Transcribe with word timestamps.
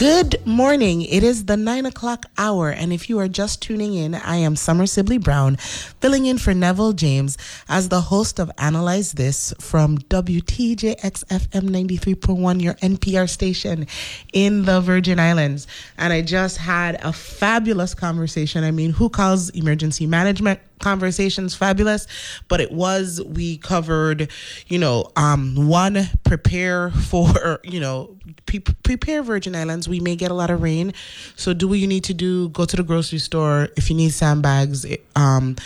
Good 0.00 0.46
morning. 0.46 1.02
It 1.02 1.22
is 1.22 1.44
the 1.44 1.58
nine 1.58 1.84
o'clock 1.84 2.24
hour, 2.38 2.70
and 2.70 2.90
if 2.90 3.10
you 3.10 3.18
are 3.18 3.28
just 3.28 3.60
tuning 3.60 3.92
in, 3.92 4.14
I 4.14 4.36
am 4.36 4.56
Summer 4.56 4.86
Sibley 4.86 5.18
Brown, 5.18 5.56
filling 5.56 6.24
in 6.24 6.38
for 6.38 6.54
Neville 6.54 6.94
James 6.94 7.36
as 7.68 7.90
the 7.90 8.00
host 8.00 8.38
of 8.38 8.50
Analyze 8.56 9.12
This 9.12 9.52
from 9.60 9.98
WTJXFM 9.98 11.68
93.1, 11.68 12.62
your 12.62 12.72
NPR 12.76 13.28
station 13.28 13.86
in 14.32 14.64
the 14.64 14.80
Virgin 14.80 15.20
Islands. 15.20 15.66
And 15.98 16.14
I 16.14 16.22
just 16.22 16.56
had 16.56 16.98
a 17.04 17.12
fabulous 17.12 17.92
conversation. 17.92 18.64
I 18.64 18.70
mean, 18.70 18.92
who 18.92 19.10
calls 19.10 19.50
emergency 19.50 20.06
management 20.06 20.60
conversations 20.80 21.54
fabulous 21.54 22.06
but 22.48 22.60
it 22.60 22.72
was 22.72 23.22
we 23.22 23.58
covered 23.58 24.30
you 24.66 24.78
know 24.78 25.10
um 25.16 25.68
one 25.68 26.08
prepare 26.24 26.90
for 26.90 27.60
you 27.64 27.80
know 27.80 28.16
pre- 28.46 28.60
prepare 28.60 29.22
virgin 29.22 29.54
islands. 29.54 29.88
We 29.88 30.00
may 30.00 30.16
get 30.16 30.30
a 30.30 30.34
lot 30.34 30.50
of 30.50 30.62
rain. 30.62 30.92
So 31.36 31.52
do 31.52 31.68
what 31.68 31.78
you 31.78 31.86
need 31.86 32.04
to 32.04 32.14
do. 32.14 32.48
Go 32.50 32.64
to 32.64 32.76
the 32.76 32.82
grocery 32.82 33.18
store. 33.18 33.68
If 33.76 33.90
you 33.90 33.96
need 33.96 34.10
sandbags 34.10 34.86
um 35.16 35.56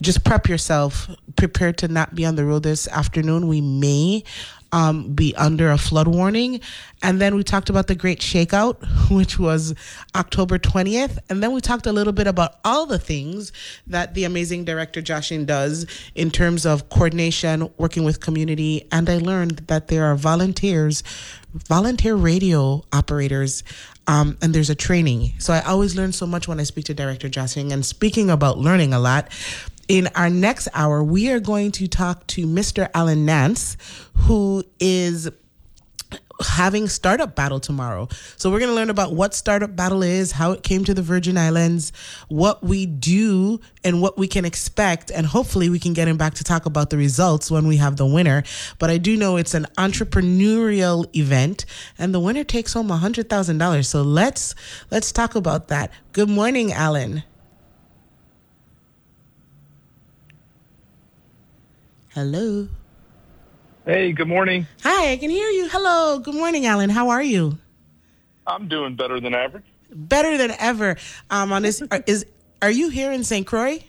just 0.00 0.24
prep 0.24 0.48
yourself. 0.48 1.10
Prepare 1.36 1.72
to 1.74 1.88
not 1.88 2.14
be 2.14 2.24
on 2.24 2.36
the 2.36 2.44
road 2.44 2.62
this 2.62 2.86
afternoon. 2.88 3.48
We 3.48 3.60
may 3.60 4.24
um, 4.72 5.12
be 5.12 5.34
under 5.36 5.70
a 5.70 5.78
flood 5.78 6.08
warning. 6.08 6.60
And 7.02 7.20
then 7.20 7.34
we 7.34 7.44
talked 7.44 7.68
about 7.68 7.86
the 7.86 7.94
Great 7.94 8.20
Shakeout, 8.20 8.76
which 9.10 9.38
was 9.38 9.74
October 10.14 10.58
20th. 10.58 11.18
And 11.28 11.42
then 11.42 11.52
we 11.52 11.60
talked 11.60 11.86
a 11.86 11.92
little 11.92 12.12
bit 12.12 12.26
about 12.26 12.56
all 12.64 12.86
the 12.86 12.98
things 12.98 13.52
that 13.86 14.14
the 14.14 14.24
amazing 14.24 14.64
director 14.64 15.02
Jaschen 15.02 15.46
does 15.46 15.86
in 16.14 16.30
terms 16.30 16.64
of 16.64 16.88
coordination, 16.88 17.70
working 17.76 18.04
with 18.04 18.20
community. 18.20 18.88
And 18.90 19.08
I 19.08 19.18
learned 19.18 19.58
that 19.68 19.88
there 19.88 20.06
are 20.06 20.16
volunteers, 20.16 21.02
volunteer 21.52 22.14
radio 22.14 22.84
operators 22.92 23.62
um, 24.06 24.36
and 24.42 24.54
there's 24.54 24.70
a 24.70 24.74
training. 24.74 25.32
So 25.38 25.52
I 25.52 25.60
always 25.60 25.94
learn 25.94 26.12
so 26.12 26.26
much 26.26 26.48
when 26.48 26.58
I 26.58 26.64
speak 26.64 26.86
to 26.86 26.94
Director 26.94 27.28
Jaschen. 27.28 27.72
And 27.72 27.86
speaking 27.86 28.30
about 28.30 28.58
learning 28.58 28.92
a 28.92 28.98
lot, 28.98 29.28
in 29.88 30.08
our 30.14 30.30
next 30.30 30.68
hour, 30.74 31.02
we 31.02 31.30
are 31.30 31.40
going 31.40 31.72
to 31.72 31.88
talk 31.88 32.26
to 32.28 32.46
Mr. 32.46 32.88
Alan 32.94 33.24
Nance, 33.24 33.76
who 34.14 34.64
is 34.80 35.28
having 36.40 36.88
startup 36.88 37.34
battle 37.34 37.60
tomorrow. 37.60 38.08
So 38.36 38.50
we're 38.50 38.58
going 38.58 38.70
to 38.70 38.74
learn 38.74 38.90
about 38.90 39.14
what 39.14 39.34
startup 39.34 39.74
battle 39.76 40.02
is, 40.02 40.32
how 40.32 40.52
it 40.52 40.62
came 40.62 40.84
to 40.84 40.94
the 40.94 41.02
Virgin 41.02 41.38
Islands, 41.38 41.92
what 42.28 42.62
we 42.62 42.86
do 42.86 43.60
and 43.84 44.02
what 44.02 44.18
we 44.18 44.26
can 44.26 44.44
expect 44.44 45.10
and 45.10 45.26
hopefully 45.26 45.68
we 45.68 45.78
can 45.78 45.92
get 45.92 46.08
him 46.08 46.16
back 46.16 46.34
to 46.34 46.44
talk 46.44 46.66
about 46.66 46.90
the 46.90 46.96
results 46.96 47.50
when 47.50 47.66
we 47.66 47.76
have 47.76 47.96
the 47.96 48.06
winner. 48.06 48.42
But 48.78 48.90
I 48.90 48.98
do 48.98 49.16
know 49.16 49.36
it's 49.36 49.54
an 49.54 49.66
entrepreneurial 49.78 51.14
event 51.16 51.64
and 51.98 52.14
the 52.14 52.20
winner 52.20 52.44
takes 52.44 52.72
home 52.72 52.88
$100,000. 52.88 53.86
So 53.86 54.02
let's 54.02 54.54
let's 54.90 55.12
talk 55.12 55.34
about 55.34 55.68
that. 55.68 55.90
Good 56.12 56.28
morning, 56.28 56.72
Alan. 56.72 57.22
Hello. 62.14 62.68
Hey, 63.86 64.12
good 64.12 64.28
morning. 64.28 64.66
Hi, 64.82 65.12
I 65.12 65.16
can 65.16 65.30
hear 65.30 65.48
you. 65.48 65.68
Hello. 65.68 66.18
Good 66.18 66.34
morning, 66.34 66.66
Alan. 66.66 66.90
How 66.90 67.08
are 67.08 67.22
you? 67.22 67.58
I'm 68.46 68.68
doing 68.68 68.96
better 68.96 69.18
than 69.18 69.34
average. 69.34 69.64
Better 69.90 70.36
than 70.36 70.50
ever. 70.58 70.96
Um, 71.30 71.52
on 71.52 71.62
this, 71.62 71.82
are, 71.90 72.04
is 72.06 72.26
are 72.60 72.70
you 72.70 72.90
here 72.90 73.12
in 73.12 73.24
St. 73.24 73.46
Croix? 73.46 73.82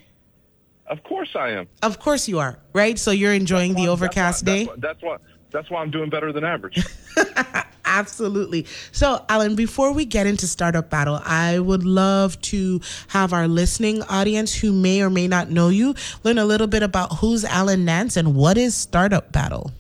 Of 0.88 1.03
course 1.03 1.35
I 1.35 1.50
am. 1.50 1.67
Of 1.81 2.00
course 2.00 2.28
you 2.28 2.39
are. 2.39 2.57
Right. 2.72 2.97
So 2.97 3.11
you're 3.11 3.34
enjoying 3.34 3.73
the 3.73 3.89
overcast 3.89 4.45
that's 4.45 4.57
day. 4.59 4.66
why, 4.67 4.75
That's 4.78 5.01
why. 5.01 5.17
That's 5.51 5.69
why 5.69 5.81
I'm 5.81 5.91
doing 5.91 6.09
better 6.09 6.31
than 6.31 6.44
average. 6.44 6.81
Absolutely. 7.93 8.65
So, 8.91 9.23
Alan, 9.29 9.55
before 9.55 9.93
we 9.93 10.03
get 10.05 10.25
into 10.25 10.47
Startup 10.47 10.89
Battle, 10.89 11.21
I 11.23 11.59
would 11.59 11.83
love 11.83 12.41
to 12.41 12.81
have 13.09 13.33
our 13.33 13.47
listening 13.47 14.01
audience 14.03 14.55
who 14.55 14.71
may 14.71 15.01
or 15.03 15.09
may 15.11 15.27
not 15.27 15.51
know 15.51 15.69
you 15.69 15.93
learn 16.23 16.39
a 16.39 16.45
little 16.45 16.65
bit 16.67 16.81
about 16.81 17.17
who's 17.19 17.45
Alan 17.45 17.85
Nance 17.85 18.17
and 18.17 18.35
what 18.35 18.57
is 18.57 18.73
Startup 18.75 19.31
Battle. 19.31 19.71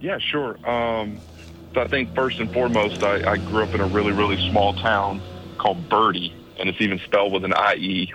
yeah, 0.00 0.18
sure. 0.18 0.58
Um, 0.68 1.18
so 1.74 1.80
I 1.82 1.86
think 1.88 2.14
first 2.14 2.38
and 2.40 2.52
foremost, 2.52 3.02
I, 3.02 3.32
I 3.32 3.36
grew 3.36 3.62
up 3.62 3.74
in 3.74 3.80
a 3.80 3.86
really, 3.86 4.12
really 4.12 4.36
small 4.50 4.72
town 4.74 5.20
called 5.58 5.88
Birdie, 5.88 6.34
and 6.58 6.68
it's 6.68 6.80
even 6.80 6.98
spelled 7.00 7.32
with 7.32 7.44
an 7.44 7.52
I-E. 7.54 8.12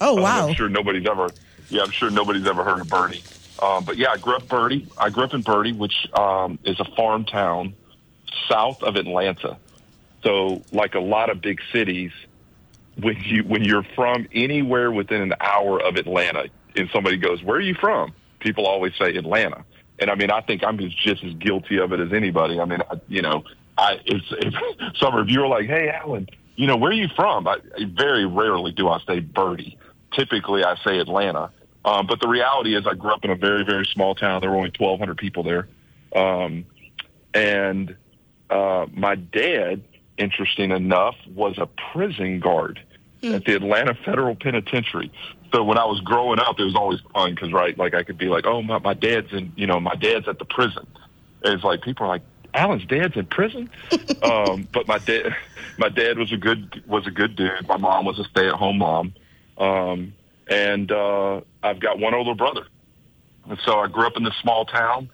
Oh, 0.00 0.16
Um, 0.16 0.22
wow. 0.22 0.48
I'm 0.48 0.54
sure 0.54 0.68
nobody's 0.68 1.06
ever. 1.08 1.28
Yeah, 1.70 1.82
I'm 1.82 1.90
sure 1.90 2.10
nobody's 2.10 2.46
ever 2.46 2.62
heard 2.64 2.80
of 2.80 2.88
Birdie. 2.88 3.22
Um, 3.60 3.84
but 3.84 3.96
yeah, 3.96 4.10
I 4.10 4.16
grew 4.16 4.36
up 4.36 4.48
Birdie. 4.48 4.88
I 4.96 5.10
grew 5.10 5.24
up 5.24 5.34
in 5.34 5.42
Birdie, 5.42 5.72
which 5.72 6.08
um, 6.14 6.58
is 6.64 6.80
a 6.80 6.84
farm 6.96 7.24
town 7.24 7.74
south 8.48 8.82
of 8.82 8.96
Atlanta. 8.96 9.58
So, 10.22 10.62
like 10.72 10.94
a 10.94 11.00
lot 11.00 11.30
of 11.30 11.40
big 11.40 11.60
cities, 11.72 12.12
when 12.98 13.16
you 13.22 13.42
when 13.44 13.64
you're 13.64 13.86
from 13.94 14.28
anywhere 14.32 14.90
within 14.90 15.22
an 15.22 15.34
hour 15.40 15.80
of 15.82 15.96
Atlanta, 15.96 16.46
and 16.76 16.88
somebody 16.92 17.16
goes, 17.16 17.42
"Where 17.42 17.56
are 17.56 17.60
you 17.60 17.74
from?" 17.74 18.12
People 18.40 18.66
always 18.66 18.92
say 18.98 19.16
Atlanta, 19.16 19.64
and 19.98 20.10
I 20.10 20.14
mean, 20.14 20.30
I 20.30 20.40
think 20.40 20.62
I'm 20.64 20.78
just, 20.78 21.24
as 21.24 21.34
guilty 21.34 21.78
of 21.78 21.92
it 21.92 22.00
as 22.00 22.12
anybody. 22.12 22.60
I 22.60 22.64
mean, 22.64 22.80
I, 22.90 23.00
you 23.08 23.22
know, 23.22 23.44
I 23.78 24.00
it's 24.04 24.24
if 24.30 24.96
some 24.96 25.14
are 25.14 25.46
like, 25.48 25.66
"Hey, 25.66 25.90
Alan, 25.90 26.28
you 26.56 26.66
know, 26.66 26.76
where 26.76 26.90
are 26.90 26.94
you 26.94 27.08
from?" 27.14 27.46
I, 27.46 27.58
very 27.94 28.26
rarely 28.26 28.72
do 28.72 28.88
I 28.88 29.00
say 29.06 29.20
Birdie. 29.20 29.78
Typically, 30.12 30.64
I 30.64 30.76
say 30.84 30.98
Atlanta. 30.98 31.50
Um, 31.84 32.06
but 32.06 32.20
the 32.20 32.28
reality 32.28 32.76
is, 32.76 32.86
I 32.86 32.94
grew 32.94 33.12
up 33.12 33.24
in 33.24 33.30
a 33.30 33.36
very, 33.36 33.64
very 33.64 33.86
small 33.86 34.14
town. 34.14 34.40
There 34.40 34.50
were 34.50 34.56
only 34.56 34.72
1,200 34.76 35.16
people 35.16 35.42
there, 35.42 35.68
um, 36.14 36.66
and 37.32 37.96
uh, 38.50 38.86
my 38.92 39.14
dad, 39.14 39.82
interesting 40.18 40.72
enough, 40.72 41.16
was 41.34 41.56
a 41.58 41.66
prison 41.92 42.40
guard 42.40 42.80
at 43.22 43.44
the 43.44 43.54
Atlanta 43.54 43.94
Federal 43.94 44.34
Penitentiary. 44.34 45.12
So 45.52 45.64
when 45.64 45.78
I 45.78 45.84
was 45.84 46.00
growing 46.00 46.38
up, 46.38 46.58
it 46.58 46.64
was 46.64 46.76
always 46.76 47.00
fun 47.12 47.34
because, 47.34 47.52
right, 47.52 47.76
like 47.76 47.94
I 47.94 48.02
could 48.02 48.18
be 48.18 48.26
like, 48.26 48.46
"Oh, 48.46 48.62
my, 48.62 48.78
my 48.78 48.94
dad's 48.94 49.32
in, 49.32 49.52
you 49.56 49.66
know, 49.66 49.80
my 49.80 49.94
dad's 49.94 50.28
at 50.28 50.38
the 50.38 50.44
prison." 50.44 50.86
And 51.42 51.54
it's 51.54 51.64
like 51.64 51.82
people 51.82 52.06
are 52.06 52.08
like, 52.08 52.22
"Alan's 52.54 52.86
dad's 52.86 53.16
in 53.16 53.26
prison," 53.26 53.68
um, 54.22 54.68
but 54.72 54.86
my 54.86 54.98
dad, 54.98 55.34
my 55.78 55.88
dad 55.88 56.18
was 56.18 56.32
a 56.32 56.36
good 56.36 56.82
was 56.86 57.06
a 57.06 57.10
good 57.10 57.36
dude. 57.36 57.66
My 57.66 57.76
mom 57.76 58.04
was 58.04 58.18
a 58.18 58.24
stay 58.24 58.46
at 58.46 58.54
home 58.54 58.78
mom, 58.78 59.14
um, 59.58 60.14
and 60.50 60.90
uh, 60.90 61.40
I've 61.62 61.80
got 61.80 61.98
one 61.98 62.12
older 62.12 62.34
brother. 62.34 62.66
And 63.48 63.58
so 63.64 63.78
I 63.78 63.86
grew 63.86 64.06
up 64.06 64.16
in 64.16 64.24
this 64.24 64.34
small 64.42 64.66
town. 64.66 65.08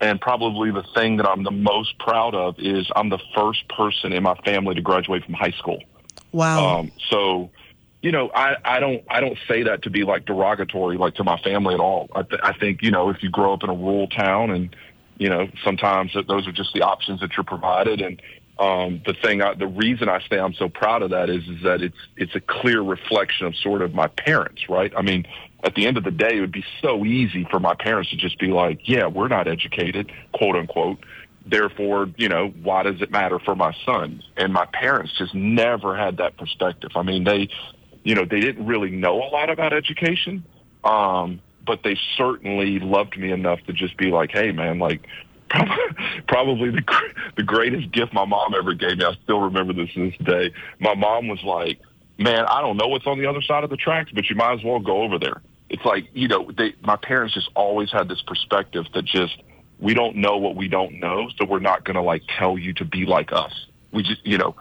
And 0.00 0.20
probably 0.20 0.70
the 0.70 0.84
thing 0.94 1.16
that 1.16 1.26
I'm 1.26 1.44
the 1.44 1.50
most 1.50 1.98
proud 1.98 2.34
of 2.34 2.56
is 2.58 2.86
I'm 2.94 3.08
the 3.08 3.20
first 3.34 3.66
person 3.68 4.12
in 4.12 4.22
my 4.22 4.34
family 4.44 4.74
to 4.74 4.82
graduate 4.82 5.24
from 5.24 5.34
high 5.34 5.52
school. 5.52 5.82
Wow. 6.32 6.80
Um, 6.80 6.92
so, 7.10 7.50
you 8.02 8.10
know, 8.10 8.30
I, 8.34 8.56
I 8.64 8.80
don't 8.80 9.04
I 9.08 9.20
don't 9.20 9.38
say 9.48 9.62
that 9.62 9.82
to 9.84 9.90
be 9.90 10.02
like 10.02 10.26
derogatory, 10.26 10.98
like 10.98 11.14
to 11.14 11.24
my 11.24 11.38
family 11.38 11.74
at 11.74 11.80
all. 11.80 12.08
I, 12.14 12.22
th- 12.22 12.40
I 12.42 12.52
think 12.52 12.82
you 12.82 12.90
know 12.90 13.08
if 13.08 13.22
you 13.22 13.30
grow 13.30 13.54
up 13.54 13.62
in 13.62 13.70
a 13.70 13.74
rural 13.74 14.08
town, 14.08 14.50
and 14.50 14.76
you 15.16 15.30
know 15.30 15.48
sometimes 15.62 16.12
that 16.14 16.26
those 16.26 16.46
are 16.48 16.52
just 16.52 16.74
the 16.74 16.82
options 16.82 17.20
that 17.20 17.36
you're 17.36 17.44
provided. 17.44 18.02
And 18.02 18.20
um, 18.58 19.02
the 19.04 19.14
thing, 19.14 19.42
I, 19.42 19.54
the 19.54 19.66
reason 19.66 20.08
I 20.08 20.20
say 20.30 20.38
I'm 20.38 20.54
so 20.54 20.68
proud 20.68 21.02
of 21.02 21.10
that 21.10 21.28
is 21.28 21.42
is 21.48 21.62
that 21.64 21.82
it's 21.82 21.96
it's 22.16 22.34
a 22.36 22.40
clear 22.40 22.82
reflection 22.82 23.46
of 23.46 23.56
sort 23.56 23.82
of 23.82 23.94
my 23.94 24.06
parents, 24.06 24.68
right? 24.68 24.92
I 24.96 25.02
mean, 25.02 25.26
at 25.64 25.74
the 25.74 25.86
end 25.86 25.96
of 25.96 26.04
the 26.04 26.12
day, 26.12 26.36
it 26.36 26.40
would 26.40 26.52
be 26.52 26.64
so 26.80 27.04
easy 27.04 27.46
for 27.50 27.58
my 27.58 27.74
parents 27.74 28.10
to 28.10 28.16
just 28.16 28.38
be 28.38 28.48
like, 28.48 28.88
"Yeah, 28.88 29.06
we're 29.06 29.28
not 29.28 29.48
educated," 29.48 30.12
quote 30.32 30.54
unquote. 30.54 30.98
Therefore, 31.46 32.08
you 32.16 32.28
know, 32.28 32.48
why 32.62 32.84
does 32.84 33.02
it 33.02 33.10
matter 33.10 33.40
for 33.40 33.56
my 33.56 33.74
son? 33.84 34.22
And 34.36 34.52
my 34.52 34.66
parents 34.66 35.12
just 35.18 35.34
never 35.34 35.96
had 35.96 36.18
that 36.18 36.36
perspective. 36.36 36.90
I 36.94 37.02
mean, 37.02 37.24
they, 37.24 37.48
you 38.04 38.14
know, 38.14 38.24
they 38.24 38.40
didn't 38.40 38.66
really 38.66 38.90
know 38.90 39.16
a 39.20 39.28
lot 39.28 39.50
about 39.50 39.72
education, 39.72 40.44
um, 40.84 41.40
but 41.66 41.82
they 41.82 41.98
certainly 42.16 42.78
loved 42.78 43.18
me 43.18 43.32
enough 43.32 43.60
to 43.66 43.72
just 43.72 43.96
be 43.96 44.12
like, 44.12 44.30
"Hey, 44.30 44.52
man, 44.52 44.78
like." 44.78 45.08
Probably 46.28 46.70
the 46.70 46.82
the 47.36 47.42
greatest 47.42 47.92
gift 47.92 48.12
my 48.12 48.24
mom 48.24 48.54
ever 48.54 48.74
gave 48.74 48.98
me. 48.98 49.04
I 49.04 49.14
still 49.22 49.40
remember 49.40 49.72
this 49.72 49.92
to 49.94 50.10
this 50.10 50.18
day. 50.26 50.52
My 50.80 50.94
mom 50.94 51.28
was 51.28 51.42
like, 51.44 51.80
"Man, 52.18 52.44
I 52.46 52.60
don't 52.60 52.76
know 52.76 52.88
what's 52.88 53.06
on 53.06 53.18
the 53.18 53.26
other 53.26 53.42
side 53.42 53.62
of 53.62 53.70
the 53.70 53.76
tracks, 53.76 54.10
but 54.12 54.28
you 54.28 54.36
might 54.36 54.58
as 54.58 54.64
well 54.64 54.80
go 54.80 55.02
over 55.02 55.18
there." 55.18 55.42
It's 55.68 55.84
like 55.84 56.08
you 56.12 56.28
know, 56.28 56.50
they, 56.56 56.74
my 56.82 56.96
parents 56.96 57.34
just 57.34 57.50
always 57.54 57.92
had 57.92 58.08
this 58.08 58.22
perspective 58.22 58.86
that 58.94 59.04
just 59.04 59.42
we 59.78 59.94
don't 59.94 60.16
know 60.16 60.36
what 60.38 60.56
we 60.56 60.68
don't 60.68 60.98
know, 61.00 61.28
so 61.36 61.44
we're 61.44 61.60
not 61.60 61.84
going 61.84 61.96
to 61.96 62.02
like 62.02 62.22
tell 62.38 62.58
you 62.58 62.72
to 62.74 62.84
be 62.84 63.04
like 63.04 63.32
us. 63.32 63.66
We 63.92 64.02
just, 64.02 64.26
you 64.26 64.38
know, 64.38 64.56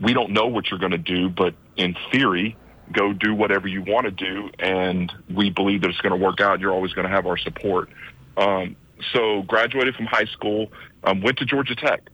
we 0.00 0.14
don't 0.14 0.30
know 0.30 0.46
what 0.46 0.70
you're 0.70 0.78
going 0.78 0.92
to 0.92 0.98
do, 0.98 1.28
but 1.28 1.54
in 1.76 1.96
theory, 2.12 2.56
go 2.92 3.12
do 3.12 3.34
whatever 3.34 3.68
you 3.68 3.82
want 3.82 4.04
to 4.04 4.10
do, 4.10 4.50
and 4.58 5.12
we 5.34 5.50
believe 5.50 5.82
that 5.82 5.90
it's 5.90 6.00
going 6.00 6.18
to 6.18 6.24
work 6.24 6.40
out. 6.40 6.60
You're 6.60 6.72
always 6.72 6.92
going 6.92 7.06
to 7.06 7.12
have 7.12 7.26
our 7.26 7.36
support. 7.36 7.90
Um, 8.36 8.76
so 9.12 9.42
graduated 9.42 9.94
from 9.94 10.06
high 10.06 10.26
school, 10.26 10.72
um, 11.04 11.20
went 11.22 11.38
to 11.38 11.44
Georgia 11.44 11.74
Tech. 11.74 12.08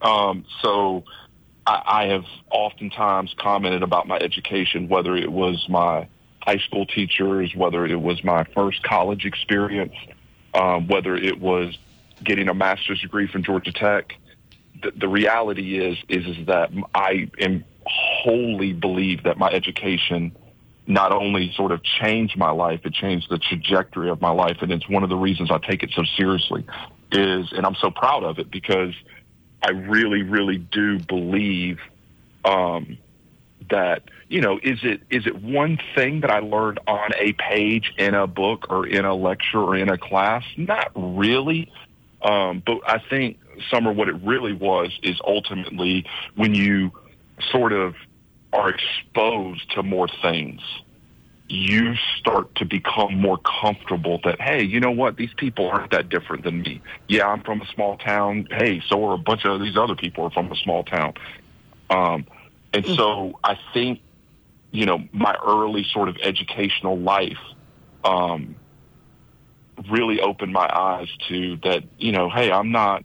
Um, 0.00 0.44
so 0.62 1.04
I, 1.66 1.82
I 1.86 2.06
have 2.06 2.24
oftentimes 2.50 3.34
commented 3.38 3.82
about 3.82 4.06
my 4.06 4.16
education, 4.18 4.88
whether 4.88 5.16
it 5.16 5.30
was 5.30 5.66
my 5.68 6.08
high 6.40 6.58
school 6.58 6.86
teachers, 6.86 7.54
whether 7.54 7.84
it 7.84 8.00
was 8.00 8.22
my 8.22 8.44
first 8.54 8.82
college 8.82 9.24
experience, 9.24 9.94
um, 10.54 10.86
whether 10.86 11.16
it 11.16 11.40
was 11.40 11.76
getting 12.22 12.48
a 12.48 12.54
master's 12.54 13.00
degree 13.00 13.26
from 13.26 13.42
Georgia 13.42 13.72
Tech. 13.72 14.14
The, 14.82 14.92
the 14.92 15.08
reality 15.08 15.78
is, 15.78 15.98
is, 16.08 16.38
is 16.38 16.46
that 16.46 16.70
I 16.94 17.30
am 17.40 17.64
wholly 17.86 18.72
believe 18.72 19.24
that 19.24 19.38
my 19.38 19.48
education 19.48 20.36
not 20.86 21.12
only 21.12 21.52
sort 21.56 21.72
of 21.72 21.82
changed 21.82 22.36
my 22.36 22.50
life, 22.50 22.80
it 22.84 22.94
changed 22.94 23.28
the 23.30 23.38
trajectory 23.38 24.08
of 24.08 24.20
my 24.20 24.30
life. 24.30 24.58
And 24.60 24.72
it's 24.72 24.88
one 24.88 25.02
of 25.02 25.08
the 25.08 25.16
reasons 25.16 25.50
I 25.50 25.58
take 25.58 25.82
it 25.82 25.90
so 25.94 26.04
seriously 26.16 26.64
is, 27.12 27.52
and 27.52 27.66
I'm 27.66 27.74
so 27.76 27.90
proud 27.90 28.22
of 28.24 28.38
it 28.38 28.50
because 28.50 28.94
I 29.62 29.70
really, 29.70 30.22
really 30.22 30.58
do 30.58 30.98
believe, 31.00 31.78
um, 32.44 32.98
that, 33.68 34.02
you 34.28 34.40
know, 34.40 34.60
is 34.62 34.78
it, 34.84 35.02
is 35.10 35.26
it 35.26 35.42
one 35.42 35.78
thing 35.96 36.20
that 36.20 36.30
I 36.30 36.38
learned 36.38 36.78
on 36.86 37.10
a 37.18 37.32
page 37.32 37.92
in 37.98 38.14
a 38.14 38.28
book 38.28 38.66
or 38.70 38.86
in 38.86 39.04
a 39.04 39.14
lecture 39.14 39.58
or 39.58 39.76
in 39.76 39.88
a 39.88 39.98
class? 39.98 40.44
Not 40.56 40.92
really. 40.94 41.72
Um, 42.22 42.62
but 42.64 42.78
I 42.86 42.98
think, 43.10 43.38
Summer, 43.70 43.92
what 43.92 44.08
it 44.08 44.16
really 44.22 44.52
was 44.52 44.96
is 45.02 45.18
ultimately 45.26 46.04
when 46.36 46.54
you 46.54 46.92
sort 47.50 47.72
of 47.72 47.94
are 48.52 48.70
exposed 48.70 49.70
to 49.72 49.82
more 49.82 50.08
things, 50.22 50.60
you 51.48 51.94
start 52.18 52.54
to 52.56 52.64
become 52.64 53.20
more 53.20 53.38
comfortable 53.38 54.20
that, 54.24 54.40
hey, 54.40 54.62
you 54.64 54.80
know 54.80 54.90
what? 54.90 55.16
These 55.16 55.34
people 55.36 55.68
aren't 55.68 55.92
that 55.92 56.08
different 56.08 56.42
than 56.42 56.62
me. 56.62 56.80
Yeah, 57.08 57.28
I'm 57.28 57.42
from 57.42 57.60
a 57.60 57.66
small 57.74 57.96
town. 57.98 58.48
Hey, 58.50 58.82
so 58.88 59.04
are 59.06 59.14
a 59.14 59.18
bunch 59.18 59.44
of 59.44 59.60
these 59.60 59.76
other 59.76 59.94
people 59.94 60.24
are 60.24 60.30
from 60.30 60.50
a 60.50 60.56
small 60.56 60.82
town. 60.82 61.14
Um, 61.88 62.26
and 62.72 62.84
so 62.84 63.38
I 63.44 63.58
think, 63.72 64.00
you 64.72 64.86
know, 64.86 65.04
my 65.12 65.36
early 65.46 65.86
sort 65.92 66.08
of 66.08 66.16
educational 66.20 66.98
life 66.98 67.38
um, 68.04 68.56
really 69.88 70.20
opened 70.20 70.52
my 70.52 70.68
eyes 70.72 71.08
to 71.28 71.56
that, 71.58 71.84
you 71.98 72.10
know, 72.12 72.28
hey, 72.28 72.50
I'm 72.50 72.72
not 72.72 73.04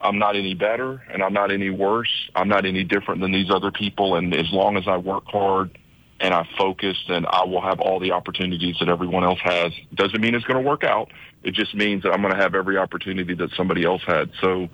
I'm 0.00 0.18
not 0.18 0.36
any 0.36 0.54
better 0.54 1.02
and 1.12 1.22
I'm 1.22 1.32
not 1.32 1.52
any 1.52 1.70
worse. 1.70 2.30
I'm 2.34 2.48
not 2.48 2.64
any 2.64 2.84
different 2.84 3.20
than 3.20 3.32
these 3.32 3.50
other 3.50 3.70
people. 3.70 4.16
And 4.16 4.34
as 4.34 4.50
long 4.50 4.76
as 4.76 4.84
I 4.88 4.96
work 4.96 5.24
hard 5.26 5.78
and 6.20 6.32
I 6.32 6.48
focus, 6.56 6.96
then 7.08 7.26
I 7.28 7.44
will 7.44 7.60
have 7.60 7.80
all 7.80 8.00
the 8.00 8.12
opportunities 8.12 8.76
that 8.80 8.88
everyone 8.88 9.24
else 9.24 9.40
has. 9.42 9.72
Doesn't 9.94 10.20
mean 10.20 10.34
it's 10.34 10.44
going 10.44 10.62
to 10.62 10.68
work 10.68 10.84
out. 10.84 11.10
It 11.42 11.54
just 11.54 11.74
means 11.74 12.02
that 12.02 12.12
I'm 12.12 12.22
going 12.22 12.34
to 12.34 12.40
have 12.40 12.54
every 12.54 12.78
opportunity 12.78 13.34
that 13.34 13.50
somebody 13.56 13.84
else 13.84 14.02
had. 14.06 14.30
So 14.40 14.68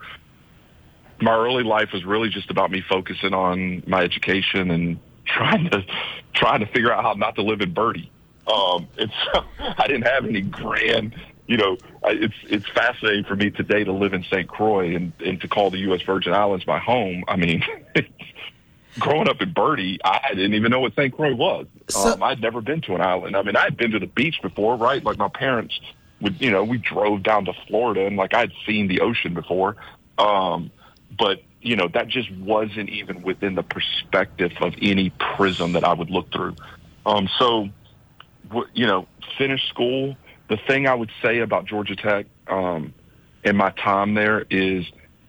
my 1.21 1.35
early 1.35 1.65
life 1.65 1.91
was 1.93 2.05
really 2.05 2.29
just 2.29 2.51
about 2.51 2.71
me 2.71 2.83
focusing 2.89 3.35
on 3.35 3.83
my 3.87 4.03
education 4.03 4.71
and 4.71 4.99
trying 5.27 5.69
to 5.71 5.85
trying 6.35 6.61
to 6.61 6.67
figure 6.67 6.93
out 6.93 7.03
how 7.03 7.13
not 7.15 7.35
to 7.35 7.43
live 7.43 7.61
in 7.61 7.73
Birdie. 7.73 8.11
Um, 8.47 8.87
and 8.97 9.11
so 9.25 9.45
I 9.59 9.87
didn't 9.89 10.07
have 10.07 10.25
any 10.25 10.41
grand 10.41 11.17
you 11.47 11.57
know, 11.57 11.77
it's 12.05 12.35
it's 12.45 12.69
fascinating 12.69 13.25
for 13.25 13.37
me 13.37 13.51
today 13.51 13.85
to 13.85 13.93
live 13.93 14.13
in 14.15 14.25
St. 14.25 14.49
Croix 14.49 14.95
and, 14.95 15.13
and 15.25 15.41
to 15.41 15.49
call 15.49 15.71
the 15.71 15.79
U.S. 15.79 16.03
Virgin 16.03 16.33
Islands 16.33 16.67
my 16.67 16.79
home. 16.79 17.25
I 17.29 17.37
mean, 17.37 17.63
growing 18.99 19.29
up 19.29 19.41
in 19.41 19.53
Birdie, 19.53 19.99
I 20.05 20.31
didn't 20.31 20.55
even 20.55 20.71
know 20.71 20.81
what 20.81 20.95
St. 20.95 21.15
Croix 21.15 21.35
was. 21.35 21.67
So, 21.89 22.13
um, 22.13 22.23
I'd 22.23 22.41
never 22.41 22.61
been 22.61 22.81
to 22.83 22.95
an 22.95 23.01
island. 23.01 23.37
I 23.37 23.43
mean, 23.43 23.57
I'd 23.57 23.77
been 23.77 23.93
to 23.93 23.99
the 23.99 24.07
beach 24.07 24.41
before, 24.43 24.77
right? 24.77 25.03
Like 25.05 25.19
my 25.19 25.29
parents 25.29 25.79
would, 26.21 26.41
you 26.41 26.51
know, 26.51 26.65
we 26.65 26.79
drove 26.79 27.23
down 27.23 27.45
to 27.45 27.53
Florida 27.69 28.07
and 28.07 28.17
like 28.17 28.35
I'd 28.35 28.53
seen 28.67 28.89
the 28.89 29.01
ocean 29.01 29.35
before. 29.35 29.77
Um, 30.19 30.71
but, 31.17 31.43
you 31.61 31.77
know, 31.77 31.89
that 31.95 32.09
just 32.09 32.31
wasn't 32.33 32.89
even 32.89 33.23
within 33.23 33.55
the 33.55 33.63
perspective 33.63 34.53
of 34.61 34.75
any 34.81 35.11
prism 35.11 35.73
that 35.73 35.85
I 35.85 35.93
would 35.93 36.11
look 36.11 36.33
through. 36.33 36.57
Um, 37.05 37.29
so, 37.39 37.69
you 38.73 38.87
know, 38.87 39.07
finished 39.39 39.69
school, 39.69 40.17
the 40.49 40.57
thing 40.67 40.87
I 40.87 40.95
would 40.95 41.11
say 41.23 41.41
about 41.41 41.67
Georgia 41.67 41.97
Tech 41.97 42.27
um, 42.47 42.95
in 43.45 43.57
my 43.57 43.71
time 43.71 44.15
there 44.15 44.45
is 44.51 44.85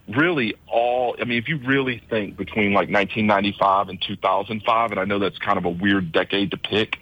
really 0.08 0.56
all. 0.68 1.16
I 1.20 1.26
mean, 1.26 1.38
if 1.38 1.48
you 1.48 1.58
really 1.58 2.02
think 2.10 2.38
between 2.38 2.74
like 2.74 2.90
1995 2.90 3.90
and 3.90 4.02
2005, 4.02 4.92
and 4.92 5.00
I 5.00 5.06
know 5.06 5.20
that's 5.20 5.38
kind 5.40 5.58
of 5.58 5.66
a 5.66 5.70
weird 5.70 6.12
decade 6.12 6.52
to 6.52 6.58
pick, 6.58 6.98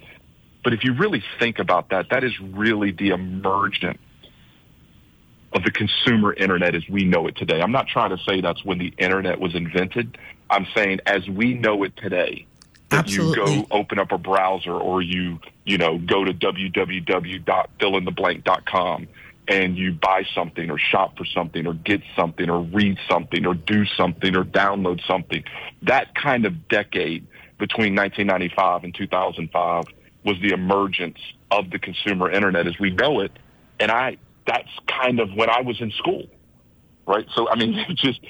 but 0.64 0.72
if 0.72 0.84
you 0.84 0.94
really 0.94 1.22
think 1.38 1.58
about 1.58 1.90
that, 1.90 2.10
that 2.10 2.24
is 2.24 2.32
really 2.40 2.90
the 2.90 3.10
emergence 3.10 3.98
of 5.52 5.62
the 5.62 5.70
consumer 5.70 6.34
internet 6.34 6.74
as 6.74 6.82
we 6.88 7.04
know 7.04 7.26
it 7.28 7.36
today. 7.36 7.62
I'm 7.62 7.72
not 7.72 7.86
trying 7.86 8.10
to 8.10 8.22
say 8.24 8.40
that's 8.40 8.64
when 8.64 8.78
the 8.78 8.92
internet 8.98 9.40
was 9.40 9.54
invented. 9.54 10.18
I'm 10.50 10.66
saying 10.74 11.00
as 11.06 11.26
we 11.28 11.54
know 11.54 11.82
it 11.84 11.96
today, 11.96 12.46
that 12.90 12.98
Absolutely. 13.00 13.54
you 13.54 13.62
go 13.62 13.66
open 13.70 13.98
up 13.98 14.12
a 14.12 14.18
browser 14.18 14.72
or 14.72 15.02
you 15.02 15.40
you 15.64 15.76
know 15.78 15.98
go 15.98 16.24
to 16.24 16.32
www.fillintheblank.com 16.32 19.08
and 19.48 19.76
you 19.76 19.92
buy 19.92 20.24
something 20.34 20.70
or 20.70 20.78
shop 20.78 21.16
for 21.16 21.24
something 21.24 21.66
or 21.66 21.74
get 21.74 22.02
something 22.16 22.50
or 22.50 22.62
read 22.62 22.98
something 23.08 23.46
or 23.46 23.54
do 23.54 23.86
something 23.86 24.36
or 24.36 24.42
download 24.44 25.00
something. 25.06 25.44
That 25.82 26.16
kind 26.16 26.46
of 26.46 26.68
decade 26.68 27.26
between 27.58 27.94
1995 27.94 28.84
and 28.84 28.94
2005 28.94 29.84
was 30.24 30.40
the 30.40 30.52
emergence 30.52 31.18
of 31.50 31.70
the 31.70 31.78
consumer 31.78 32.30
internet 32.30 32.66
as 32.66 32.78
we 32.80 32.90
know 32.90 33.20
it. 33.20 33.32
And 33.78 33.90
i 33.90 34.16
that's 34.46 34.70
kind 34.86 35.20
of 35.20 35.34
when 35.34 35.50
i 35.50 35.60
was 35.60 35.80
in 35.80 35.90
school 35.92 36.26
right? 37.06 37.26
So 37.34 37.48
i 37.48 37.56
mean 37.56 37.84
just 37.96 38.20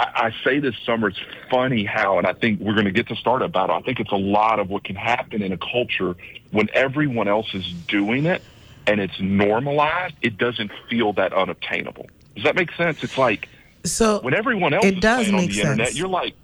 I, 0.00 0.26
I 0.26 0.44
say 0.44 0.60
this 0.60 0.74
summer, 0.86 1.08
it's 1.08 1.20
funny 1.50 1.84
how, 1.84 2.16
and 2.16 2.26
I 2.26 2.32
think 2.32 2.60
we're 2.60 2.72
going 2.72 2.86
to 2.86 2.90
get 2.90 3.08
to 3.08 3.16
start 3.16 3.42
about 3.42 3.68
it. 3.68 3.74
I 3.74 3.80
think 3.80 4.00
it's 4.00 4.12
a 4.12 4.16
lot 4.16 4.58
of 4.58 4.70
what 4.70 4.82
can 4.82 4.96
happen 4.96 5.42
in 5.42 5.52
a 5.52 5.58
culture 5.58 6.16
when 6.52 6.68
everyone 6.72 7.28
else 7.28 7.52
is 7.52 7.70
doing 7.86 8.24
it 8.24 8.42
and 8.86 8.98
it's 8.98 9.20
normalized, 9.20 10.14
it 10.22 10.38
doesn't 10.38 10.72
feel 10.88 11.12
that 11.14 11.34
unobtainable. 11.34 12.08
Does 12.34 12.44
that 12.44 12.56
make 12.56 12.72
sense? 12.72 13.04
It's 13.04 13.18
like 13.18 13.48
so 13.84 14.20
when 14.20 14.32
everyone 14.32 14.72
else 14.72 14.86
it 14.86 14.94
is 14.94 15.00
does 15.00 15.24
playing 15.24 15.34
on 15.34 15.40
make 15.42 15.50
the 15.50 15.56
sense. 15.56 15.64
internet, 15.66 15.94
you're 15.94 16.08
like, 16.08 16.34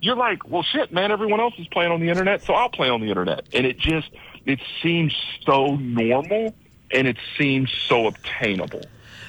you're 0.00 0.16
like, 0.16 0.48
well, 0.50 0.64
shit, 0.64 0.92
man, 0.92 1.12
everyone 1.12 1.40
else 1.40 1.54
is 1.58 1.68
playing 1.68 1.92
on 1.92 2.00
the 2.00 2.08
internet, 2.08 2.42
so 2.42 2.54
I'll 2.54 2.68
play 2.68 2.88
on 2.88 3.00
the 3.00 3.08
internet. 3.08 3.46
And 3.52 3.64
it 3.64 3.78
just, 3.78 4.10
it 4.44 4.58
seems 4.82 5.14
so 5.46 5.76
normal 5.76 6.54
and 6.90 7.06
it 7.06 7.16
seems 7.38 7.70
so 7.88 8.08
obtainable. 8.08 8.82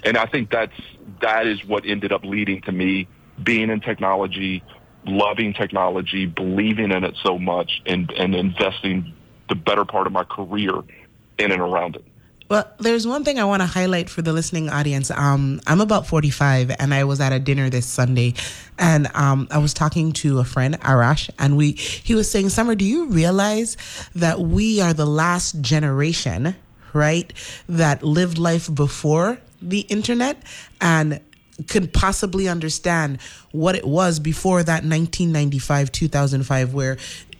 And 0.04 0.18
I 0.18 0.26
think 0.26 0.50
that's, 0.50 0.74
that 1.22 1.46
is 1.46 1.64
what 1.64 1.86
ended 1.86 2.12
up 2.12 2.26
leading 2.26 2.62
to 2.64 2.72
me 2.72 3.08
being 3.44 3.70
in 3.70 3.80
technology, 3.82 4.64
loving 5.06 5.54
technology, 5.54 6.26
believing 6.26 6.92
in 6.92 7.04
it 7.04 7.16
so 7.24 7.38
much, 7.38 7.82
and, 7.86 8.12
and 8.12 8.36
investing 8.36 9.14
the 9.50 9.56
better 9.56 9.86
part 9.86 10.08
of 10.08 10.14
my 10.14 10.24
career 10.24 10.74
in 11.38 11.52
and 11.52 11.62
around 11.62 11.96
it. 11.96 12.06
Well, 12.48 12.72
there's 12.78 13.08
one 13.08 13.24
thing 13.24 13.40
I 13.40 13.44
want 13.44 13.64
to 13.64 13.66
highlight 13.66 14.08
for 14.08 14.22
the 14.22 14.32
listening 14.32 14.70
audience. 14.70 15.10
Um, 15.10 15.62
I'm 15.66 15.82
about 15.82 16.06
45, 16.06 16.76
and 16.78 16.94
I 16.94 17.04
was 17.04 17.20
at 17.20 17.34
a 17.34 17.40
dinner 17.40 17.72
this 17.72 17.88
Sunday, 17.88 18.36
and 18.78 19.08
um, 19.16 19.48
I 19.50 19.58
was 19.58 19.74
talking 19.74 20.12
to 20.14 20.38
a 20.38 20.44
friend, 20.44 20.80
Arash, 20.82 21.28
and 21.40 21.58
we 21.58 21.72
he 21.72 22.14
was 22.14 22.30
saying, 22.30 22.50
"Summer, 22.50 22.76
do 22.76 22.86
you 22.86 23.08
realize 23.08 23.78
that 24.14 24.42
we 24.42 24.80
are 24.80 24.94
the 24.94 25.08
last 25.08 25.60
generation, 25.62 26.56
right, 26.94 27.34
that 27.68 28.04
lived 28.04 28.38
life 28.38 28.72
before 28.72 29.40
the 29.60 29.80
internet, 29.82 30.38
and 30.80 31.22
could 31.68 31.94
possibly 31.94 32.48
understand 32.48 33.22
what 33.52 33.76
it 33.76 33.86
was 33.86 34.20
before 34.20 34.64
that 34.64 34.84
1995 34.84 35.92
2005 35.92 36.74
where 36.74 36.98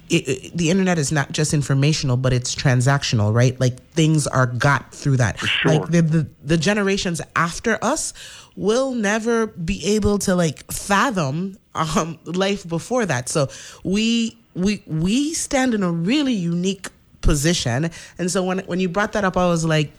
it, 0.10 0.28
it, 0.28 0.58
the 0.58 0.70
internet 0.70 0.98
is 0.98 1.12
not 1.12 1.32
just 1.32 1.54
informational 1.54 2.16
but 2.16 2.32
it's 2.32 2.56
transactional 2.56 3.34
right? 3.34 3.60
Like 3.60 3.82
things 3.90 4.28
are 4.28 4.46
got 4.46 4.94
through 4.94 5.18
that. 5.18 5.40
Sure. 5.40 5.72
like 5.72 5.90
the, 5.90 6.02
the 6.02 6.28
the 6.44 6.58
generations 6.58 7.22
after 7.36 7.78
us 7.82 8.14
will 8.56 8.94
never 8.94 9.48
be 9.48 9.84
able 9.86 10.20
to 10.20 10.36
like 10.36 10.72
fathom 10.72 11.58
um 11.74 12.20
life 12.26 12.68
before 12.68 13.06
that. 13.06 13.30
So 13.30 13.50
we 13.84 14.38
we 14.54 14.84
we 14.86 15.34
stand 15.34 15.74
in 15.74 15.84
a 15.84 15.92
really 15.92 16.34
unique 16.34 16.88
position. 17.22 17.90
And 18.18 18.32
so 18.32 18.44
when 18.44 18.60
when 18.60 18.80
you 18.80 18.88
brought 18.88 19.14
that 19.14 19.24
up 19.26 19.36
i 19.36 19.48
was 19.48 19.66
like 19.66 19.92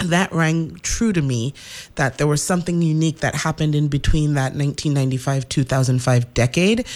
that 0.00 0.32
rang 0.32 0.76
true 0.82 1.12
to 1.12 1.22
me 1.22 1.54
that 1.96 2.18
there 2.18 2.26
was 2.26 2.42
something 2.42 2.82
unique 2.82 3.20
that 3.20 3.34
happened 3.34 3.74
in 3.74 3.88
between 3.88 4.34
that 4.34 4.54
1995 4.54 5.48
2005 5.48 6.34
decade 6.34 6.86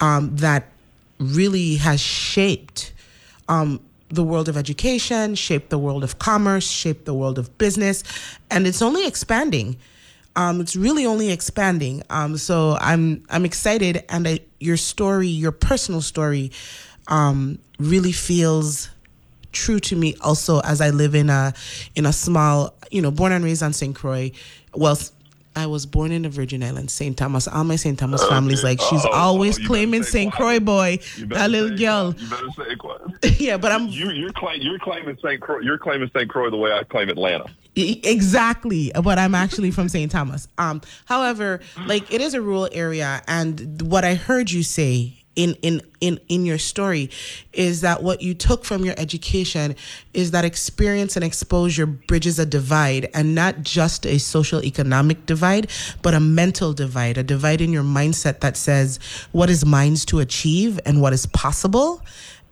um, 0.00 0.34
that 0.36 0.66
really 1.18 1.76
has 1.76 2.00
shaped 2.00 2.92
um, 3.48 3.80
the 4.08 4.22
world 4.22 4.48
of 4.48 4.56
education, 4.56 5.34
shaped 5.34 5.70
the 5.70 5.78
world 5.78 6.04
of 6.04 6.18
commerce, 6.18 6.68
shaped 6.68 7.04
the 7.04 7.14
world 7.14 7.38
of 7.38 7.56
business, 7.58 8.02
and 8.50 8.66
it's 8.66 8.82
only 8.82 9.06
expanding. 9.06 9.76
Um, 10.36 10.60
it's 10.60 10.74
really 10.74 11.06
only 11.06 11.30
expanding. 11.30 12.02
Um, 12.10 12.36
so 12.36 12.76
I'm 12.80 13.24
I'm 13.30 13.44
excited, 13.44 14.04
and 14.08 14.26
I, 14.26 14.40
your 14.60 14.76
story, 14.76 15.28
your 15.28 15.52
personal 15.52 16.00
story, 16.00 16.52
um, 17.08 17.58
really 17.78 18.12
feels 18.12 18.88
true 19.54 19.80
to 19.80 19.96
me 19.96 20.14
also 20.20 20.60
as 20.60 20.80
I 20.80 20.90
live 20.90 21.14
in 21.14 21.30
a 21.30 21.54
in 21.94 22.06
a 22.06 22.12
small, 22.12 22.74
you 22.90 23.00
know, 23.00 23.10
born 23.10 23.32
and 23.32 23.44
raised 23.44 23.62
on 23.62 23.72
St. 23.72 23.94
Croix. 23.94 24.32
Well, 24.74 24.98
I 25.56 25.66
was 25.66 25.86
born 25.86 26.10
in 26.10 26.22
the 26.22 26.28
Virgin 26.28 26.62
Islands, 26.64 26.92
St. 26.92 27.16
Thomas. 27.16 27.46
All 27.46 27.62
my 27.62 27.76
St. 27.76 27.96
Thomas 27.98 28.22
okay. 28.22 28.34
family's 28.34 28.64
like, 28.64 28.80
she's 28.80 29.04
oh, 29.06 29.12
always 29.12 29.60
oh, 29.60 29.66
claiming 29.66 30.02
St. 30.02 30.32
Croix 30.32 30.58
boy, 30.58 30.98
that 31.28 31.50
little 31.50 31.76
girl. 31.76 32.14
You 32.18 32.28
better 32.28 32.50
say 32.56 33.36
yeah, 33.44 33.56
but 33.56 33.70
I'm. 33.70 33.88
You, 33.88 34.10
you're, 34.10 34.32
claim, 34.32 34.60
you're 34.60 34.78
claiming 34.78 35.16
St. 35.22 35.40
Croix. 35.40 35.60
You're 35.60 35.78
claiming 35.78 36.10
St. 36.14 36.28
Croix 36.28 36.50
the 36.50 36.56
way 36.56 36.72
I 36.72 36.82
claim 36.84 37.08
Atlanta. 37.08 37.46
Exactly, 37.76 38.92
but 39.02 39.18
I'm 39.18 39.34
actually 39.34 39.70
from 39.70 39.88
St. 39.88 40.10
Thomas. 40.10 40.48
Um, 40.58 40.80
however, 41.06 41.60
like 41.86 42.12
it 42.12 42.20
is 42.20 42.34
a 42.34 42.42
rural 42.42 42.68
area, 42.72 43.22
and 43.26 43.82
what 43.82 44.04
I 44.04 44.14
heard 44.14 44.50
you 44.50 44.62
say 44.62 45.23
in 45.36 45.54
in 45.62 45.82
in 46.00 46.20
in 46.28 46.44
your 46.44 46.58
story 46.58 47.10
is 47.52 47.80
that 47.80 48.02
what 48.02 48.22
you 48.22 48.34
took 48.34 48.64
from 48.64 48.84
your 48.84 48.94
education 48.98 49.74
is 50.12 50.30
that 50.30 50.44
experience 50.44 51.16
and 51.16 51.24
exposure 51.24 51.86
bridges 51.86 52.38
a 52.38 52.46
divide 52.46 53.08
and 53.14 53.34
not 53.34 53.62
just 53.62 54.06
a 54.06 54.18
social 54.18 54.62
economic 54.64 55.26
divide 55.26 55.68
but 56.02 56.14
a 56.14 56.20
mental 56.20 56.72
divide 56.72 57.18
a 57.18 57.22
divide 57.22 57.60
in 57.60 57.72
your 57.72 57.82
mindset 57.82 58.40
that 58.40 58.56
says 58.56 58.98
what 59.32 59.50
is 59.50 59.64
mine 59.64 59.94
to 59.94 60.18
achieve 60.18 60.80
and 60.86 61.00
what 61.00 61.12
is 61.12 61.26
possible. 61.26 62.02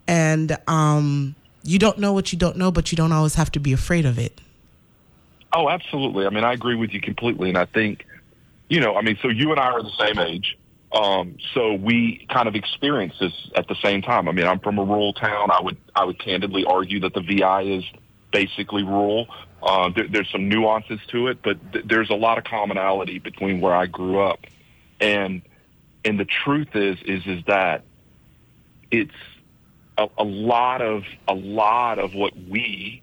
And 0.07 0.57
um 0.69 1.35
you 1.65 1.79
don't 1.79 1.99
know 1.99 2.13
what 2.13 2.33
you 2.33 2.39
don't 2.39 2.57
know 2.57 2.71
but 2.71 2.93
you 2.93 2.97
don't 2.97 3.13
always 3.13 3.35
have 3.35 3.51
to 3.53 3.61
be 3.61 3.73
afraid 3.73 4.05
of 4.05 4.19
it. 4.19 4.41
Oh 5.53 5.69
absolutely. 5.69 6.27
I 6.27 6.31
mean 6.31 6.45
i 6.45 6.53
agree 6.53 6.75
with 6.75 6.93
you 6.93 7.01
completely 7.01 7.49
and 7.49 7.59
i 7.59 7.65
think 7.65 8.05
you 8.69 8.81
know 8.81 8.97
i 8.97 9.03
mean 9.03 9.19
so 9.23 9.29
you 9.29 9.51
and 9.51 9.61
i 9.61 9.71
are 9.71 9.83
the 9.83 9.91
same 9.99 10.19
age 10.19 10.57
um, 10.93 11.37
so 11.55 11.73
we 11.73 12.27
kind 12.29 12.49
of 12.49 12.55
experienced 12.55 13.19
this 13.19 13.33
at 13.55 13.67
the 13.69 13.77
same 13.77 14.03
time. 14.03 14.29
I 14.29 14.33
mean, 14.33 14.47
I'm 14.47 14.61
from 14.61 14.79
a 14.79 14.85
rural 14.85 15.15
town. 15.15 15.51
I 15.51 15.63
would 15.63 15.79
I 15.95 16.05
would 16.05 16.19
candidly 16.19 16.65
argue 16.65 17.01
that 17.01 17.15
the 17.15 17.23
VI 17.23 17.63
is 17.63 17.85
basically 18.31 18.83
rural. 18.83 19.27
Uh, 19.63 19.91
there, 19.95 20.09
there's 20.09 20.31
some 20.31 20.49
nuances 20.49 21.01
to 21.09 21.29
it, 21.29 21.39
but 21.43 21.73
th- 21.73 21.85
there's 21.87 22.11
a 22.11 22.15
lot 22.15 22.37
of 22.37 22.45
commonality 22.45 23.19
between 23.19 23.61
where 23.61 23.75
I 23.75 23.87
grew 23.87 24.21
up, 24.21 24.41
and 25.01 25.41
and 26.05 26.21
the 26.21 26.27
truth 26.27 26.75
is 26.75 26.99
is 27.03 27.27
is 27.27 27.45
that 27.47 27.85
it's 28.91 29.15
a, 29.97 30.09
a 30.19 30.25
lot 30.25 30.83
of 30.83 31.05
a 31.27 31.35
lot 31.35 31.99
of 31.99 32.15
what 32.15 32.35
we, 32.37 33.03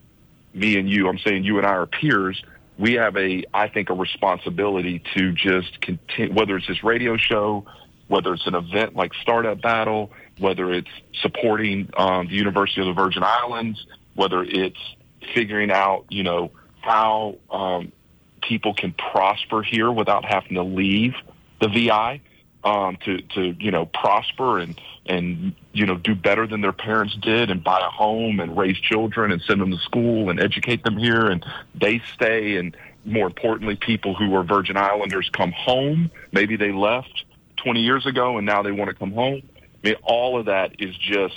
me 0.53 0.77
and 0.77 0.87
you, 0.89 1.07
I'm 1.07 1.19
saying 1.19 1.43
you 1.43 1.57
and 1.57 1.65
I 1.65 1.71
are 1.71 1.87
peers 1.87 2.43
we 2.79 2.93
have 2.93 3.17
a, 3.17 3.43
I 3.53 3.67
think, 3.67 3.89
a 3.89 3.93
responsibility 3.93 5.03
to 5.15 5.33
just 5.33 5.81
continue, 5.81 6.33
whether 6.33 6.55
it's 6.55 6.67
this 6.67 6.81
radio 6.81 7.17
show, 7.17 7.65
whether 8.07 8.33
it's 8.33 8.47
an 8.47 8.55
event 8.55 8.95
like 8.95 9.11
Startup 9.21 9.61
Battle, 9.61 10.11
whether 10.39 10.71
it's 10.71 10.89
supporting 11.21 11.89
um, 11.97 12.27
the 12.27 12.35
University 12.35 12.79
of 12.79 12.87
the 12.87 12.93
Virgin 12.93 13.21
Islands, 13.21 13.85
whether 14.15 14.43
it's 14.43 14.79
figuring 15.35 15.71
out, 15.71 16.05
you 16.09 16.23
know, 16.23 16.51
how 16.79 17.35
um, 17.51 17.91
people 18.41 18.73
can 18.73 18.93
prosper 18.93 19.61
here 19.61 19.91
without 19.91 20.23
having 20.23 20.53
to 20.53 20.63
leave 20.63 21.13
the 21.59 21.67
VI 21.67 22.21
um, 22.63 22.97
to 23.05 23.21
to 23.21 23.55
you 23.59 23.71
know 23.71 23.85
prosper 23.85 24.59
and 24.59 24.79
and 25.05 25.53
you 25.71 25.85
know 25.85 25.95
do 25.95 26.15
better 26.15 26.45
than 26.45 26.61
their 26.61 26.73
parents 26.73 27.15
did 27.21 27.49
and 27.49 27.63
buy 27.63 27.79
a 27.79 27.89
home 27.89 28.39
and 28.39 28.57
raise 28.57 28.77
children 28.77 29.31
and 29.31 29.41
send 29.41 29.61
them 29.61 29.71
to 29.71 29.77
school 29.77 30.29
and 30.29 30.39
educate 30.39 30.83
them 30.83 30.97
here. 30.97 31.27
And 31.27 31.45
they 31.73 32.01
stay 32.13 32.57
and 32.57 32.75
more 33.05 33.27
importantly 33.27 33.75
people 33.75 34.13
who 34.13 34.35
are 34.35 34.43
Virgin 34.43 34.77
Islanders 34.77 35.29
come 35.31 35.51
home. 35.51 36.11
Maybe 36.31 36.57
they 36.57 36.71
left 36.71 37.23
20 37.57 37.81
years 37.81 38.05
ago 38.05 38.37
and 38.37 38.45
now 38.45 38.61
they 38.61 38.71
want 38.71 38.89
to 38.89 38.95
come 38.95 39.11
home. 39.11 39.41
I 39.83 39.87
mean 39.87 39.95
all 40.03 40.39
of 40.39 40.47
that 40.47 40.81
is 40.81 40.95
just 40.97 41.35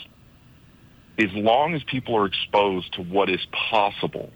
as 1.19 1.33
long 1.35 1.75
as 1.75 1.85
people 1.85 2.17
are 2.17 2.27
exposed 2.27 2.95
to 2.95 3.03
what 3.03 3.31
is 3.31 3.41
possible 3.71 4.31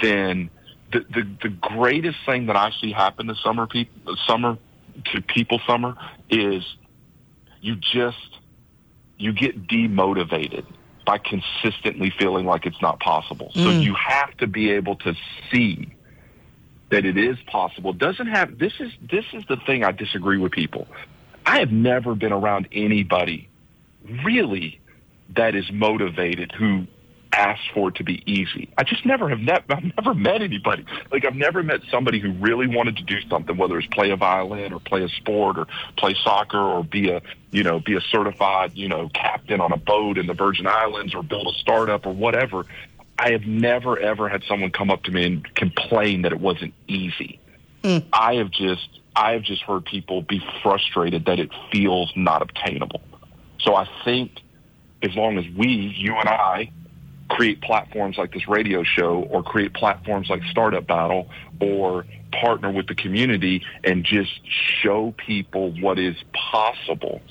then 0.00 0.50
the, 0.92 1.00
the, 1.00 1.28
the 1.42 1.48
greatest 1.48 2.18
thing 2.26 2.46
that 2.46 2.56
I 2.56 2.72
see 2.80 2.92
happen 2.92 3.26
this 3.26 3.40
summer, 3.42 3.66
people, 3.66 4.16
summer 4.26 4.58
to 5.12 5.22
people 5.22 5.60
summer 5.66 5.96
is 6.28 6.64
you 7.60 7.76
just 7.76 8.38
you 9.18 9.32
get 9.32 9.66
demotivated 9.66 10.64
by 11.04 11.18
consistently 11.18 12.12
feeling 12.18 12.46
like 12.46 12.66
it's 12.66 12.80
not 12.80 13.00
possible. 13.00 13.50
So 13.54 13.60
mm. 13.60 13.82
you 13.82 13.94
have 13.94 14.36
to 14.38 14.46
be 14.46 14.70
able 14.70 14.96
to 14.96 15.14
see 15.50 15.94
that 16.90 17.04
it 17.04 17.16
is 17.16 17.36
possible. 17.46 17.92
Doesn't 17.92 18.28
have 18.28 18.58
this 18.58 18.72
is 18.80 18.92
this 19.10 19.24
is 19.32 19.44
the 19.48 19.56
thing 19.56 19.84
I 19.84 19.92
disagree 19.92 20.38
with 20.38 20.52
people. 20.52 20.86
I 21.46 21.58
have 21.58 21.72
never 21.72 22.14
been 22.14 22.32
around 22.32 22.68
anybody 22.72 23.48
really 24.24 24.80
that 25.36 25.54
is 25.54 25.70
motivated 25.72 26.52
who 26.52 26.86
asked 27.32 27.70
for 27.72 27.88
it 27.90 27.94
to 27.96 28.04
be 28.04 28.22
easy. 28.30 28.68
I 28.76 28.82
just 28.82 29.06
never 29.06 29.28
have 29.28 29.40
met, 29.40 29.64
I've 29.68 29.84
never 29.96 30.14
met 30.14 30.42
anybody. 30.42 30.84
Like 31.10 31.24
I've 31.24 31.36
never 31.36 31.62
met 31.62 31.80
somebody 31.90 32.18
who 32.18 32.32
really 32.32 32.66
wanted 32.66 32.96
to 32.96 33.04
do 33.04 33.20
something, 33.28 33.56
whether 33.56 33.78
it's 33.78 33.86
play 33.88 34.10
a 34.10 34.16
violin 34.16 34.72
or 34.72 34.80
play 34.80 35.02
a 35.04 35.08
sport 35.08 35.58
or 35.58 35.66
play 35.96 36.14
soccer 36.22 36.58
or 36.58 36.82
be 36.82 37.10
a, 37.10 37.22
you 37.50 37.62
know, 37.62 37.80
be 37.80 37.96
a 37.96 38.00
certified, 38.00 38.72
you 38.74 38.88
know, 38.88 39.08
captain 39.10 39.60
on 39.60 39.72
a 39.72 39.76
boat 39.76 40.18
in 40.18 40.26
the 40.26 40.34
Virgin 40.34 40.66
Islands 40.66 41.14
or 41.14 41.22
build 41.22 41.46
a 41.46 41.58
startup 41.58 42.06
or 42.06 42.12
whatever. 42.12 42.64
I 43.18 43.32
have 43.32 43.42
never 43.42 43.98
ever 43.98 44.28
had 44.28 44.42
someone 44.48 44.70
come 44.70 44.90
up 44.90 45.04
to 45.04 45.10
me 45.10 45.26
and 45.26 45.54
complain 45.54 46.22
that 46.22 46.32
it 46.32 46.40
wasn't 46.40 46.74
easy. 46.88 47.38
Mm. 47.82 48.04
I 48.12 48.34
have 48.34 48.50
just 48.50 48.88
I 49.14 49.32
have 49.32 49.42
just 49.42 49.62
heard 49.62 49.84
people 49.84 50.22
be 50.22 50.42
frustrated 50.62 51.26
that 51.26 51.38
it 51.38 51.50
feels 51.70 52.12
not 52.16 52.42
obtainable. 52.42 53.02
So 53.60 53.74
I 53.74 53.88
think 54.04 54.32
as 55.02 55.14
long 55.14 55.38
as 55.38 55.44
we, 55.56 55.68
you 55.68 56.14
and 56.14 56.28
I, 56.28 56.70
create 57.40 57.62
platforms 57.62 58.18
like 58.18 58.34
this 58.34 58.46
radio 58.46 58.82
show 58.82 59.26
or 59.30 59.42
create 59.42 59.72
platforms 59.72 60.28
like 60.28 60.42
Startup 60.50 60.86
Battle 60.86 61.26
or 61.58 62.04
partner 62.32 62.70
with 62.70 62.86
the 62.86 62.94
community 62.94 63.64
and 63.82 64.04
just 64.04 64.42
show 64.82 65.14
people 65.16 65.72
what 65.80 65.98
is 65.98 66.16
possible. 66.34 67.22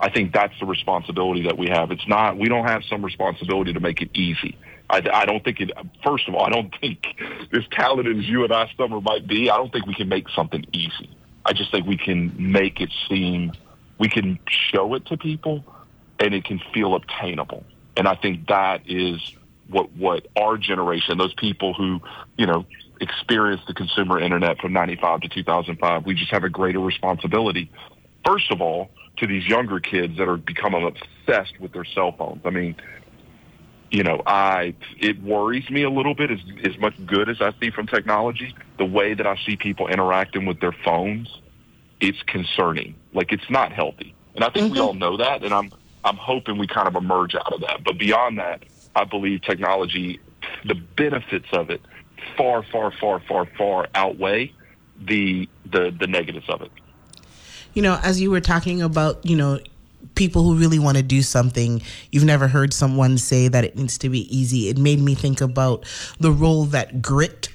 I 0.00 0.08
think 0.08 0.32
that's 0.32 0.58
the 0.58 0.64
responsibility 0.64 1.42
that 1.42 1.58
we 1.58 1.68
have. 1.68 1.90
It's 1.90 2.08
not, 2.08 2.38
we 2.38 2.48
don't 2.48 2.66
have 2.66 2.82
some 2.88 3.04
responsibility 3.04 3.74
to 3.74 3.80
make 3.80 4.00
it 4.00 4.08
easy. 4.14 4.56
I, 4.88 5.02
I 5.12 5.26
don't 5.26 5.44
think 5.44 5.60
it, 5.60 5.70
first 6.02 6.26
of 6.28 6.34
all, 6.34 6.46
I 6.46 6.48
don't 6.48 6.74
think 6.80 7.04
as 7.52 7.64
talented 7.70 8.16
as 8.16 8.26
you 8.26 8.44
and 8.44 8.52
I, 8.54 8.72
Summer, 8.74 9.02
might 9.02 9.26
be, 9.26 9.50
I 9.50 9.58
don't 9.58 9.70
think 9.70 9.84
we 9.84 9.94
can 9.94 10.08
make 10.08 10.30
something 10.30 10.64
easy. 10.72 11.14
I 11.44 11.52
just 11.52 11.70
think 11.72 11.86
we 11.86 11.98
can 11.98 12.32
make 12.38 12.80
it 12.80 12.88
seem, 13.06 13.52
we 13.98 14.08
can 14.08 14.38
show 14.48 14.94
it 14.94 15.04
to 15.08 15.18
people 15.18 15.62
and 16.18 16.32
it 16.32 16.46
can 16.46 16.58
feel 16.72 16.94
obtainable. 16.94 17.64
And 17.98 18.08
I 18.08 18.14
think 18.14 18.48
that 18.48 18.88
is 18.88 19.20
what 19.68 19.90
what 19.92 20.26
our 20.36 20.56
generation, 20.56 21.18
those 21.18 21.34
people 21.34 21.74
who 21.74 22.00
you 22.36 22.46
know 22.46 22.66
experienced 23.00 23.66
the 23.66 23.74
consumer 23.74 24.18
internet 24.18 24.58
from 24.58 24.72
95 24.72 25.20
to 25.20 25.28
2005, 25.28 26.04
we 26.04 26.14
just 26.14 26.32
have 26.32 26.44
a 26.44 26.48
greater 26.48 26.80
responsibility. 26.80 27.70
First 28.26 28.50
of 28.50 28.60
all, 28.60 28.90
to 29.18 29.26
these 29.26 29.46
younger 29.46 29.80
kids 29.80 30.16
that 30.18 30.28
are 30.28 30.36
becoming 30.36 30.84
obsessed 30.84 31.58
with 31.60 31.72
their 31.72 31.84
cell 31.84 32.12
phones. 32.12 32.40
I 32.44 32.50
mean, 32.50 32.76
you 33.90 34.02
know, 34.02 34.22
I 34.26 34.74
it 34.98 35.22
worries 35.22 35.68
me 35.70 35.82
a 35.82 35.90
little 35.90 36.14
bit 36.14 36.30
as 36.30 36.40
as 36.64 36.78
much 36.78 36.94
good 37.06 37.28
as 37.28 37.40
I 37.40 37.52
see 37.60 37.70
from 37.70 37.86
technology. 37.86 38.54
The 38.78 38.84
way 38.84 39.14
that 39.14 39.26
I 39.26 39.36
see 39.46 39.56
people 39.56 39.88
interacting 39.88 40.46
with 40.46 40.60
their 40.60 40.74
phones, 40.84 41.28
it's 42.00 42.22
concerning. 42.26 42.94
Like 43.14 43.32
it's 43.32 43.48
not 43.50 43.72
healthy, 43.72 44.14
and 44.34 44.44
I 44.44 44.50
think 44.50 44.66
mm-hmm. 44.66 44.74
we 44.74 44.80
all 44.80 44.94
know 44.94 45.16
that. 45.16 45.42
And 45.42 45.54
I'm 45.54 45.72
I'm 46.04 46.16
hoping 46.16 46.58
we 46.58 46.66
kind 46.66 46.86
of 46.86 46.96
emerge 46.96 47.34
out 47.34 47.52
of 47.52 47.60
that. 47.62 47.82
But 47.82 47.98
beyond 47.98 48.38
that, 48.38 48.64
I 48.98 49.04
believe 49.04 49.42
technology, 49.42 50.20
the 50.64 50.74
benefits 50.74 51.46
of 51.52 51.70
it, 51.70 51.80
far, 52.36 52.64
far, 52.64 52.90
far, 52.90 53.20
far, 53.20 53.46
far 53.56 53.86
outweigh 53.94 54.52
the 55.00 55.48
the 55.70 55.94
the 55.98 56.08
negatives 56.08 56.48
of 56.48 56.62
it. 56.62 56.72
You 57.74 57.82
know, 57.82 58.00
as 58.02 58.20
you 58.20 58.30
were 58.30 58.40
talking 58.40 58.82
about, 58.82 59.24
you 59.24 59.36
know, 59.36 59.60
people 60.16 60.42
who 60.42 60.56
really 60.56 60.80
want 60.80 60.96
to 60.96 61.02
do 61.02 61.22
something, 61.22 61.80
you've 62.10 62.24
never 62.24 62.48
heard 62.48 62.74
someone 62.74 63.18
say 63.18 63.46
that 63.46 63.64
it 63.64 63.76
needs 63.76 63.98
to 63.98 64.08
be 64.08 64.36
easy. 64.36 64.68
It 64.68 64.78
made 64.78 64.98
me 64.98 65.14
think 65.14 65.40
about 65.40 65.84
the 66.18 66.32
role 66.32 66.64
that 66.66 67.00
grit 67.00 67.50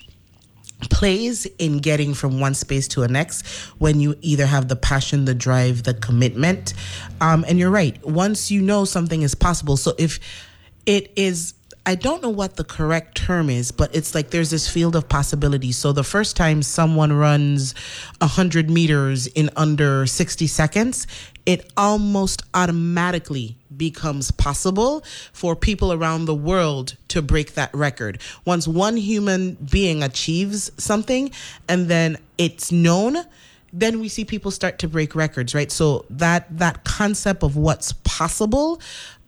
plays 0.90 1.46
in 1.60 1.78
getting 1.80 2.14
from 2.14 2.40
one 2.40 2.54
space 2.54 2.88
to 2.90 3.04
a 3.04 3.08
next 3.08 3.46
when 3.80 4.00
you 4.00 4.16
either 4.22 4.46
have 4.46 4.68
the 4.68 4.76
passion, 4.76 5.26
the 5.26 5.34
drive, 5.34 5.84
the 5.84 5.94
commitment. 5.94 6.74
Um, 7.22 7.44
and 7.48 7.60
you're 7.60 7.72
right. 7.72 8.02
Once 8.06 8.52
you 8.52 8.62
know 8.62 8.86
something 8.86 9.22
is 9.22 9.36
possible, 9.36 9.78
so 9.78 9.94
if 9.98 10.20
it 10.86 11.12
is 11.16 11.54
I 11.86 11.96
don't 11.96 12.24
know 12.24 12.30
what 12.30 12.56
the 12.56 12.64
correct 12.64 13.18
term 13.18 13.50
is, 13.50 13.74
but 13.74 13.94
it's 13.94 14.16
like 14.16 14.30
there's 14.30 14.52
this 14.52 14.70
field 14.70 14.96
of 14.96 15.10
possibility. 15.10 15.74
So 15.74 15.92
the 15.92 16.04
first 16.04 16.38
time 16.38 16.64
someone 16.64 17.12
runs 17.12 17.76
100 18.20 18.70
meters 18.70 19.28
in 19.28 19.50
under 19.58 20.06
60 20.06 20.48
seconds, 20.48 21.08
it 21.46 21.70
almost 21.76 22.42
automatically 22.54 23.58
becomes 23.76 24.32
possible 24.32 25.04
for 25.34 25.58
people 25.58 25.92
around 25.92 26.24
the 26.24 26.36
world 26.36 26.96
to 27.10 27.22
break 27.22 27.56
that 27.56 27.74
record. 27.74 28.22
Once 28.46 28.66
one 28.66 28.96
human 28.96 29.56
being 29.70 30.04
achieves 30.04 30.72
something 30.78 31.32
and 31.68 31.90
then 31.90 32.18
it's 32.38 32.72
known, 32.72 33.18
then 33.74 34.00
we 34.00 34.08
see 34.08 34.24
people 34.24 34.52
start 34.52 34.80
to 34.80 34.88
break 34.88 35.16
records, 35.16 35.54
right? 35.54 35.72
So 35.72 36.06
that 36.12 36.58
that 36.60 36.86
concept 36.86 37.44
of 37.44 37.58
what's 37.58 37.92
possible 37.92 38.80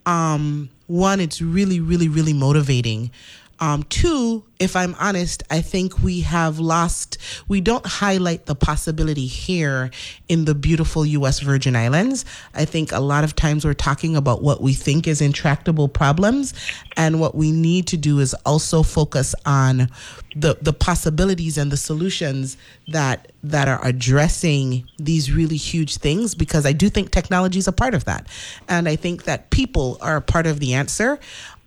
um, 0.06 0.70
one, 0.88 1.20
it's 1.20 1.42
really, 1.42 1.80
really, 1.80 2.08
really 2.08 2.34
motivating. 2.34 3.12
Um, 3.60 3.84
two, 3.84 4.44
if 4.60 4.76
I'm 4.76 4.96
honest, 5.00 5.44
I 5.50 5.62
think 5.62 6.00
we 6.00 6.22
have 6.22 6.60
lost, 6.60 7.18
we 7.48 7.62
don't 7.62 7.86
highlight 7.86 8.46
the 8.46 8.56
possibility 8.56 9.28
here 9.28 9.92
in 10.28 10.46
the 10.46 10.56
beautiful 10.56 11.06
US 11.06 11.40
Virgin 11.40 11.76
Islands. 11.76 12.26
I 12.54 12.66
think 12.66 12.92
a 12.92 13.00
lot 13.00 13.24
of 13.24 13.36
times 13.36 13.66
we're 13.66 13.74
talking 13.74 14.16
about 14.16 14.42
what 14.42 14.62
we 14.62 14.74
think 14.74 15.08
is 15.08 15.22
intractable 15.22 15.88
problems, 15.88 16.54
and 16.98 17.20
what 17.20 17.36
we 17.36 17.52
need 17.52 17.88
to 17.88 17.98
do 17.98 18.20
is 18.20 18.34
also 18.46 18.84
focus 18.84 19.36
on 19.46 19.90
the, 20.36 20.58
the 20.62 20.74
possibilities 20.74 21.58
and 21.58 21.72
the 21.72 21.78
solutions 21.78 22.58
that 22.88 23.32
that 23.42 23.68
are 23.68 23.80
addressing 23.86 24.88
these 24.98 25.32
really 25.32 25.56
huge 25.56 25.98
things 25.98 26.34
because 26.34 26.66
I 26.66 26.74
do 26.74 26.90
think 26.90 27.12
technology 27.12 27.60
is 27.60 27.68
a 27.68 27.72
part 27.72 27.94
of 27.94 28.06
that. 28.06 28.28
And 28.68 28.90
I 28.90 28.96
think 28.96 29.26
that 29.26 29.52
people 29.52 30.00
are 30.02 30.18
a 30.18 30.22
part 30.22 30.48
of 30.48 30.60
the 30.60 30.74
answer. 30.74 31.20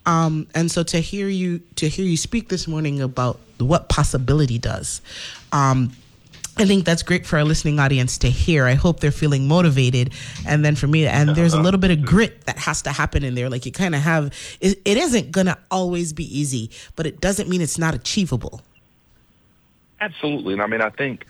Um, 0.08 0.46
and 0.54 0.70
so 0.70 0.82
to 0.84 1.00
hear 1.00 1.28
you 1.28 1.60
to 1.76 1.86
hear 1.86 2.06
you 2.06 2.16
speak 2.16 2.48
this 2.48 2.66
morning 2.66 3.02
about 3.02 3.38
what 3.58 3.90
possibility 3.90 4.58
does, 4.58 5.02
um, 5.52 5.92
I 6.56 6.64
think 6.64 6.86
that's 6.86 7.02
great 7.02 7.26
for 7.26 7.36
our 7.36 7.44
listening 7.44 7.78
audience 7.78 8.16
to 8.18 8.30
hear. 8.30 8.64
I 8.64 8.72
hope 8.72 9.00
they're 9.00 9.10
feeling 9.10 9.46
motivated, 9.46 10.14
and 10.46 10.64
then 10.64 10.76
for 10.76 10.86
me, 10.86 11.06
and 11.06 11.36
there's 11.36 11.52
a 11.52 11.60
little 11.60 11.78
bit 11.78 11.90
of 11.90 12.06
grit 12.06 12.46
that 12.46 12.56
has 12.56 12.80
to 12.82 12.90
happen 12.90 13.22
in 13.22 13.34
there. 13.34 13.50
Like 13.50 13.66
you 13.66 13.70
kind 13.70 13.94
of 13.94 14.00
have, 14.00 14.32
it, 14.60 14.80
it 14.86 14.96
isn't 14.96 15.30
gonna 15.30 15.58
always 15.70 16.14
be 16.14 16.24
easy, 16.36 16.70
but 16.96 17.06
it 17.06 17.20
doesn't 17.20 17.48
mean 17.48 17.60
it's 17.60 17.78
not 17.78 17.94
achievable. 17.94 18.62
Absolutely, 20.00 20.54
and 20.54 20.62
I 20.62 20.68
mean, 20.68 20.80
I 20.80 20.88
think, 20.88 21.26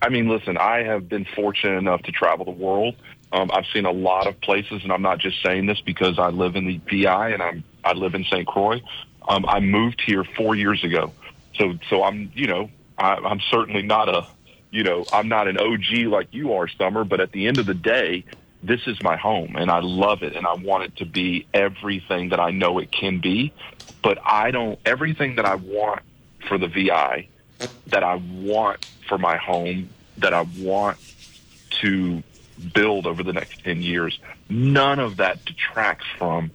I 0.00 0.08
mean, 0.08 0.26
listen, 0.26 0.56
I 0.56 0.84
have 0.84 1.06
been 1.06 1.26
fortunate 1.26 1.76
enough 1.76 2.02
to 2.04 2.12
travel 2.12 2.46
the 2.46 2.50
world. 2.50 2.96
Um, 3.32 3.50
I've 3.52 3.66
seen 3.72 3.86
a 3.86 3.92
lot 3.92 4.26
of 4.26 4.40
places, 4.40 4.82
and 4.82 4.92
I'm 4.92 5.02
not 5.02 5.18
just 5.18 5.42
saying 5.42 5.66
this 5.66 5.80
because 5.84 6.18
I 6.18 6.28
live 6.28 6.56
in 6.56 6.66
the 6.66 6.80
VI 6.90 7.30
and 7.30 7.42
I'm 7.42 7.64
I 7.84 7.92
live 7.92 8.14
in 8.14 8.24
St. 8.24 8.46
Croix. 8.46 8.80
Um, 9.28 9.44
I 9.46 9.60
moved 9.60 10.02
here 10.04 10.24
four 10.36 10.54
years 10.54 10.82
ago, 10.84 11.12
so 11.58 11.74
so 11.90 12.02
I'm 12.04 12.30
you 12.34 12.46
know 12.46 12.70
I, 12.96 13.14
I'm 13.14 13.40
certainly 13.50 13.82
not 13.82 14.08
a 14.08 14.26
you 14.70 14.84
know 14.84 15.06
I'm 15.12 15.28
not 15.28 15.48
an 15.48 15.58
OG 15.58 16.06
like 16.08 16.28
you 16.30 16.52
are, 16.54 16.68
Summer. 16.68 17.04
But 17.04 17.20
at 17.20 17.32
the 17.32 17.46
end 17.46 17.58
of 17.58 17.66
the 17.66 17.74
day, 17.74 18.24
this 18.62 18.80
is 18.86 18.96
my 19.02 19.16
home, 19.16 19.56
and 19.56 19.70
I 19.70 19.80
love 19.80 20.22
it, 20.22 20.36
and 20.36 20.46
I 20.46 20.54
want 20.54 20.84
it 20.84 20.96
to 20.96 21.06
be 21.06 21.46
everything 21.52 22.30
that 22.30 22.40
I 22.40 22.50
know 22.50 22.78
it 22.78 22.92
can 22.92 23.20
be. 23.20 23.52
But 24.02 24.18
I 24.24 24.52
don't 24.52 24.78
everything 24.86 25.36
that 25.36 25.44
I 25.44 25.56
want 25.56 26.02
for 26.48 26.58
the 26.58 26.68
VI, 26.68 27.28
that 27.88 28.04
I 28.04 28.14
want 28.14 28.78
for 29.08 29.18
my 29.18 29.36
home, 29.36 29.90
that 30.18 30.32
I 30.32 30.42
want 30.58 30.98
to 31.82 32.22
build 32.74 33.06
over 33.06 33.22
the 33.22 33.32
next 33.32 33.64
10 33.64 33.82
years. 33.82 34.18
None 34.48 34.98
of 34.98 35.18
that 35.18 35.44
detracts 35.44 36.06
from 36.18 36.50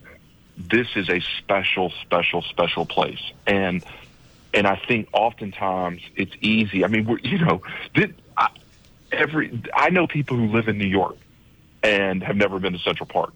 this 0.58 0.88
is 0.96 1.10
a 1.10 1.22
special, 1.39 1.91
special, 2.01 2.41
special 2.41 2.86
place. 2.86 3.22
And 3.48 3.84
and 4.53 4.67
I 4.67 4.75
think 4.75 5.08
oftentimes 5.13 6.01
it's 6.15 6.34
easy. 6.41 6.84
I 6.84 6.88
mean, 6.88 7.05
we're, 7.05 7.20
you 7.20 7.39
know, 7.39 7.62
this, 7.96 8.10
I, 8.36 8.50
every 9.12 9.62
I 9.74 9.89
know 9.89 10.08
people 10.08 10.38
who 10.38 10.48
live 10.48 10.67
in 10.67 10.77
New 10.77 10.88
York 10.88 11.15
and 11.84 12.22
have 12.24 12.36
never 12.36 12.60
been 12.60 12.74
to 12.74 12.79
Central 12.79 13.08
Park. 13.08 13.34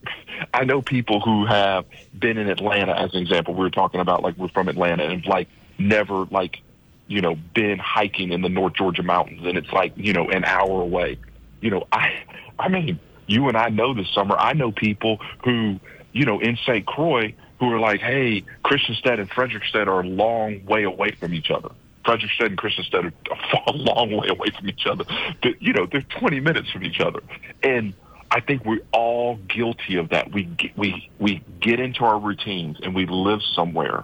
I 0.53 0.65
know 0.65 0.81
people 0.81 1.19
who 1.19 1.45
have 1.45 1.85
been 2.17 2.37
in 2.37 2.49
Atlanta, 2.49 2.93
as 2.93 3.13
an 3.13 3.21
example. 3.21 3.53
We 3.53 3.61
were 3.61 3.69
talking 3.69 3.99
about 3.99 4.23
like 4.23 4.37
we're 4.37 4.49
from 4.49 4.67
Atlanta 4.67 5.05
and 5.05 5.25
like 5.25 5.47
never 5.77 6.25
like 6.25 6.61
you 7.07 7.21
know 7.21 7.35
been 7.35 7.79
hiking 7.79 8.31
in 8.31 8.41
the 8.41 8.49
North 8.49 8.73
Georgia 8.73 9.03
mountains, 9.03 9.45
and 9.45 9.57
it's 9.57 9.71
like 9.71 9.93
you 9.95 10.13
know 10.13 10.29
an 10.29 10.43
hour 10.45 10.81
away. 10.81 11.17
You 11.65 11.71
know, 11.71 11.87
I 11.91 12.23
I 12.59 12.69
mean, 12.69 12.99
you 13.27 13.47
and 13.47 13.57
I 13.57 13.69
know 13.69 13.93
this 13.93 14.07
summer. 14.13 14.35
I 14.37 14.53
know 14.53 14.71
people 14.71 15.19
who 15.43 15.79
you 16.15 16.23
know, 16.23 16.39
in 16.39 16.57
St. 16.65 16.85
Croix 16.85 17.35
who 17.59 17.71
are 17.71 17.79
like, 17.79 17.99
hey, 17.99 18.43
Christiansted 18.63 19.19
and 19.19 19.29
Frederiksted 19.29 19.87
are 19.87 19.99
a 19.99 20.07
long 20.07 20.65
way 20.65 20.83
away 20.83 21.11
from 21.11 21.33
each 21.33 21.51
other. 21.51 21.69
Frederiksted 22.05 22.47
and 22.47 22.57
Christiansted 22.57 23.11
are 23.11 23.63
a 23.67 23.73
long 23.73 24.11
way 24.15 24.29
away 24.29 24.47
from 24.57 24.69
each 24.69 24.87
other. 24.87 25.03
But, 25.41 25.61
you 25.61 25.73
know, 25.73 25.85
they're 25.85 26.01
20 26.01 26.39
minutes 26.39 26.71
from 26.71 26.83
each 26.85 27.01
other. 27.01 27.19
And 27.61 27.93
I 28.31 28.39
think 28.39 28.63
we're 28.63 28.83
all 28.93 29.35
guilty 29.35 29.97
of 29.97 30.09
that. 30.09 30.31
We 30.31 30.49
we 30.75 31.09
we 31.19 31.43
get 31.61 31.79
into 31.79 32.03
our 32.03 32.19
routines 32.19 32.77
and 32.81 32.95
we 32.95 33.05
live 33.05 33.41
somewhere, 33.55 34.03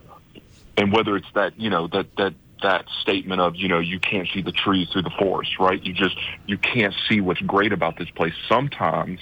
and 0.78 0.94
whether 0.94 1.18
it's 1.18 1.32
that 1.34 1.60
you 1.60 1.70
know 1.70 1.88
that 1.88 2.16
that 2.18 2.34
that 2.62 2.86
statement 3.02 3.42
of 3.42 3.56
you 3.56 3.68
know 3.68 3.80
you 3.80 4.00
can't 4.00 4.28
see 4.34 4.42
the 4.42 4.52
trees 4.52 4.90
through 4.92 5.04
the 5.04 5.12
forest, 5.20 5.60
right? 5.60 5.84
You 5.84 5.94
just 5.94 6.18
you 6.46 6.58
can't 6.58 6.94
see 7.08 7.22
what's 7.22 7.42
great 7.42 7.74
about 7.74 7.98
this 7.98 8.10
place. 8.12 8.34
Sometimes 8.48 9.20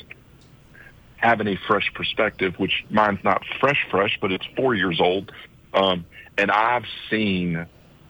having 1.17 1.47
a 1.47 1.57
fresh 1.67 1.91
perspective, 1.93 2.55
which 2.57 2.85
mine's 2.89 3.23
not 3.23 3.43
fresh, 3.59 3.85
fresh, 3.91 4.17
but 4.21 4.31
it's 4.31 4.45
four 4.55 4.73
years 4.73 4.99
old. 5.01 5.31
Um, 5.73 6.05
and 6.37 6.49
I've 6.49 6.85
seen, 7.09 7.65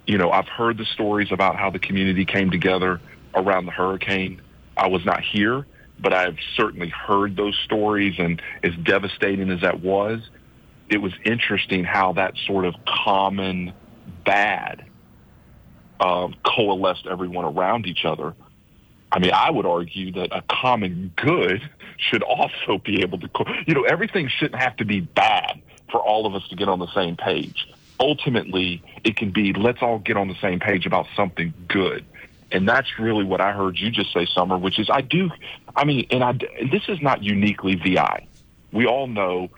you 0.05 0.17
know, 0.17 0.31
I've 0.31 0.47
heard 0.47 0.77
the 0.77 0.85
stories 0.85 1.31
about 1.31 1.55
how 1.55 1.71
the 1.71 1.79
community 1.79 2.25
came 2.25 2.51
together 2.51 3.01
around 3.33 3.65
the 3.65 3.71
hurricane. 3.71 4.41
I 4.77 4.87
was 4.87 5.03
not 5.05 5.21
here, 5.21 5.65
but 5.99 6.13
I've 6.13 6.37
certainly 6.55 6.89
heard 6.89 7.35
those 7.35 7.57
stories. 7.65 8.15
And 8.19 8.41
as 8.63 8.73
devastating 8.83 9.49
as 9.49 9.61
that 9.61 9.81
was, 9.81 10.21
it 10.89 10.97
was 10.97 11.13
interesting 11.25 11.83
how 11.83 12.13
that 12.13 12.35
sort 12.45 12.65
of 12.65 12.75
common 12.85 13.73
bad 14.25 14.85
uh, 15.99 16.27
coalesced 16.45 17.07
everyone 17.07 17.45
around 17.45 17.85
each 17.85 18.05
other 18.05 18.33
I 19.11 19.19
mean, 19.19 19.31
I 19.31 19.49
would 19.49 19.65
argue 19.65 20.11
that 20.13 20.29
a 20.31 20.43
common 20.49 21.11
good 21.15 21.67
should 21.97 22.21
also 22.21 22.77
be 22.77 23.01
able 23.01 23.19
to, 23.19 23.29
you 23.65 23.73
know, 23.73 23.83
everything 23.83 24.29
shouldn't 24.29 24.61
have 24.61 24.75
to 24.77 24.85
be 24.85 25.01
bad 25.01 25.61
for 25.91 25.99
all 25.99 26.25
of 26.25 26.35
us 26.35 26.47
to 26.49 26.55
get 26.55 26.69
on 26.69 26.79
the 26.79 26.91
same 26.93 27.17
page. 27.17 27.67
Ultimately, 27.99 28.83
it 29.03 29.17
can 29.17 29.31
be 29.31 29.53
let's 29.53 29.81
all 29.81 29.99
get 29.99 30.15
on 30.15 30.27
the 30.27 30.39
same 30.41 30.59
page 30.59 30.85
about 30.85 31.07
something 31.15 31.53
good. 31.67 32.05
And 32.51 32.67
that's 32.67 32.87
really 32.99 33.23
what 33.23 33.41
I 33.41 33.51
heard 33.51 33.77
you 33.77 33.91
just 33.91 34.13
say, 34.13 34.25
Summer, 34.25 34.57
which 34.57 34.79
is 34.79 34.89
I 34.89 35.01
do, 35.01 35.29
I 35.75 35.85
mean, 35.85 36.07
and 36.11 36.23
I, 36.23 36.33
this 36.71 36.83
is 36.87 37.01
not 37.01 37.23
uniquely 37.23 37.75
VI. 37.75 38.27
We 38.71 38.85
all 38.85 39.07
know 39.07 39.49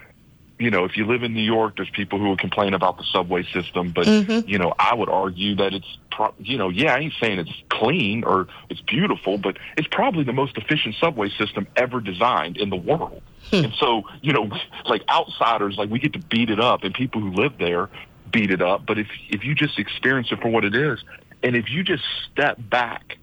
you 0.62 0.70
know, 0.70 0.86
if 0.86 0.96
you 0.96 1.08
live 1.08 1.24
in 1.24 1.34
New 1.34 1.42
York, 1.42 1.78
there's 1.78 1.90
people 1.90 2.20
who 2.20 2.30
would 2.30 2.40
complain 2.40 2.76
about 2.76 2.98
the 2.98 3.04
subway 3.12 3.44
system, 3.52 3.90
but 3.90 4.06
mm-hmm. 4.06 4.48
you 4.48 4.60
know, 4.60 4.76
I 4.78 4.94
would 4.94 5.10
argue 5.10 5.56
that 5.56 5.74
it's, 5.74 5.98
pro- 6.12 6.36
you 6.38 6.56
know, 6.56 6.70
yeah, 6.70 6.94
I 6.94 7.00
ain't 7.00 7.14
saying 7.20 7.40
it's 7.40 7.52
clean 7.70 8.24
or 8.24 8.48
it's 8.70 8.82
beautiful, 8.82 9.40
but 9.40 9.58
it's 9.76 9.88
probably 9.88 10.24
the 10.24 10.34
most 10.34 10.56
efficient 10.58 10.96
subway 11.00 11.30
system 11.30 11.66
ever 11.76 12.00
designed 12.00 12.58
in 12.58 12.70
the 12.70 12.76
world. 12.76 13.24
Hmm. 13.50 13.56
And 13.56 13.74
so, 13.74 14.04
you 14.22 14.34
know, 14.34 14.52
like 14.86 15.02
outsiders, 15.10 15.78
like 15.80 15.90
we 15.90 15.98
get 15.98 16.14
to 16.14 16.20
beat 16.20 16.52
it 16.52 16.60
up, 16.60 16.84
and 16.84 16.94
people 16.94 17.22
who 17.22 17.32
live 17.32 17.58
there 17.58 17.90
beat 18.32 18.52
it 18.52 18.62
up. 18.62 18.86
But 18.86 19.00
if 19.00 19.08
if 19.30 19.44
you 19.44 19.56
just 19.56 19.80
experience 19.80 20.32
it 20.32 20.42
for 20.42 20.50
what 20.50 20.64
it 20.64 20.76
is, 20.76 21.04
and 21.42 21.56
if 21.56 21.72
you 21.72 21.84
just 21.84 22.04
step 22.32 22.58
back 22.70 23.18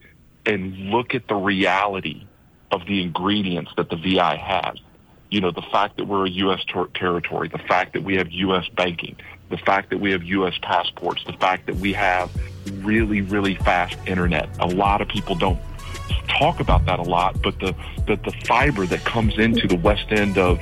and 0.44 0.90
look 0.90 1.14
at 1.14 1.29
the 1.29 1.37
reality 1.37 2.27
of 2.72 2.85
the 2.87 3.01
ingredients 3.01 3.70
that 3.77 3.90
the 3.90 3.96
VI 3.96 4.37
has 4.37 4.79
you 5.30 5.40
know, 5.40 5.50
the 5.50 5.62
fact 5.62 5.96
that 5.96 6.06
we're 6.06 6.26
a 6.26 6.30
U.S. 6.30 6.64
ter- 6.64 6.88
territory, 6.88 7.48
the 7.48 7.58
fact 7.58 7.92
that 7.92 8.02
we 8.02 8.16
have 8.16 8.30
U.S. 8.30 8.68
banking, 8.68 9.16
the 9.50 9.58
fact 9.58 9.90
that 9.90 9.98
we 9.98 10.12
have 10.12 10.22
U.S. 10.22 10.54
passports, 10.62 11.22
the 11.24 11.34
fact 11.34 11.66
that 11.66 11.76
we 11.76 11.92
have 11.92 12.30
really, 12.84 13.20
really 13.20 13.54
fast 13.56 13.96
internet. 14.06 14.48
A 14.60 14.66
lot 14.66 15.00
of 15.00 15.08
people 15.08 15.34
don't 15.34 15.58
talk 16.28 16.60
about 16.60 16.84
that 16.86 16.98
a 16.98 17.02
lot, 17.02 17.40
but 17.42 17.58
the, 17.60 17.74
the, 18.06 18.16
the 18.16 18.32
fiber 18.46 18.86
that 18.86 19.04
comes 19.04 19.38
into 19.38 19.66
the 19.66 19.76
west 19.76 20.06
end 20.10 20.38
of, 20.38 20.60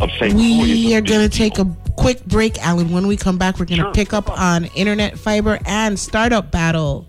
of 0.00 0.10
St. 0.18 0.34
We 0.34 0.94
are 0.94 1.00
going 1.00 1.28
to 1.28 1.34
take 1.34 1.58
a 1.58 1.66
quick 1.96 2.24
break, 2.26 2.58
Alan. 2.64 2.90
When 2.90 3.06
we 3.06 3.16
come 3.16 3.38
back, 3.38 3.58
we're 3.58 3.66
going 3.66 3.78
to 3.78 3.84
sure, 3.84 3.94
pick 3.94 4.12
up 4.12 4.30
on 4.30 4.66
internet 4.66 5.18
fiber 5.18 5.58
and 5.66 5.98
startup 5.98 6.50
battle. 6.50 7.06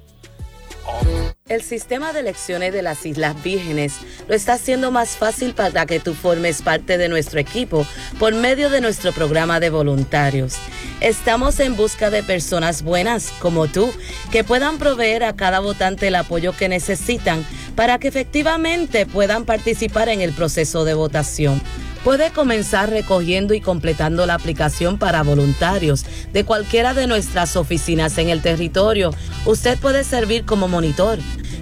El 1.50 1.62
sistema 1.62 2.12
de 2.12 2.20
elecciones 2.20 2.74
de 2.74 2.82
las 2.82 3.06
Islas 3.06 3.42
Vírgenes 3.42 3.94
lo 4.28 4.36
está 4.36 4.54
haciendo 4.54 4.92
más 4.92 5.12
fácil 5.12 5.54
para 5.54 5.86
que 5.86 6.02
tú 6.02 6.14
formes 6.14 6.62
parte 6.62 6.98
de 6.98 7.08
nuestro 7.08 7.40
equipo 7.40 7.88
por 8.20 8.36
medio 8.36 8.70
de 8.70 8.82
nuestro 8.82 9.14
programa 9.14 9.62
de 9.62 9.70
voluntarios. 9.70 10.56
Estamos 11.00 11.62
en 11.62 11.78
busca 11.78 12.10
de 12.10 12.22
personas 12.22 12.84
buenas 12.84 13.32
como 13.40 13.68
tú 13.68 13.90
que 14.30 14.44
puedan 14.44 14.78
proveer 14.78 15.24
a 15.24 15.38
cada 15.38 15.62
votante 15.62 16.10
el 16.10 16.16
apoyo 16.16 16.52
que 16.52 16.68
necesitan 16.68 17.46
para 17.78 17.98
que 17.98 18.10
efectivamente 18.10 19.06
puedan 19.06 19.46
participar 19.46 20.10
en 20.10 20.20
el 20.20 20.34
proceso 20.34 20.84
de 20.84 20.96
votación. 20.96 21.62
Puede 22.04 22.32
comenzar 22.32 22.90
recogiendo 22.90 23.54
y 23.54 23.62
completando 23.62 24.26
la 24.26 24.36
aplicación 24.36 24.98
para 24.98 25.24
voluntarios 25.24 26.06
de 26.32 26.46
cualquiera 26.46 26.94
de 26.94 27.08
nuestras 27.08 27.56
oficinas 27.56 28.18
en 28.18 28.30
el 28.30 28.42
territorio. 28.42 29.14
Usted 29.46 29.78
puede 29.78 30.04
servir 30.04 30.46
como 30.46 30.68
monitor. 30.68 31.20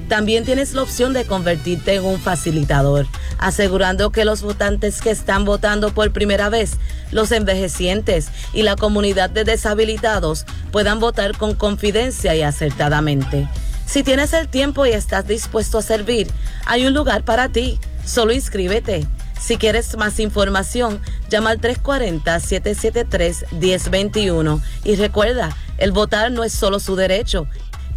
También 0.07 0.45
tienes 0.45 0.73
la 0.73 0.83
opción 0.83 1.13
de 1.13 1.25
convertirte 1.25 1.95
en 1.95 2.05
un 2.05 2.19
facilitador, 2.19 3.07
asegurando 3.39 4.11
que 4.11 4.23
los 4.23 4.43
votantes 4.43 5.01
que 5.01 5.09
están 5.09 5.45
votando 5.45 5.93
por 5.95 6.11
primera 6.11 6.49
vez, 6.49 6.73
los 7.11 7.31
envejecientes 7.31 8.27
y 8.53 8.61
la 8.61 8.75
comunidad 8.75 9.31
de 9.31 9.45
deshabilitados 9.45 10.45
puedan 10.71 10.99
votar 10.99 11.35
con 11.35 11.55
confidencia 11.55 12.35
y 12.35 12.43
acertadamente. 12.43 13.47
Si 13.87 14.03
tienes 14.03 14.33
el 14.33 14.47
tiempo 14.47 14.85
y 14.85 14.91
estás 14.91 15.27
dispuesto 15.27 15.79
a 15.79 15.81
servir, 15.81 16.27
hay 16.65 16.85
un 16.85 16.93
lugar 16.93 17.23
para 17.23 17.49
ti. 17.49 17.79
Solo 18.05 18.31
inscríbete 18.31 19.07
Si 19.39 19.57
quieres 19.57 19.97
más 19.97 20.19
información, 20.19 21.01
llama 21.29 21.51
al 21.51 21.61
340-773-1021 21.61 24.61
y 24.83 24.95
recuerda, 24.95 25.55
el 25.77 25.91
votar 25.91 26.31
no 26.31 26.43
es 26.43 26.53
solo 26.53 26.79
su 26.79 26.95
derecho, 26.95 27.47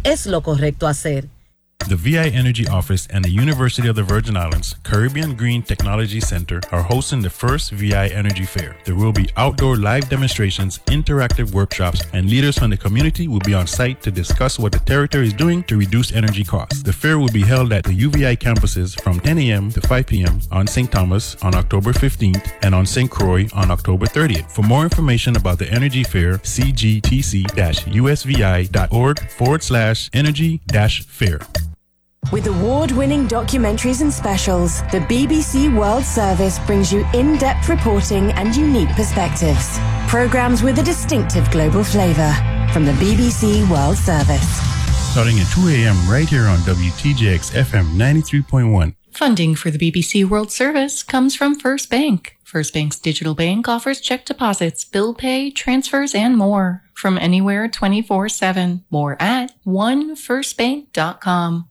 es 0.03 0.25
lo 0.25 0.41
correcto 0.43 0.87
hacer. 0.87 1.29
The 1.87 1.95
VI 1.95 2.27
Energy 2.35 2.67
Office 2.67 3.07
and 3.07 3.23
the 3.25 3.31
University 3.31 3.87
of 3.87 3.95
the 3.95 4.03
Virgin 4.03 4.37
Islands 4.37 4.75
Caribbean 4.83 5.35
Green 5.35 5.63
Technology 5.63 6.19
Center 6.19 6.61
are 6.71 6.83
hosting 6.83 7.23
the 7.23 7.31
first 7.31 7.71
VI 7.71 8.09
Energy 8.09 8.43
Fair. 8.43 8.75
There 8.85 8.93
will 8.93 9.11
be 9.11 9.27
outdoor 9.37 9.75
live 9.75 10.07
demonstrations, 10.07 10.77
interactive 10.85 11.51
workshops, 11.51 12.03
and 12.13 12.29
leaders 12.29 12.59
from 12.59 12.69
the 12.69 12.77
community 12.77 13.27
will 13.27 13.39
be 13.39 13.55
on 13.55 13.65
site 13.65 14.03
to 14.03 14.11
discuss 14.11 14.59
what 14.59 14.71
the 14.71 14.77
territory 14.77 15.25
is 15.25 15.33
doing 15.33 15.63
to 15.63 15.77
reduce 15.77 16.11
energy 16.11 16.43
costs. 16.43 16.83
The 16.83 16.93
fair 16.93 17.17
will 17.17 17.33
be 17.33 17.41
held 17.41 17.73
at 17.73 17.85
the 17.85 17.93
UVI 17.93 18.37
campuses 18.37 19.01
from 19.01 19.19
10 19.19 19.39
a.m. 19.39 19.71
to 19.71 19.81
5 19.81 20.05
p.m. 20.05 20.41
on 20.51 20.67
St. 20.67 20.91
Thomas 20.91 21.37
on 21.41 21.55
October 21.55 21.91
15th 21.91 22.51
and 22.61 22.75
on 22.75 22.85
St. 22.85 23.09
Croix 23.09 23.47
on 23.53 23.71
October 23.71 24.05
30th. 24.05 24.51
For 24.51 24.61
more 24.61 24.83
information 24.83 25.35
about 25.35 25.57
the 25.57 25.67
Energy 25.71 26.03
Fair, 26.03 26.37
cgtc-usvi.org 26.37 29.31
forward 29.31 29.63
slash 29.63 30.11
energy 30.13 30.61
dash 30.67 31.03
fair. 31.07 31.39
With 32.31 32.45
award 32.45 32.91
winning 32.91 33.27
documentaries 33.27 34.01
and 34.01 34.13
specials, 34.13 34.83
the 34.91 34.99
BBC 34.99 35.75
World 35.75 36.03
Service 36.03 36.59
brings 36.59 36.93
you 36.93 37.03
in 37.15 37.37
depth 37.37 37.67
reporting 37.69 38.31
and 38.33 38.55
unique 38.55 38.89
perspectives. 38.89 39.79
Programs 40.07 40.61
with 40.61 40.77
a 40.77 40.83
distinctive 40.83 41.49
global 41.49 41.83
flavour 41.83 42.31
from 42.71 42.85
the 42.85 42.91
BBC 42.93 43.67
World 43.67 43.97
Service. 43.97 44.47
Starting 45.11 45.39
at 45.39 45.47
2 45.53 45.69
a.m. 45.69 45.97
right 46.07 46.29
here 46.29 46.45
on 46.45 46.59
WTJX 46.59 47.51
FM 47.63 47.95
93.1. 47.95 48.93
Funding 49.11 49.55
for 49.55 49.71
the 49.71 49.79
BBC 49.79 50.23
World 50.23 50.51
Service 50.51 51.01
comes 51.01 51.35
from 51.35 51.59
First 51.59 51.89
Bank. 51.89 52.37
First 52.43 52.75
Bank's 52.75 52.99
digital 52.99 53.33
bank 53.33 53.67
offers 53.67 53.99
check 54.01 54.23
deposits, 54.25 54.85
bill 54.85 55.15
pay, 55.15 55.49
transfers, 55.49 56.13
and 56.13 56.37
more 56.37 56.83
from 56.93 57.17
anywhere 57.17 57.67
24 57.67 58.29
7. 58.29 58.83
More 58.91 59.17
at 59.19 59.51
onefirstbank.com. 59.65 61.68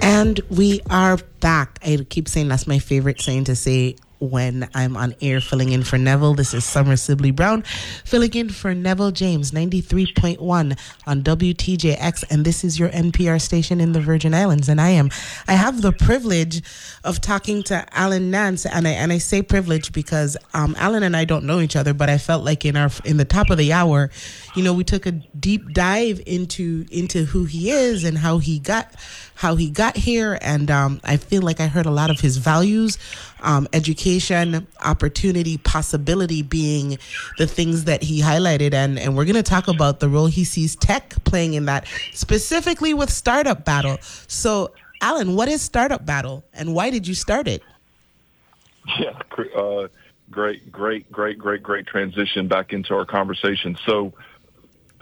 And 0.00 0.40
we 0.50 0.80
are 0.90 1.16
back. 1.40 1.78
I 1.82 2.04
keep 2.08 2.28
saying 2.28 2.48
that's 2.48 2.66
my 2.66 2.78
favorite 2.78 3.20
saying 3.20 3.44
to 3.44 3.56
say 3.56 3.96
when 4.18 4.68
I'm 4.74 4.96
on 4.96 5.14
air 5.20 5.40
filling 5.40 5.72
in 5.72 5.82
for 5.82 5.98
Neville. 5.98 6.34
This 6.34 6.54
is 6.54 6.64
Summer 6.64 6.96
Sibley 6.96 7.30
Brown 7.30 7.62
filling 8.04 8.32
in 8.34 8.48
for 8.48 8.74
Neville 8.74 9.10
James, 9.10 9.52
93.1 9.52 10.78
on 11.06 11.22
WTJX. 11.22 12.24
And 12.30 12.44
this 12.44 12.64
is 12.64 12.78
your 12.78 12.88
NPR 12.90 13.40
station 13.40 13.80
in 13.80 13.92
the 13.92 14.00
Virgin 14.00 14.34
Islands. 14.34 14.68
And 14.68 14.80
I 14.80 14.90
am, 14.90 15.10
I 15.46 15.52
have 15.52 15.82
the 15.82 15.92
privilege 15.92 16.62
of 17.04 17.20
talking 17.20 17.62
to 17.64 17.86
Alan 17.96 18.30
Nance. 18.30 18.66
And 18.66 18.88
I, 18.88 18.92
and 18.92 19.12
I 19.12 19.18
say 19.18 19.42
privilege 19.42 19.92
because 19.92 20.36
um, 20.54 20.74
Alan 20.78 21.02
and 21.02 21.16
I 21.16 21.24
don't 21.24 21.44
know 21.44 21.60
each 21.60 21.76
other, 21.76 21.94
but 21.94 22.10
I 22.10 22.18
felt 22.18 22.44
like 22.44 22.64
in 22.64 22.76
our, 22.76 22.90
in 23.04 23.16
the 23.16 23.24
top 23.24 23.50
of 23.50 23.58
the 23.58 23.72
hour, 23.72 24.10
you 24.54 24.62
know, 24.62 24.72
we 24.72 24.84
took 24.84 25.06
a 25.06 25.12
deep 25.12 25.72
dive 25.72 26.20
into, 26.26 26.86
into 26.90 27.24
who 27.24 27.44
he 27.44 27.70
is 27.70 28.04
and 28.04 28.18
how 28.18 28.38
he 28.38 28.58
got, 28.58 28.94
how 29.38 29.54
he 29.54 29.70
got 29.70 29.96
here. 29.96 30.36
And 30.42 30.68
um, 30.68 31.00
I 31.04 31.16
feel 31.16 31.42
like 31.42 31.60
I 31.60 31.68
heard 31.68 31.86
a 31.86 31.92
lot 31.92 32.10
of 32.10 32.18
his 32.18 32.38
values, 32.38 32.98
um, 33.40 33.68
education, 33.72 34.66
opportunity, 34.84 35.58
possibility 35.58 36.42
being 36.42 36.98
the 37.38 37.46
things 37.46 37.84
that 37.84 38.02
he 38.02 38.20
highlighted. 38.20 38.74
And, 38.74 38.98
and 38.98 39.16
we're 39.16 39.26
going 39.26 39.36
to 39.36 39.44
talk 39.44 39.68
about 39.68 40.00
the 40.00 40.08
role 40.08 40.26
he 40.26 40.42
sees 40.42 40.74
tech 40.74 41.14
playing 41.22 41.54
in 41.54 41.66
that, 41.66 41.86
specifically 42.12 42.92
with 42.94 43.10
Startup 43.10 43.64
Battle. 43.64 43.98
So, 44.26 44.72
Alan, 45.00 45.36
what 45.36 45.46
is 45.46 45.62
Startup 45.62 46.04
Battle 46.04 46.42
and 46.52 46.74
why 46.74 46.90
did 46.90 47.06
you 47.06 47.14
start 47.14 47.46
it? 47.46 47.62
Yeah, 48.98 49.20
uh, 49.54 49.88
great, 50.30 50.72
great, 50.72 51.12
great, 51.12 51.38
great, 51.38 51.62
great 51.62 51.86
transition 51.86 52.48
back 52.48 52.72
into 52.72 52.94
our 52.94 53.04
conversation. 53.04 53.76
So, 53.84 54.14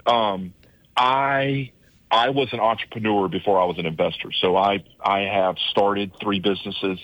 um, 0.05 0.53
I 0.97 1.71
I 2.09 2.29
was 2.29 2.53
an 2.53 2.59
entrepreneur 2.59 3.27
before 3.27 3.59
I 3.59 3.65
was 3.65 3.77
an 3.77 3.85
investor. 3.85 4.31
So 4.31 4.55
I, 4.55 4.83
I 5.01 5.21
have 5.21 5.57
started 5.71 6.13
three 6.21 6.39
businesses. 6.39 6.99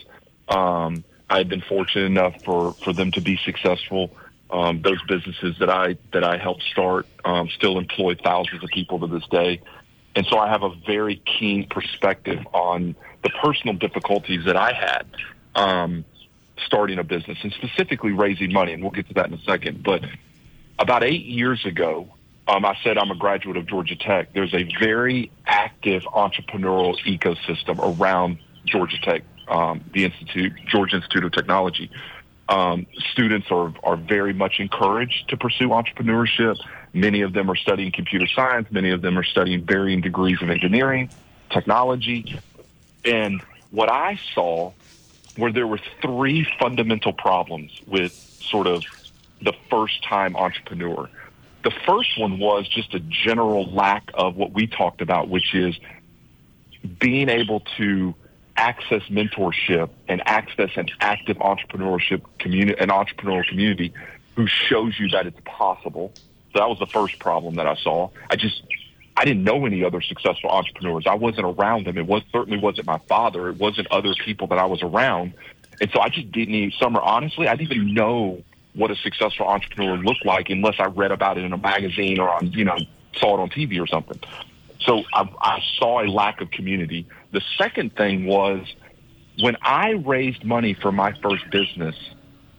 Um, 0.47 1.03
I've 1.29 1.49
been 1.49 1.61
fortunate 1.61 2.05
enough 2.05 2.41
for, 2.43 2.73
for 2.73 2.93
them 2.93 3.11
to 3.11 3.21
be 3.21 3.37
successful. 3.43 4.15
Um, 4.49 4.81
those 4.81 5.01
businesses 5.07 5.57
that 5.59 5.69
I, 5.69 5.97
that 6.13 6.23
I 6.23 6.37
helped 6.37 6.63
start, 6.63 7.07
um, 7.25 7.49
still 7.49 7.77
employ 7.77 8.15
thousands 8.15 8.63
of 8.63 8.69
people 8.69 8.99
to 8.99 9.07
this 9.07 9.27
day. 9.29 9.61
And 10.15 10.25
so 10.27 10.37
I 10.37 10.47
have 10.49 10.63
a 10.63 10.73
very 10.85 11.15
keen 11.15 11.67
perspective 11.67 12.39
on 12.53 12.95
the 13.23 13.29
personal 13.41 13.75
difficulties 13.75 14.45
that 14.45 14.55
I 14.55 14.73
had, 14.73 15.05
um, 15.55 16.05
starting 16.65 16.99
a 16.99 17.03
business 17.03 17.39
and 17.41 17.51
specifically 17.53 18.11
raising 18.11 18.53
money. 18.53 18.73
And 18.73 18.83
we'll 18.83 18.91
get 18.91 19.07
to 19.07 19.15
that 19.15 19.27
in 19.27 19.33
a 19.33 19.41
second. 19.41 19.83
But 19.83 20.05
about 20.77 21.03
eight 21.03 21.25
years 21.25 21.65
ago, 21.65 22.09
um, 22.47 22.65
I 22.65 22.77
said 22.83 22.97
I'm 22.97 23.11
a 23.11 23.15
graduate 23.15 23.57
of 23.57 23.65
Georgia 23.67 23.95
Tech. 23.95 24.33
There's 24.33 24.53
a 24.53 24.63
very 24.79 25.31
active 25.45 26.03
entrepreneurial 26.03 26.95
ecosystem 27.05 27.79
around 27.79 28.39
Georgia 28.65 28.97
Tech, 29.01 29.23
um, 29.47 29.83
the 29.93 30.05
Institute, 30.05 30.53
Georgia 30.67 30.97
Institute 30.97 31.23
of 31.23 31.31
Technology. 31.31 31.89
Um, 32.49 32.85
students 33.11 33.47
are, 33.49 33.73
are 33.83 33.95
very 33.95 34.33
much 34.33 34.59
encouraged 34.59 35.29
to 35.29 35.37
pursue 35.37 35.69
entrepreneurship. 35.69 36.57
Many 36.93 37.21
of 37.21 37.33
them 37.33 37.49
are 37.49 37.55
studying 37.55 37.91
computer 37.91 38.27
science. 38.27 38.67
Many 38.69 38.91
of 38.91 39.01
them 39.01 39.17
are 39.17 39.23
studying 39.23 39.63
varying 39.63 40.01
degrees 40.01 40.41
of 40.41 40.49
engineering, 40.49 41.09
technology. 41.49 42.39
And 43.05 43.41
what 43.71 43.89
I 43.89 44.19
saw 44.33 44.73
were 45.37 45.51
there 45.51 45.65
were 45.65 45.79
three 46.01 46.45
fundamental 46.59 47.13
problems 47.13 47.71
with 47.87 48.11
sort 48.11 48.67
of 48.67 48.83
the 49.41 49.53
first 49.69 50.03
time 50.03 50.35
entrepreneur. 50.35 51.09
The 51.63 51.71
first 51.85 52.19
one 52.19 52.39
was 52.39 52.67
just 52.67 52.93
a 52.93 52.99
general 52.99 53.65
lack 53.65 54.11
of 54.13 54.35
what 54.35 54.51
we 54.51 54.67
talked 54.67 55.01
about, 55.01 55.29
which 55.29 55.55
is 55.55 55.75
being 56.99 57.29
able 57.29 57.61
to 57.77 58.13
access 58.57 59.01
mentorship 59.03 59.89
and 60.07 60.21
access 60.27 60.71
an 60.75 60.89
active 60.99 61.37
entrepreneurship 61.37 62.21
community, 62.39 62.79
an 62.79 62.89
entrepreneurial 62.89 63.47
community 63.47 63.93
who 64.35 64.47
shows 64.47 64.99
you 64.99 65.07
that 65.09 65.25
it's 65.25 65.39
possible. 65.45 66.11
So 66.51 66.59
that 66.59 66.69
was 66.69 66.79
the 66.79 66.87
first 66.87 67.17
problem 67.19 67.55
that 67.55 67.67
I 67.67 67.75
saw. 67.75 68.09
I 68.29 68.35
just, 68.35 68.61
I 69.15 69.25
didn't 69.25 69.43
know 69.43 69.65
any 69.65 69.83
other 69.83 70.01
successful 70.01 70.49
entrepreneurs. 70.49 71.05
I 71.07 71.15
wasn't 71.15 71.45
around 71.45 71.85
them. 71.87 71.97
It 71.97 72.05
was 72.05 72.23
certainly 72.31 72.59
wasn't 72.59 72.87
my 72.87 72.99
father. 73.07 73.47
It 73.49 73.57
wasn't 73.57 73.87
other 73.89 74.13
people 74.25 74.47
that 74.47 74.59
I 74.59 74.65
was 74.65 74.83
around. 74.83 75.33
And 75.81 75.89
so 75.91 75.99
I 75.99 76.09
just 76.09 76.31
didn't 76.31 76.53
even, 76.53 76.71
Summer, 76.79 77.01
honestly, 77.01 77.47
I 77.47 77.55
didn't 77.55 77.73
even 77.73 77.93
know 77.93 78.43
what 78.73 78.91
a 78.91 78.95
successful 78.95 79.47
entrepreneur 79.47 79.97
looked 79.97 80.25
like 80.25 80.49
unless 80.49 80.75
I 80.79 80.85
read 80.85 81.11
about 81.11 81.37
it 81.37 81.43
in 81.43 81.53
a 81.53 81.57
magazine 81.57 82.19
or 82.19 82.29
on, 82.29 82.51
you 82.51 82.65
know, 82.65 82.77
saw 83.17 83.37
it 83.37 83.41
on 83.41 83.49
TV 83.49 83.79
or 83.79 83.87
something. 83.87 84.19
So 84.79 85.03
I, 85.13 85.29
I 85.41 85.59
saw 85.77 86.03
a 86.03 86.07
lack 86.07 86.41
of 86.41 86.51
community. 86.51 87.05
The 87.31 87.41
second 87.57 87.95
thing 87.95 88.25
was 88.25 88.65
when 89.39 89.55
I 89.61 89.91
raised 89.91 90.43
money 90.43 90.73
for 90.73 90.91
my 90.91 91.13
first 91.21 91.49
business, 91.51 91.95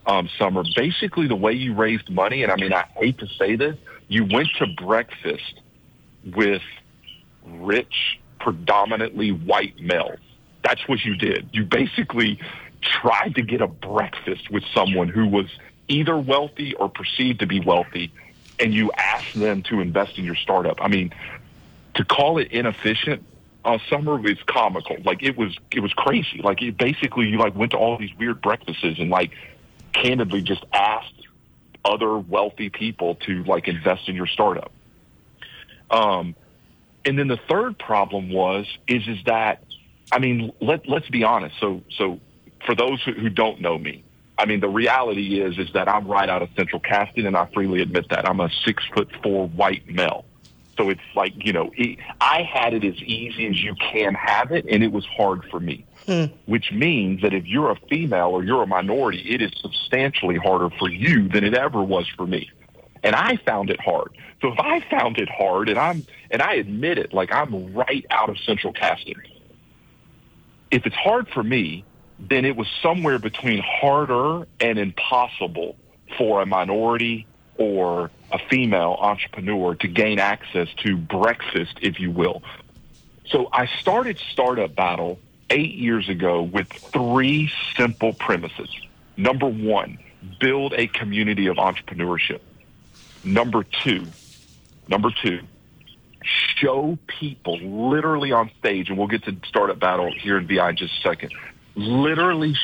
um, 0.07 0.29
Summer, 0.39 0.63
basically 0.77 1.27
the 1.27 1.37
way 1.37 1.53
you 1.53 1.75
raised 1.75 2.11
money, 2.11 2.43
and 2.43 2.53
I 2.53 2.57
mean, 2.57 2.73
I 2.73 2.85
hate 2.97 3.19
to 3.19 3.27
say 3.27 3.57
this, 3.57 3.77
you 4.09 4.25
went 4.25 4.49
to 4.59 4.67
breakfast 4.67 5.61
with 6.35 6.63
rich, 7.47 8.21
predominantly 8.41 9.33
white 9.33 9.79
males. 9.81 10.19
That's 10.63 10.87
what 10.89 11.05
you 11.05 11.15
did. 11.17 11.49
You 11.53 11.65
basically 11.65 12.39
tried 12.83 13.35
to 13.35 13.43
get 13.43 13.61
a 13.61 13.67
breakfast 13.67 14.51
with 14.51 14.63
someone 14.75 15.09
who 15.09 15.27
was 15.27 15.47
either 15.89 16.17
wealthy 16.17 16.75
or 16.75 16.89
perceived 16.89 17.41
to 17.41 17.47
be 17.47 17.61
wealthy, 17.61 18.13
and 18.59 18.73
you 18.73 18.91
ask 18.97 19.33
them 19.35 19.63
to 19.65 19.81
invest 19.81 20.19
in 20.19 20.25
your 20.25 20.37
startup. 20.37 20.79
I 20.81 20.89
mean, 20.89 21.13
to 21.95 22.05
call 22.05 22.39
it 22.39 22.51
inefficient, 22.51 23.25
uh, 23.65 23.79
summer 23.89 24.17
was 24.17 24.37
comical. 24.47 24.97
Like 25.05 25.23
it 25.23 25.37
was, 25.37 25.57
it 25.73 25.81
was 25.81 25.93
crazy. 25.93 26.41
Like 26.43 26.63
it 26.63 26.77
basically, 26.77 27.27
you 27.27 27.39
like 27.39 27.55
went 27.55 27.73
to 27.73 27.79
all 27.79 27.99
these 27.99 28.15
weird 28.19 28.41
breakfasts 28.41 28.83
and 28.83 29.11
like 29.11 29.33
candidly 29.93 30.43
just 30.43 30.65
asked 30.73 31.13
other 31.85 32.19
wealthy 32.19 32.71
people 32.71 33.17
to 33.27 33.45
like 33.45 33.69
invest 33.69 34.09
in 34.09 34.15
your 34.15 34.27
startup. 34.27 34.73
Um, 35.91 36.35
and 37.05 37.19
then 37.19 37.29
the 37.29 37.39
third 37.49 37.79
problem 37.79 38.31
was 38.31 38.67
is 38.89 39.07
is 39.07 39.19
that 39.27 39.65
I 40.11 40.19
mean 40.19 40.53
let 40.61 40.89
let's 40.89 41.09
be 41.09 41.25
honest. 41.25 41.55
So 41.61 41.83
so 41.97 42.21
for 42.67 42.75
those 42.75 43.03
who, 43.03 43.13
who 43.13 43.29
don't 43.29 43.61
know 43.61 43.77
me, 43.77 44.04
I 44.37 44.47
mean, 44.47 44.61
the 44.61 44.69
reality 44.69 45.41
is 45.41 45.59
is 45.59 45.73
that 45.75 45.89
I'm 45.89 46.07
right 46.09 46.29
out 46.29 46.43
of 46.43 46.49
central 46.57 46.81
casting, 46.81 47.27
and 47.27 47.37
I 47.37 47.49
freely 47.55 47.83
admit 47.83 48.09
that 48.11 48.29
I'm 48.29 48.41
a 48.41 48.51
six 48.65 48.83
foot 48.95 49.09
four 49.23 49.49
white 49.49 49.89
male. 49.89 50.25
So 50.77 50.91
it's 50.91 51.01
like, 51.15 51.33
you 51.37 51.53
know, 51.53 51.71
it, 51.77 51.99
I 52.21 52.43
had 52.43 52.75
it 52.75 52.85
as 52.85 52.97
easy 52.97 53.47
as 53.47 53.63
you 53.63 53.77
can 53.77 54.15
have 54.15 54.51
it, 54.51 54.67
and 54.69 54.83
it 54.83 54.91
was 54.91 55.07
hard 55.07 55.45
for 55.51 55.61
me. 55.61 55.87
Hmm. 56.07 56.25
Which 56.47 56.73
means 56.73 57.23
that 57.23 57.33
if 57.33 57.47
you're 57.47 57.71
a 57.71 57.79
female 57.89 58.31
or 58.31 58.45
you're 58.45 58.63
a 58.63 58.67
minority, 58.67 59.21
it 59.21 59.41
is 59.41 59.53
substantially 59.61 60.37
harder 60.37 60.69
for 60.79 60.91
you 60.91 61.29
than 61.29 61.45
it 61.45 61.55
ever 61.55 61.83
was 61.83 62.07
for 62.17 62.27
me. 62.27 62.51
And 63.03 63.15
I 63.15 63.37
found 63.37 63.71
it 63.71 63.81
hard. 63.81 64.11
So 64.43 64.53
if 64.53 64.59
I 64.59 64.81
found 64.91 65.19
it 65.19 65.29
hard, 65.29 65.69
and 65.69 65.79
I'm 65.79 66.05
and 66.31 66.43
I 66.43 66.55
admit 66.55 66.99
it, 66.99 67.15
like 67.15 67.33
I'm 67.33 67.73
right 67.73 68.05
out 68.11 68.29
of 68.29 68.39
central 68.41 68.73
casting. 68.73 69.17
If 70.71 70.87
it's 70.87 70.97
hard 70.97 71.29
for 71.29 71.43
me, 71.43 71.85
then 72.19 72.45
it 72.45 72.57
was 72.57 72.69
somewhere 72.83 73.19
between 73.19 73.63
harder 73.63 74.47
and 74.61 74.79
impossible 74.79 75.77
for 76.17 76.43
a 76.43 76.47
minority 76.47 77.27
or 77.57 78.11
a 78.33 78.39
female 78.39 78.97
entrepreneur 79.01 79.75
to 79.77 79.89
gain 79.89 80.19
access 80.19 80.69
to 80.79 80.97
breakfast, 80.97 81.77
if 81.81 82.01
you 82.01 82.11
will. 82.11 82.43
So 83.27 83.49
I 83.53 83.67
started 83.81 84.19
Startup 84.33 84.75
Battle 84.75 85.19
eight 85.51 85.75
years 85.75 86.09
ago 86.09 86.43
with 86.43 86.69
three 86.69 87.51
simple 87.77 88.13
premises. 88.13 88.69
Number 89.17 89.47
one, 89.47 89.99
build 90.41 90.75
a 90.75 90.87
community 90.89 91.47
of 91.47 91.57
entrepreneurship. 91.57 92.41
Number 93.23 93.65
two, 93.65 94.07
number 94.89 95.11
two, 95.23 95.41
show 96.23 96.99
people 97.07 97.59
literally 97.59 98.33
on 98.33 98.51
stage, 98.59 98.89
and 98.89 98.99
we'll 98.99 99.09
get 99.09 99.25
to 99.25 99.37
Startup 99.47 99.79
Battle 99.79 100.13
here 100.13 100.39
in 100.39 100.47
VI 100.47 100.71
in 100.71 100.77
just 100.77 100.99
a 100.99 101.01
second, 101.01 101.33
literally 101.75 102.55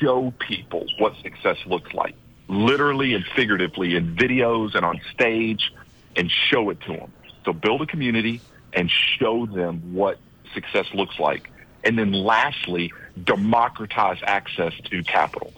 show 0.00 0.32
people 0.38 0.86
what 0.98 1.14
success 1.22 1.58
looks 1.66 1.92
like 1.92 2.14
literally 2.50 3.14
and 3.14 3.24
figuratively 3.36 3.94
in 3.94 4.16
videos 4.16 4.74
and 4.74 4.84
on 4.84 5.00
stage 5.14 5.72
and 6.16 6.28
show 6.30 6.70
it 6.70 6.80
to 6.82 6.92
them. 6.92 7.12
So 7.44 7.52
build 7.52 7.82
a 7.82 7.86
community 7.86 8.40
and 8.72 8.90
show 8.90 9.46
them 9.46 9.94
what 9.94 10.18
success 10.52 10.86
looks 10.92 11.18
like. 11.18 11.50
And 11.84 11.98
then 11.98 12.12
lastly, 12.12 12.92
democratize 13.22 14.18
access 14.24 14.74
to 14.90 15.02
capital. 15.04 15.52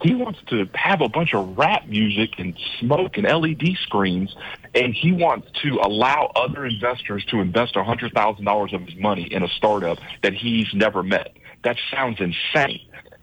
He 0.01 0.15
wants 0.15 0.39
to 0.47 0.65
have 0.75 1.01
a 1.01 1.09
bunch 1.09 1.33
of 1.33 1.57
rap 1.57 1.87
music 1.87 2.31
and 2.37 2.57
smoke 2.79 3.17
and 3.17 3.27
LED 3.27 3.75
screens, 3.83 4.33
and 4.73 4.93
he 4.93 5.11
wants 5.11 5.49
to 5.61 5.79
allow 5.81 6.31
other 6.35 6.65
investors 6.65 7.25
to 7.25 7.41
invest 7.41 7.75
$100,000 7.75 8.73
of 8.73 8.81
his 8.81 8.95
money 8.97 9.23
in 9.23 9.43
a 9.43 9.49
startup 9.49 9.99
that 10.23 10.33
he's 10.33 10.73
never 10.73 11.03
met. 11.03 11.35
That 11.63 11.75
sounds 11.91 12.21
insane. 12.21 12.79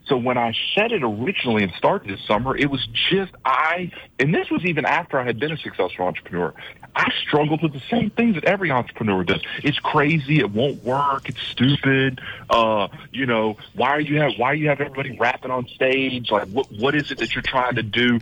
So 0.08 0.16
when 0.16 0.38
I 0.38 0.54
said 0.74 0.92
it 0.92 1.02
originally 1.02 1.64
and 1.64 1.72
started 1.72 2.08
this 2.08 2.24
summer, 2.26 2.56
it 2.56 2.70
was 2.70 2.86
just 3.10 3.32
I, 3.44 3.90
and 4.20 4.32
this 4.32 4.50
was 4.50 4.64
even 4.64 4.84
after 4.84 5.18
I 5.18 5.24
had 5.24 5.40
been 5.40 5.50
a 5.50 5.56
successful 5.56 6.06
entrepreneur. 6.06 6.54
I 6.94 7.10
struggled 7.26 7.62
with 7.62 7.72
the 7.72 7.82
same 7.90 8.10
things 8.10 8.36
that 8.36 8.44
every 8.44 8.70
entrepreneur 8.70 9.24
does. 9.24 9.42
It's 9.64 9.78
crazy. 9.80 10.38
It 10.38 10.50
won't 10.50 10.84
work. 10.84 11.28
It's 11.28 11.42
stupid. 11.42 12.20
Uh, 12.48 12.88
you 13.10 13.26
know, 13.26 13.56
why 13.74 13.90
are 13.90 14.00
you 14.00 14.20
have 14.20 14.32
why 14.36 14.54
do 14.54 14.60
you 14.60 14.68
have 14.68 14.80
everybody 14.80 15.16
rapping 15.18 15.50
on 15.50 15.66
stage? 15.68 16.30
Like, 16.30 16.48
what 16.48 16.70
what 16.70 16.94
is 16.94 17.10
it 17.10 17.18
that 17.18 17.34
you're 17.34 17.42
trying 17.42 17.74
to 17.74 17.82
do? 17.82 18.20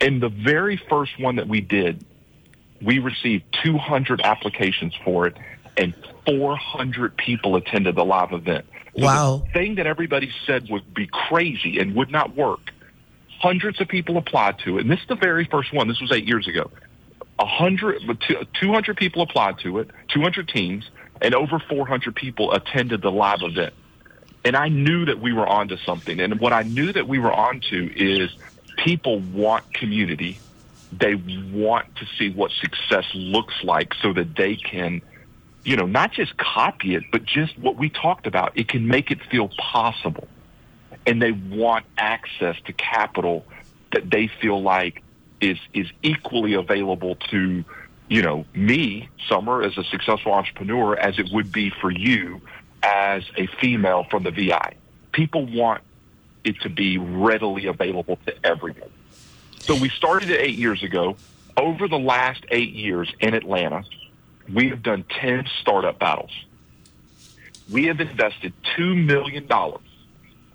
And 0.00 0.20
the 0.20 0.28
very 0.28 0.76
first 0.76 1.18
one 1.20 1.36
that 1.36 1.46
we 1.46 1.60
did, 1.60 2.04
we 2.82 2.98
received 2.98 3.44
200 3.64 4.20
applications 4.20 4.94
for 5.04 5.26
it, 5.28 5.36
and 5.76 5.94
400 6.26 7.16
people 7.16 7.56
attended 7.56 7.94
the 7.94 8.04
live 8.04 8.32
event. 8.32 8.66
Wow. 8.94 9.44
The 9.46 9.52
thing 9.52 9.74
that 9.76 9.86
everybody 9.86 10.30
said 10.46 10.68
would 10.70 10.94
be 10.94 11.06
crazy 11.06 11.78
and 11.78 11.94
would 11.94 12.10
not 12.10 12.34
work. 12.34 12.70
Hundreds 13.38 13.80
of 13.80 13.88
people 13.88 14.16
applied 14.16 14.58
to 14.60 14.78
it. 14.78 14.82
And 14.82 14.90
this 14.90 15.00
is 15.00 15.06
the 15.08 15.16
very 15.16 15.44
first 15.44 15.72
one. 15.72 15.88
This 15.88 16.00
was 16.00 16.10
eight 16.12 16.26
years 16.26 16.48
ago. 16.48 16.70
A 17.38 17.46
hundred, 17.46 18.00
200 18.58 18.96
people 18.96 19.20
applied 19.20 19.58
to 19.58 19.78
it, 19.80 19.90
200 20.08 20.48
teams, 20.48 20.88
and 21.20 21.34
over 21.34 21.58
400 21.58 22.14
people 22.14 22.52
attended 22.52 23.02
the 23.02 23.10
live 23.10 23.42
event. 23.42 23.74
And 24.42 24.56
I 24.56 24.68
knew 24.68 25.04
that 25.04 25.20
we 25.20 25.34
were 25.34 25.46
onto 25.46 25.76
something. 25.76 26.18
And 26.18 26.40
what 26.40 26.54
I 26.54 26.62
knew 26.62 26.92
that 26.92 27.06
we 27.06 27.18
were 27.18 27.32
onto 27.32 27.90
is 27.94 28.30
people 28.82 29.20
want 29.20 29.74
community. 29.74 30.38
They 30.98 31.14
want 31.14 31.94
to 31.96 32.06
see 32.18 32.30
what 32.30 32.52
success 32.52 33.04
looks 33.12 33.54
like 33.62 33.92
so 34.00 34.14
that 34.14 34.34
they 34.34 34.56
can– 34.56 35.02
you 35.66 35.74
know, 35.74 35.86
not 35.86 36.12
just 36.12 36.36
copy 36.36 36.94
it, 36.94 37.02
but 37.10 37.24
just 37.24 37.58
what 37.58 37.76
we 37.76 37.90
talked 37.90 38.28
about. 38.28 38.56
It 38.56 38.68
can 38.68 38.86
make 38.86 39.10
it 39.10 39.18
feel 39.28 39.48
possible. 39.48 40.28
And 41.04 41.20
they 41.20 41.32
want 41.32 41.84
access 41.98 42.54
to 42.66 42.72
capital 42.72 43.44
that 43.92 44.08
they 44.08 44.28
feel 44.40 44.62
like 44.62 45.02
is 45.40 45.58
is 45.74 45.88
equally 46.02 46.54
available 46.54 47.16
to, 47.30 47.64
you 48.08 48.22
know, 48.22 48.46
me, 48.54 49.08
Summer, 49.28 49.60
as 49.60 49.76
a 49.76 49.82
successful 49.82 50.32
entrepreneur, 50.32 50.96
as 50.96 51.18
it 51.18 51.32
would 51.32 51.50
be 51.50 51.70
for 51.80 51.90
you 51.90 52.40
as 52.84 53.24
a 53.36 53.48
female 53.60 54.06
from 54.08 54.22
the 54.22 54.30
VI. 54.30 54.74
People 55.10 55.46
want 55.46 55.82
it 56.44 56.60
to 56.60 56.68
be 56.68 56.96
readily 56.96 57.66
available 57.66 58.20
to 58.26 58.46
everyone. 58.46 58.90
So 59.58 59.74
we 59.74 59.88
started 59.88 60.30
it 60.30 60.40
eight 60.40 60.58
years 60.58 60.84
ago. 60.84 61.16
Over 61.56 61.88
the 61.88 61.98
last 61.98 62.44
eight 62.50 62.72
years 62.72 63.12
in 63.18 63.34
Atlanta, 63.34 63.82
we 64.52 64.68
have 64.68 64.82
done 64.82 65.04
10 65.20 65.46
startup 65.60 65.98
battles. 65.98 66.30
We 67.70 67.86
have 67.86 68.00
invested 68.00 68.52
$2 68.78 69.04
million 69.04 69.48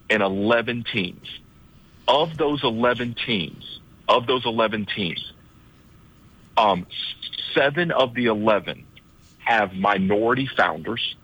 in 0.09 0.21
11 0.21 0.85
teams. 0.91 1.27
Of 2.07 2.37
those 2.37 2.63
11 2.63 3.15
teams, 3.25 3.79
of 4.07 4.27
those 4.27 4.45
11 4.45 4.87
teams, 4.95 5.33
um, 6.57 6.87
seven 7.53 7.91
of 7.91 8.13
the 8.13 8.25
11 8.25 8.85
have 9.39 9.73
minority 9.73 10.49
founders. 10.57 11.15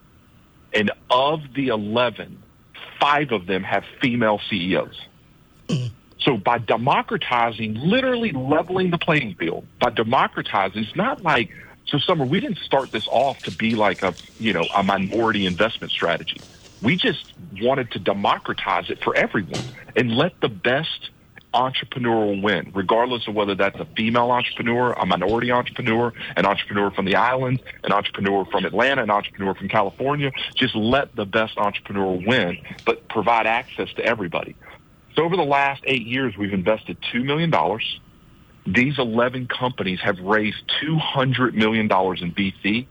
And 0.74 0.92
of 1.10 1.42
the 1.56 1.70
11, 1.70 2.42
five 3.00 3.32
of 3.32 3.46
them 3.46 3.64
have 3.64 3.84
female 4.02 4.40
CEOs. 4.50 5.00
So 6.20 6.36
by 6.38 6.58
democratizing, 6.58 7.76
literally 7.76 8.32
leveling 8.32 8.92
the 8.92 8.98
playing 8.98 9.36
field, 9.36 9.66
by 9.80 9.92
democratizing, 9.92 10.84
it's 10.84 10.96
not 10.96 11.24
like 11.24 11.52
so, 11.88 11.98
Summer, 12.00 12.26
we 12.26 12.40
didn't 12.40 12.60
start 12.60 12.92
this 12.92 13.08
off 13.10 13.38
to 13.44 13.52
be 13.52 13.76
like 13.76 14.02
a, 14.04 14.16
you 14.38 14.54
know, 14.54 14.68
a 14.76 14.84
minority 14.84 15.46
investment 15.46 15.92
strategy. 15.92 16.42
We 16.82 16.98
just 16.98 17.34
wanted 17.62 17.92
to 17.92 18.00
democratize 18.00 18.90
it 18.90 19.04
for 19.04 19.16
everyone 19.16 19.64
and 19.96 20.12
let 20.12 20.40
the 20.42 20.50
best 20.50 21.10
entrepreneur 21.54 22.40
win, 22.42 22.72
regardless 22.76 23.28
of 23.28 23.34
whether 23.34 23.56
that's 23.56 23.80
a 23.80 23.88
female 23.96 24.32
entrepreneur, 24.32 24.92
a 24.94 25.06
minority 25.06 25.50
entrepreneur, 25.50 26.14
an 26.36 26.46
entrepreneur 26.46 26.92
from 26.92 27.06
the 27.06 27.16
islands, 27.16 27.62
an 27.84 27.94
entrepreneur 27.94 28.46
from 28.52 28.66
Atlanta, 28.66 29.02
an 29.02 29.10
entrepreneur 29.10 29.56
from 29.56 29.70
California. 29.70 30.32
Just 30.56 30.76
let 30.76 31.16
the 31.16 31.26
best 31.26 31.58
entrepreneur 31.58 32.22
win, 32.26 32.58
but 32.86 33.08
provide 33.10 33.48
access 33.48 33.92
to 33.96 34.04
everybody. 34.04 34.56
So 35.16 35.24
over 35.24 35.36
the 35.36 35.44
last 35.44 35.82
eight 35.88 36.06
years, 36.06 36.38
we've 36.38 36.54
invested 36.54 36.98
$2 37.14 37.24
million 37.24 37.52
these 38.68 39.00
11 39.00 39.48
companies 39.48 40.00
have 40.02 40.20
raised 40.20 40.58
$200 40.84 41.54
million 41.54 41.86
in 41.86 41.90
VC 41.90 42.86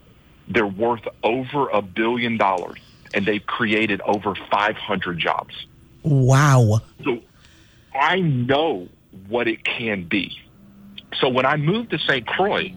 They're 0.49 0.67
worth 0.67 1.07
over 1.23 1.69
a 1.69 1.83
billion 1.83 2.39
dollars, 2.39 2.81
and 3.13 3.27
they've 3.27 3.45
created 3.45 4.01
over 4.01 4.35
500 4.51 5.19
jobs. 5.19 5.55
Wow. 6.03 6.81
So 7.05 7.21
I 7.95 8.21
know 8.21 8.89
what 9.29 9.49
it 9.49 9.65
can 9.65 10.05
be. 10.05 10.39
So 11.21 11.29
when 11.29 11.45
I 11.47 11.57
moved 11.57 11.91
to 11.91 11.99
St. 11.99 12.27
Croix 12.27 12.75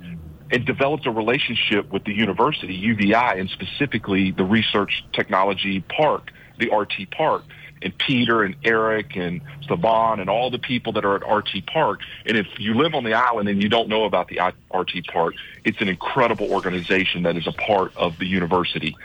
and 0.52 0.66
developed 0.66 1.06
a 1.06 1.12
relationship 1.12 1.92
with 1.92 2.04
the 2.04 2.14
university, 2.14 2.74
UVI, 2.74 3.40
and 3.40 3.50
specifically 3.50 4.32
the 4.32 4.44
Research 4.44 5.06
Technology 5.14 5.82
Park, 5.82 6.32
the 6.58 6.70
RT 6.76 7.12
Park, 7.12 7.44
and 7.82 7.98
Peter 7.98 8.44
and 8.44 8.56
Eric 8.64 9.16
and 9.16 9.42
Saban 9.68 10.20
and 10.20 10.30
all 10.30 10.50
the 10.50 10.60
people 10.60 10.94
that 10.94 11.06
are 11.06 11.16
at 11.16 11.30
RT 11.30 11.66
Park. 11.68 12.02
And 12.26 12.38
if 12.38 12.48
you 12.58 12.74
live 12.74 12.94
on 12.94 13.04
the 13.04 13.14
island 13.14 13.50
and 13.50 13.62
you 13.62 13.70
don't 13.70 13.88
know 13.88 14.04
about 14.04 14.28
the 14.28 14.40
RT 14.74 15.08
Park, 15.12 15.36
it's 15.64 15.80
an 15.82 15.88
incredible 15.88 16.52
organization 16.52 17.24
that 17.24 17.38
is 17.38 17.48
a 17.48 17.52
part 17.52 17.96
of 17.96 18.18
the 18.18 18.26
university. 18.26 18.96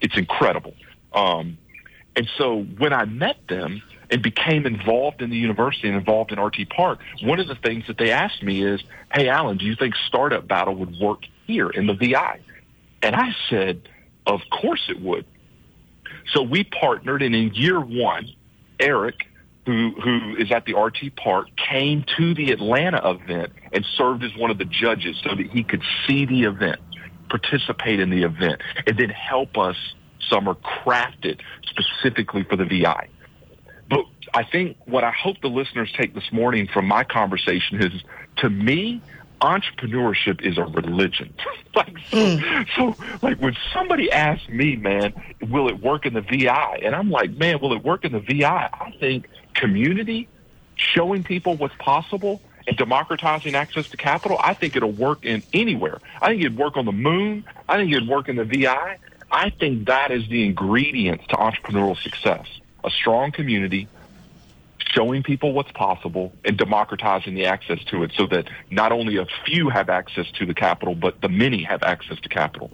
It's 0.00 0.16
incredible. 0.16 0.74
Um, 1.12 1.58
and 2.16 2.28
so 2.36 2.62
when 2.62 2.92
I 2.92 3.04
met 3.04 3.36
them 3.48 3.82
and 4.10 4.22
became 4.22 4.66
involved 4.66 5.22
in 5.22 5.30
the 5.30 5.36
university 5.36 5.88
and 5.88 5.96
involved 5.96 6.32
in 6.32 6.40
RT 6.40 6.68
Park, 6.68 7.00
one 7.22 7.40
of 7.40 7.48
the 7.48 7.54
things 7.54 7.86
that 7.86 7.96
they 7.98 8.10
asked 8.10 8.42
me 8.42 8.62
is, 8.62 8.82
hey, 9.12 9.28
Alan, 9.28 9.56
do 9.56 9.64
you 9.64 9.74
think 9.74 9.94
Startup 10.06 10.46
Battle 10.46 10.74
would 10.76 10.98
work 10.98 11.20
here 11.46 11.70
in 11.70 11.86
the 11.86 11.94
VI? 11.94 12.40
And 13.02 13.16
I 13.16 13.34
said, 13.48 13.88
of 14.26 14.40
course 14.50 14.82
it 14.88 15.00
would. 15.00 15.24
So 16.32 16.42
we 16.42 16.64
partnered, 16.64 17.22
and 17.22 17.34
in 17.34 17.54
year 17.54 17.80
one, 17.80 18.28
Eric, 18.78 19.26
who 19.66 19.92
who 20.00 20.36
is 20.36 20.50
at 20.50 20.64
the 20.64 20.74
RT 20.74 21.16
Park, 21.16 21.48
came 21.56 22.04
to 22.16 22.34
the 22.34 22.52
Atlanta 22.52 23.10
event 23.10 23.52
and 23.72 23.84
served 23.96 24.24
as 24.24 24.34
one 24.36 24.50
of 24.50 24.58
the 24.58 24.64
judges 24.64 25.16
so 25.22 25.34
that 25.34 25.46
he 25.50 25.62
could 25.62 25.82
see 26.06 26.24
the 26.24 26.44
event, 26.44 26.80
participate 27.28 28.00
in 28.00 28.10
the 28.10 28.22
event, 28.22 28.60
and 28.86 28.96
then 28.98 29.10
help 29.10 29.56
us 29.56 29.76
summer 30.28 30.54
craft 30.54 31.24
it 31.24 31.40
specifically 31.66 32.44
for 32.44 32.56
the 32.56 32.64
VI. 32.64 33.08
But 33.88 34.00
I 34.34 34.44
think 34.44 34.78
what 34.86 35.04
I 35.04 35.10
hope 35.10 35.40
the 35.42 35.48
listeners 35.48 35.92
take 35.96 36.14
this 36.14 36.32
morning 36.32 36.68
from 36.72 36.86
my 36.86 37.04
conversation 37.04 37.82
is, 37.82 37.92
to 38.38 38.48
me, 38.48 39.02
entrepreneurship 39.42 40.40
is 40.40 40.56
a 40.56 40.64
religion. 40.64 41.34
like 41.74 41.96
so, 42.10 42.16
mm. 42.16 42.66
so, 42.76 42.96
like 43.20 43.38
when 43.40 43.56
somebody 43.74 44.10
asks 44.10 44.48
me, 44.48 44.76
man, 44.76 45.12
will 45.50 45.68
it 45.68 45.82
work 45.82 46.06
in 46.06 46.14
the 46.14 46.22
VI? 46.22 46.80
And 46.82 46.94
I'm 46.94 47.10
like, 47.10 47.32
man, 47.32 47.60
will 47.60 47.72
it 47.72 47.84
work 47.84 48.04
in 48.04 48.12
the 48.12 48.20
VI? 48.20 48.70
I 48.72 48.94
think 48.98 49.28
community, 49.54 50.28
showing 50.76 51.24
people 51.24 51.56
what's 51.56 51.74
possible, 51.78 52.40
and 52.66 52.76
democratizing 52.76 53.54
access 53.54 53.88
to 53.90 53.96
capital, 53.96 54.38
I 54.40 54.54
think 54.54 54.76
it'll 54.76 54.92
work 54.92 55.24
in 55.24 55.42
anywhere. 55.52 55.98
I 56.20 56.28
think 56.28 56.42
it'd 56.42 56.56
work 56.56 56.76
on 56.76 56.84
the 56.84 56.92
moon. 56.92 57.44
I 57.68 57.76
think 57.76 57.92
it'd 57.92 58.08
work 58.08 58.28
in 58.28 58.36
the 58.36 58.44
VI. 58.44 58.98
I 59.30 59.50
think 59.50 59.88
that 59.88 60.10
is 60.10 60.28
the 60.28 60.44
ingredients 60.44 61.26
to 61.28 61.36
entrepreneurial 61.36 62.00
success. 62.00 62.46
A 62.84 62.90
strong 62.90 63.32
community, 63.32 63.88
showing 64.92 65.22
people 65.22 65.52
what's 65.52 65.72
possible 65.72 66.32
and 66.44 66.56
democratizing 66.56 67.34
the 67.34 67.46
access 67.46 67.82
to 67.84 68.02
it 68.02 68.12
so 68.16 68.26
that 68.26 68.48
not 68.70 68.92
only 68.92 69.16
a 69.16 69.26
few 69.44 69.68
have 69.70 69.88
access 69.88 70.30
to 70.32 70.46
the 70.46 70.54
capital, 70.54 70.94
but 70.94 71.20
the 71.20 71.28
many 71.28 71.62
have 71.62 71.82
access 71.82 72.20
to 72.20 72.28
capital. 72.28 72.70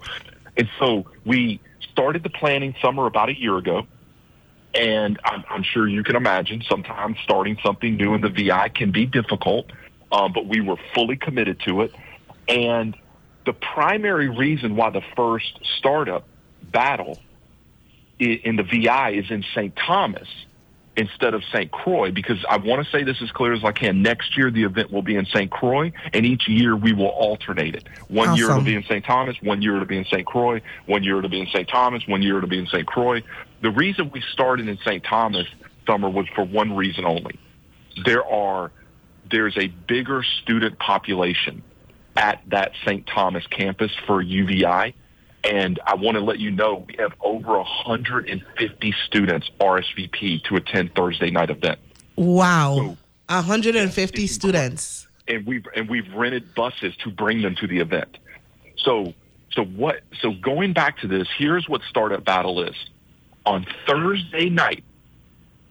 And 0.57 0.69
so 0.79 1.05
we 1.25 1.61
started 1.91 2.23
the 2.23 2.29
planning 2.29 2.75
summer 2.81 3.05
about 3.05 3.29
a 3.29 3.39
year 3.39 3.57
ago. 3.57 3.87
And 4.75 5.19
I'm, 5.23 5.43
I'm 5.49 5.63
sure 5.63 5.87
you 5.87 6.03
can 6.03 6.15
imagine 6.15 6.63
sometimes 6.69 7.17
starting 7.23 7.57
something 7.63 7.95
new 7.95 8.13
in 8.13 8.21
the 8.21 8.29
VI 8.29 8.69
can 8.69 8.91
be 8.91 9.05
difficult, 9.05 9.71
um, 10.11 10.31
but 10.33 10.45
we 10.45 10.61
were 10.61 10.77
fully 10.93 11.15
committed 11.15 11.59
to 11.61 11.81
it. 11.81 11.95
And 12.47 12.95
the 13.45 13.53
primary 13.53 14.29
reason 14.29 14.75
why 14.75 14.91
the 14.91 15.01
first 15.15 15.59
startup 15.77 16.27
battle 16.61 17.17
in 18.19 18.57
the 18.57 18.63
VI 18.63 19.11
is 19.11 19.31
in 19.31 19.43
St. 19.55 19.75
Thomas 19.75 20.27
instead 20.99 21.33
of 21.33 21.41
St. 21.45 21.71
Croix 21.71 22.11
because 22.11 22.43
I 22.49 22.57
want 22.57 22.83
to 22.85 22.91
say 22.91 23.03
this 23.03 23.21
as 23.21 23.31
clear 23.31 23.53
as 23.53 23.63
I 23.63 23.71
can. 23.71 24.01
Next 24.01 24.37
year, 24.37 24.51
the 24.51 24.63
event 24.63 24.91
will 24.91 25.01
be 25.01 25.15
in 25.15 25.25
St. 25.27 25.49
Croix, 25.49 25.93
and 26.13 26.25
each 26.25 26.47
year 26.49 26.75
we 26.75 26.91
will 26.91 27.07
alternate 27.07 27.73
it. 27.73 27.87
One 28.09 28.29
awesome. 28.29 28.37
year 28.37 28.49
it'll 28.49 28.63
be 28.63 28.75
in 28.75 28.83
St. 28.83 29.05
Thomas, 29.05 29.37
one 29.41 29.61
year 29.61 29.75
it'll 29.75 29.87
be 29.87 29.97
in 29.97 30.05
St. 30.05 30.25
Croix, 30.25 30.61
one 30.87 31.03
year 31.03 31.17
it'll 31.17 31.29
be 31.29 31.39
in 31.39 31.47
St. 31.47 31.67
Thomas, 31.69 32.05
one 32.05 32.21
year 32.21 32.37
it'll 32.37 32.49
be 32.49 32.59
in 32.59 32.67
St. 32.67 32.85
Croix. 32.85 33.21
The 33.61 33.71
reason 33.71 34.11
we 34.13 34.21
started 34.33 34.67
in 34.67 34.77
St. 34.79 35.03
Thomas 35.03 35.47
summer 35.87 36.09
was 36.09 36.27
for 36.35 36.43
one 36.43 36.75
reason 36.75 37.05
only. 37.05 37.39
There 38.05 38.25
are 38.25 38.71
there's 39.31 39.57
a 39.57 39.67
bigger 39.67 40.23
student 40.41 40.79
population 40.79 41.63
at 42.17 42.41
that 42.47 42.71
St. 42.85 43.07
Thomas 43.07 43.45
campus 43.47 43.91
for 44.05 44.21
UVI 44.21 44.93
and 45.43 45.79
I 45.85 45.95
want 45.95 46.15
to 46.15 46.23
let 46.23 46.39
you 46.39 46.51
know 46.51 46.85
we 46.87 46.95
have 46.99 47.13
over 47.21 47.57
150 47.57 48.95
students 49.05 49.49
RSVP 49.59 50.43
to 50.43 50.55
attend 50.55 50.93
Thursday 50.95 51.31
night 51.31 51.49
event. 51.49 51.79
Wow. 52.15 52.75
So, 52.75 52.97
150 53.35 54.27
students. 54.27 55.07
And 55.27 55.45
we've 55.45 55.65
and 55.75 55.89
we've 55.89 56.11
rented 56.13 56.55
buses 56.55 56.95
to 57.03 57.11
bring 57.11 57.41
them 57.41 57.55
to 57.55 57.67
the 57.67 57.79
event. 57.79 58.17
So 58.77 59.13
so 59.51 59.63
what 59.63 60.01
so 60.21 60.31
going 60.31 60.73
back 60.73 60.99
to 60.99 61.07
this, 61.07 61.27
here's 61.37 61.69
what 61.69 61.81
Startup 61.89 62.23
Battle 62.23 62.63
is. 62.63 62.75
On 63.45 63.65
Thursday 63.87 64.49
night 64.49 64.83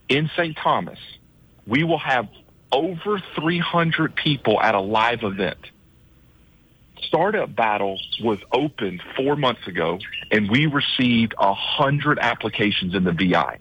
in 0.08 0.30
St. 0.36 0.56
Thomas, 0.56 0.98
we 1.66 1.84
will 1.84 1.98
have 1.98 2.28
over 2.72 3.20
300 3.34 4.14
people 4.14 4.60
at 4.60 4.74
a 4.74 4.80
live 4.80 5.22
event 5.22 5.58
Startup 7.02 7.54
Battle 7.54 7.98
was 8.22 8.38
opened 8.52 9.02
four 9.16 9.36
months 9.36 9.66
ago, 9.66 9.98
and 10.30 10.50
we 10.50 10.66
received 10.66 11.34
a 11.38 11.54
hundred 11.54 12.18
applications 12.18 12.94
in 12.94 13.04
the 13.04 13.12
VI. 13.12 13.58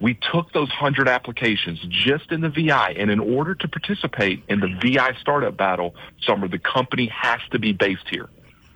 We 0.00 0.18
took 0.32 0.52
those 0.52 0.70
hundred 0.70 1.08
applications 1.08 1.80
just 1.88 2.30
in 2.30 2.40
the 2.40 2.50
VI, 2.50 2.94
and 2.96 3.10
in 3.10 3.18
order 3.18 3.54
to 3.56 3.68
participate 3.68 4.44
in 4.48 4.60
the 4.60 4.68
VI 4.80 5.16
Startup 5.20 5.56
Battle, 5.56 5.94
Summer, 6.22 6.48
the 6.48 6.58
company 6.58 7.06
has 7.06 7.40
to 7.50 7.58
be 7.58 7.72
based 7.72 8.08
here. 8.08 8.28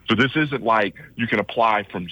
So 0.09 0.15
this 0.15 0.31
isn't 0.35 0.63
like 0.63 0.95
you 1.15 1.27
can 1.27 1.39
apply 1.39 1.83
from 1.91 2.07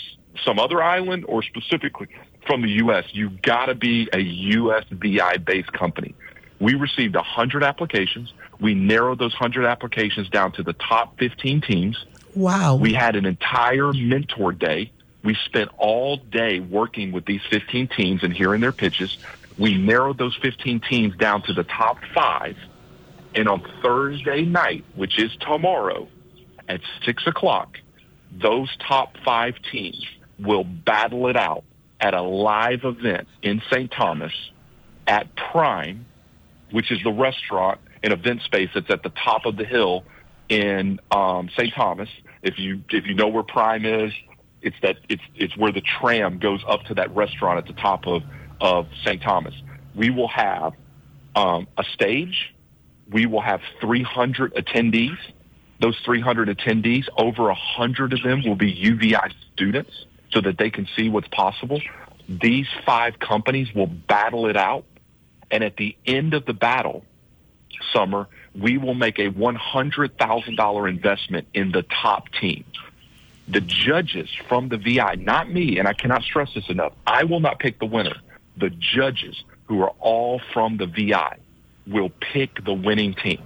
some 0.46 0.60
other 0.60 0.82
island 0.82 1.26
or 1.28 1.44
specifically 1.44 2.08
from 2.48 2.62
the 2.62 2.70
U.S. 2.70 3.04
You've 3.12 3.42
got 3.42 3.66
to 3.66 3.76
be 3.76 4.10
a 4.14 4.20
U.S. 4.20 4.86
VI 4.92 5.38
based 5.38 5.74
company. 5.74 6.16
We 6.62 6.76
received 6.76 7.16
100 7.16 7.64
applications. 7.64 8.32
We 8.60 8.76
narrowed 8.76 9.18
those 9.18 9.34
100 9.34 9.66
applications 9.66 10.30
down 10.30 10.52
to 10.54 10.64
the 10.64 10.74
top 10.74 11.18
15 11.18 11.62
teams. 11.62 12.06
Wow. 12.36 12.76
We 12.76 12.94
had 12.94 13.16
an 13.16 13.26
entire 13.26 13.92
mentor 13.92 14.52
day. 14.52 14.92
We 15.24 15.36
spent 15.46 15.72
all 15.80 16.18
day 16.18 16.60
working 16.60 17.14
with 17.14 17.26
these 17.26 17.42
15 17.50 17.88
teams 17.88 18.22
and 18.22 18.32
hearing 18.32 18.62
their 18.62 18.72
pitches. 18.72 19.18
We 19.58 19.76
narrowed 19.76 20.20
those 20.20 20.38
15 20.40 20.82
teams 20.82 21.18
down 21.18 21.42
to 21.44 21.54
the 21.54 21.64
top 21.64 21.98
five. 22.14 22.56
And 23.34 23.50
on 23.50 23.68
Thursday 23.82 24.44
night, 24.44 24.86
which 24.96 25.18
is 25.18 25.36
tomorrow 25.38 26.08
at 26.70 26.82
6 27.06 27.26
o'clock, 27.26 27.80
those 28.32 28.70
top 28.88 29.18
five 29.26 29.56
teams 29.72 30.06
will 30.38 30.64
battle 30.64 31.28
it 31.28 31.36
out 31.36 31.64
at 32.00 32.14
a 32.14 32.22
live 32.22 32.84
event 32.84 33.28
in 33.42 33.64
St. 33.72 33.92
Thomas 33.92 34.34
at 35.08 35.36
Prime 35.36 36.06
which 36.72 36.92
is 36.92 37.00
the 37.04 37.12
restaurant 37.12 37.80
and 38.04 38.14
event 38.14 38.42
space 38.44 38.70
that's 38.74 38.90
at 38.90 39.04
the 39.04 39.12
top 39.24 39.46
of 39.46 39.58
the 39.58 39.66
hill 39.66 40.04
in 40.50 41.00
um, 41.12 41.50
St. 41.58 41.74
Thomas. 41.74 42.10
If 42.42 42.60
you 42.60 42.84
if 42.90 43.06
you 43.06 43.14
know 43.14 43.28
where 43.28 43.44
Prime 43.44 43.86
is, 43.86 44.12
it's 44.62 44.76
that 44.82 44.98
it's 45.10 45.22
it's 45.36 45.56
where 45.56 45.72
the 45.72 45.82
tram 45.82 46.40
goes 46.40 46.64
up 46.68 46.84
to 46.86 46.96
that 46.96 47.16
restaurant 47.16 47.58
at 47.58 47.68
the 47.68 47.80
top 47.82 48.08
of 48.08 48.24
of 48.60 48.88
St. 49.04 49.22
Thomas. 49.22 49.54
We 49.96 50.10
will 50.10 50.28
have 50.28 50.74
um, 51.36 51.68
a 51.78 51.84
stage. 51.84 52.54
We 53.10 53.26
will 53.26 53.42
have 53.42 53.62
300 53.82 54.54
attendees. 54.56 55.18
Those 55.80 55.98
300 56.06 56.48
attendees, 56.56 57.06
over 57.18 57.44
100 57.44 58.14
of 58.14 58.22
them 58.22 58.44
will 58.46 58.56
be 58.56 58.72
UVI 58.72 59.34
students 59.54 60.06
so 60.32 60.40
that 60.42 60.58
they 60.58 60.70
can 60.70 60.88
see 60.96 61.10
what's 61.10 61.28
possible. 61.30 61.82
These 62.30 62.68
five 62.86 63.20
companies 63.20 63.74
will 63.74 63.88
battle 63.88 64.48
it 64.48 64.56
out 64.56 64.86
and 65.52 65.64
at 65.64 65.78
the 65.78 65.96
end 66.06 66.34
of 66.34 66.46
the 66.46 66.54
battle, 66.54 67.06
summer, 67.94 68.28
we 68.56 68.78
will 68.78 68.94
make 68.94 69.20
a 69.20 69.30
$100,000 69.30 70.90
investment 70.90 71.48
in 71.54 71.72
the 71.72 71.84
top 71.84 72.30
team. 72.40 72.64
The 73.48 73.62
judges 73.62 74.30
from 74.48 74.70
the 74.70 74.78
VI, 74.78 75.16
not 75.16 75.52
me, 75.52 75.78
and 75.80 75.88
I 75.88 75.94
cannot 75.94 76.24
stress 76.24 76.54
this 76.54 76.70
enough, 76.70 76.94
I 77.06 77.24
will 77.26 77.40
not 77.40 77.60
pick 77.60 77.80
the 77.80 77.86
winner. 77.86 78.16
The 78.58 78.70
judges, 78.70 79.44
who 79.66 79.82
are 79.82 79.94
all 80.00 80.42
from 80.54 80.78
the 80.78 80.86
VI, 80.86 81.38
will 81.88 82.10
pick 82.10 82.64
the 82.64 82.74
winning 82.74 83.14
team. 83.14 83.42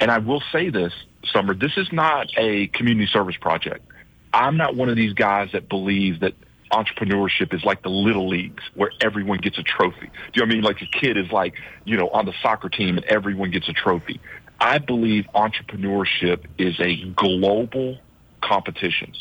And 0.00 0.10
I 0.10 0.18
will 0.18 0.42
say 0.52 0.70
this, 0.70 0.92
Summer, 1.32 1.54
this 1.54 1.76
is 1.76 1.90
not 1.92 2.30
a 2.36 2.66
community 2.68 3.08
service 3.10 3.36
project. 3.36 3.86
I'm 4.32 4.56
not 4.56 4.74
one 4.74 4.88
of 4.88 4.96
these 4.96 5.12
guys 5.12 5.50
that 5.52 5.68
believes 5.68 6.20
that 6.20 6.34
entrepreneurship 6.72 7.54
is 7.54 7.64
like 7.64 7.82
the 7.82 7.90
little 7.90 8.28
leagues 8.28 8.62
where 8.74 8.90
everyone 9.00 9.38
gets 9.38 9.58
a 9.58 9.62
trophy. 9.62 10.06
Do 10.06 10.06
you 10.06 10.42
know 10.42 10.46
what 10.46 10.50
I 10.50 10.54
mean? 10.54 10.62
Like 10.62 10.82
a 10.82 10.86
kid 10.86 11.16
is 11.16 11.30
like, 11.30 11.54
you 11.84 11.96
know, 11.96 12.08
on 12.08 12.26
the 12.26 12.34
soccer 12.42 12.68
team 12.68 12.96
and 12.96 13.04
everyone 13.06 13.50
gets 13.50 13.68
a 13.68 13.72
trophy. 13.72 14.20
I 14.60 14.78
believe 14.78 15.26
entrepreneurship 15.34 16.44
is 16.58 16.78
a 16.80 17.04
global 17.10 17.98
competition. 18.40 19.12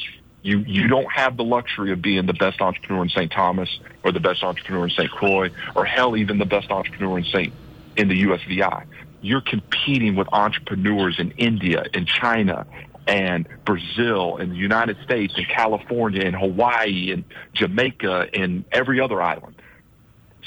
You 0.42 0.60
you 0.60 0.88
don't 0.88 1.10
have 1.12 1.38
the 1.38 1.44
luxury 1.44 1.92
of 1.92 2.02
being 2.02 2.26
the 2.26 2.34
best 2.34 2.62
entrepreneur 2.62 3.04
in 3.04 3.10
St. 3.10 3.32
Thomas 3.32 3.70
or 4.04 4.12
the 4.12 4.20
best 4.20 4.44
entrepreneur 4.44 4.86
in 4.86 4.90
St. 4.90 5.10
Croix 5.10 5.50
or 5.76 5.86
hell 5.86 6.18
even 6.18 6.38
the 6.38 6.46
best 6.46 6.70
entrepreneur 6.70 7.18
in 7.18 7.24
St. 7.26 7.54
in 7.96 8.10
the 8.10 8.24
USVI. 8.24 8.86
You're 9.22 9.42
competing 9.42 10.16
with 10.16 10.28
entrepreneurs 10.34 11.18
in 11.18 11.32
India 11.32 11.86
and 11.94 12.06
China 12.06 12.66
and 13.08 13.48
Brazil 13.66 14.38
and 14.38 14.52
the 14.52 14.58
United 14.58 14.98
States 15.04 15.34
and 15.36 15.48
California 15.48 16.22
and 16.22 16.36
Hawaii 16.36 17.12
and 17.12 17.24
Jamaica 17.54 18.28
and 18.34 18.66
every 18.72 19.00
other 19.00 19.22
island. 19.22 19.56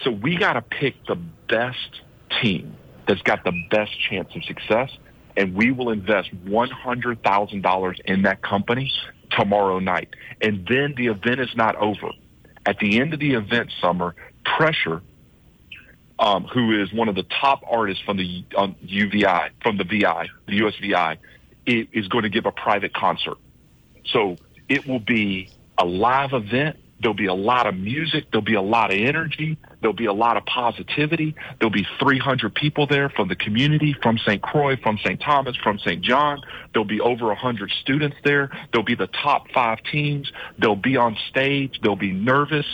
So 0.03 0.11
we 0.11 0.37
got 0.37 0.55
to 0.55 0.63
pick 0.63 0.95
the 1.07 1.17
best 1.17 2.01
team 2.41 2.77
that's 3.07 3.23
got 3.23 3.45
the 3.45 3.53
best 3.71 3.93
chance 4.09 4.35
of 4.35 4.45
success 4.45 4.91
and 5.37 5.55
we 5.55 5.71
will 5.71 5.91
invest 5.91 6.31
$100,000 6.47 8.01
in 8.05 8.23
that 8.23 8.43
company 8.43 8.91
tomorrow 9.31 9.79
night. 9.79 10.09
And 10.41 10.67
then 10.67 10.95
the 10.97 11.09
event 11.09 11.41
is 11.41 11.55
not 11.55 11.77
over. 11.77 12.11
At 12.65 12.79
the 12.79 13.01
end 13.01 13.13
of 13.13 13.21
the 13.21 13.35
event, 13.35 13.71
Summer, 13.81 14.15
Pressure, 14.45 15.03
um, 16.19 16.45
who 16.45 16.81
is 16.83 16.93
one 16.93 17.09
of 17.09 17.15
the 17.15 17.25
top 17.25 17.63
artists 17.69 18.03
from 18.05 18.17
the 18.17 18.45
um, 18.57 18.75
UVI, 18.81 19.51
from 19.63 19.77
the 19.77 19.85
VI, 19.85 20.29
the 20.47 20.61
USVI, 20.61 21.19
is 21.67 22.09
going 22.09 22.23
to 22.23 22.31
give 22.31 22.47
a 22.47 22.53
private 22.53 22.95
concert. 22.95 23.39
So 24.07 24.37
it 24.69 24.87
will 24.87 25.01
be 25.01 25.51
a 25.79 25.85
live 25.85 26.33
event 26.33 26.77
There'll 27.01 27.14
be 27.14 27.27
a 27.27 27.35
lot 27.35 27.67
of 27.67 27.77
music. 27.77 28.31
There'll 28.31 28.45
be 28.45 28.55
a 28.55 28.62
lot 28.62 28.93
of 28.93 28.99
energy. 28.99 29.59
There'll 29.81 29.95
be 29.95 30.07
a 30.07 30.12
lot 30.12 30.37
of 30.37 30.47
positivity. 30.47 31.35
There'll 31.59 31.73
be 31.73 31.87
300 32.01 32.55
people 32.55 32.87
there 32.87 33.11
from 33.11 33.29
the 33.29 33.37
community, 33.37 33.95
from 34.03 34.19
St. 34.19 34.43
Croix, 34.43 34.77
from 34.77 34.99
St. 35.05 35.21
Thomas, 35.21 35.57
from 35.57 35.79
St. 35.79 36.03
John. 36.03 36.41
There'll 36.73 36.89
be 36.89 37.01
over 37.01 37.27
100 37.27 37.71
students 37.83 38.17
there. 38.25 38.51
There'll 38.73 38.85
be 38.85 38.95
the 38.95 39.09
top 39.09 39.51
five 39.53 39.83
teams. 39.83 40.33
They'll 40.59 40.75
be 40.75 40.97
on 40.97 41.17
stage. 41.29 41.79
They'll 41.83 41.97
be 41.97 42.12
nervous. 42.12 42.67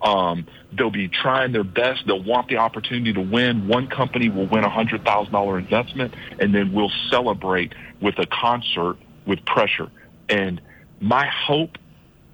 Um, 0.00 0.46
they'll 0.76 0.90
be 0.90 1.08
trying 1.08 1.52
their 1.52 1.64
best. 1.64 2.06
They'll 2.06 2.22
want 2.22 2.48
the 2.48 2.56
opportunity 2.56 3.12
to 3.12 3.20
win. 3.20 3.68
One 3.68 3.86
company 3.86 4.28
will 4.28 4.46
win 4.46 4.64
a 4.64 4.70
$100,000 4.70 5.58
investment, 5.58 6.14
and 6.38 6.54
then 6.54 6.72
we'll 6.72 6.92
celebrate 7.10 7.74
with 8.00 8.18
a 8.18 8.26
concert 8.26 8.96
with 9.26 9.44
pressure. 9.44 9.90
And 10.28 10.60
my 11.00 11.26
hope 11.26 11.78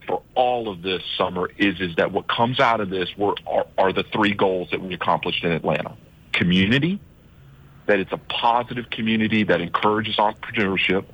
for 0.06 0.22
all 0.34 0.68
of 0.68 0.82
this 0.82 1.02
summer 1.16 1.50
is 1.58 1.80
is 1.80 1.94
that 1.96 2.12
what 2.12 2.28
comes 2.28 2.58
out 2.58 2.80
of 2.80 2.90
this 2.90 3.08
were 3.16 3.34
are, 3.46 3.66
are 3.78 3.92
the 3.92 4.04
three 4.12 4.34
goals 4.34 4.68
that 4.70 4.80
we 4.80 4.94
accomplished 4.94 5.44
in 5.44 5.52
Atlanta: 5.52 5.96
community, 6.32 7.00
that 7.86 8.00
it's 8.00 8.12
a 8.12 8.18
positive 8.18 8.90
community 8.90 9.44
that 9.44 9.60
encourages 9.60 10.16
entrepreneurship. 10.16 11.04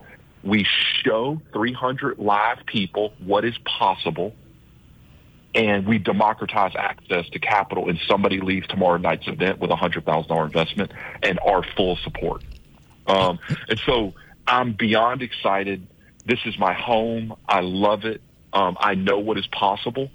We 0.42 0.66
show 1.04 1.40
300 1.52 2.18
live 2.18 2.58
people 2.66 3.12
what 3.18 3.44
is 3.44 3.58
possible, 3.64 4.34
and 5.56 5.86
we 5.86 5.98
democratize 5.98 6.72
access 6.76 7.28
to 7.30 7.38
capital. 7.38 7.88
And 7.88 7.98
somebody 8.06 8.40
leaves 8.40 8.68
tomorrow 8.68 8.98
night's 8.98 9.26
event 9.26 9.58
with 9.58 9.70
a 9.70 9.76
hundred 9.76 10.04
thousand 10.04 10.28
dollar 10.28 10.44
investment 10.44 10.92
and 11.22 11.40
our 11.40 11.64
full 11.76 11.96
support. 11.96 12.44
Um, 13.06 13.38
and 13.68 13.80
so 13.86 14.12
I'm 14.46 14.74
beyond 14.74 15.22
excited. 15.22 15.86
This 16.26 16.40
is 16.44 16.58
my 16.58 16.74
home. 16.74 17.34
I 17.48 17.60
love 17.60 18.04
it. 18.04 18.20
Um, 18.52 18.76
I 18.78 18.94
know 18.94 19.18
what 19.18 19.38
is 19.38 19.46
possible. 19.46 20.10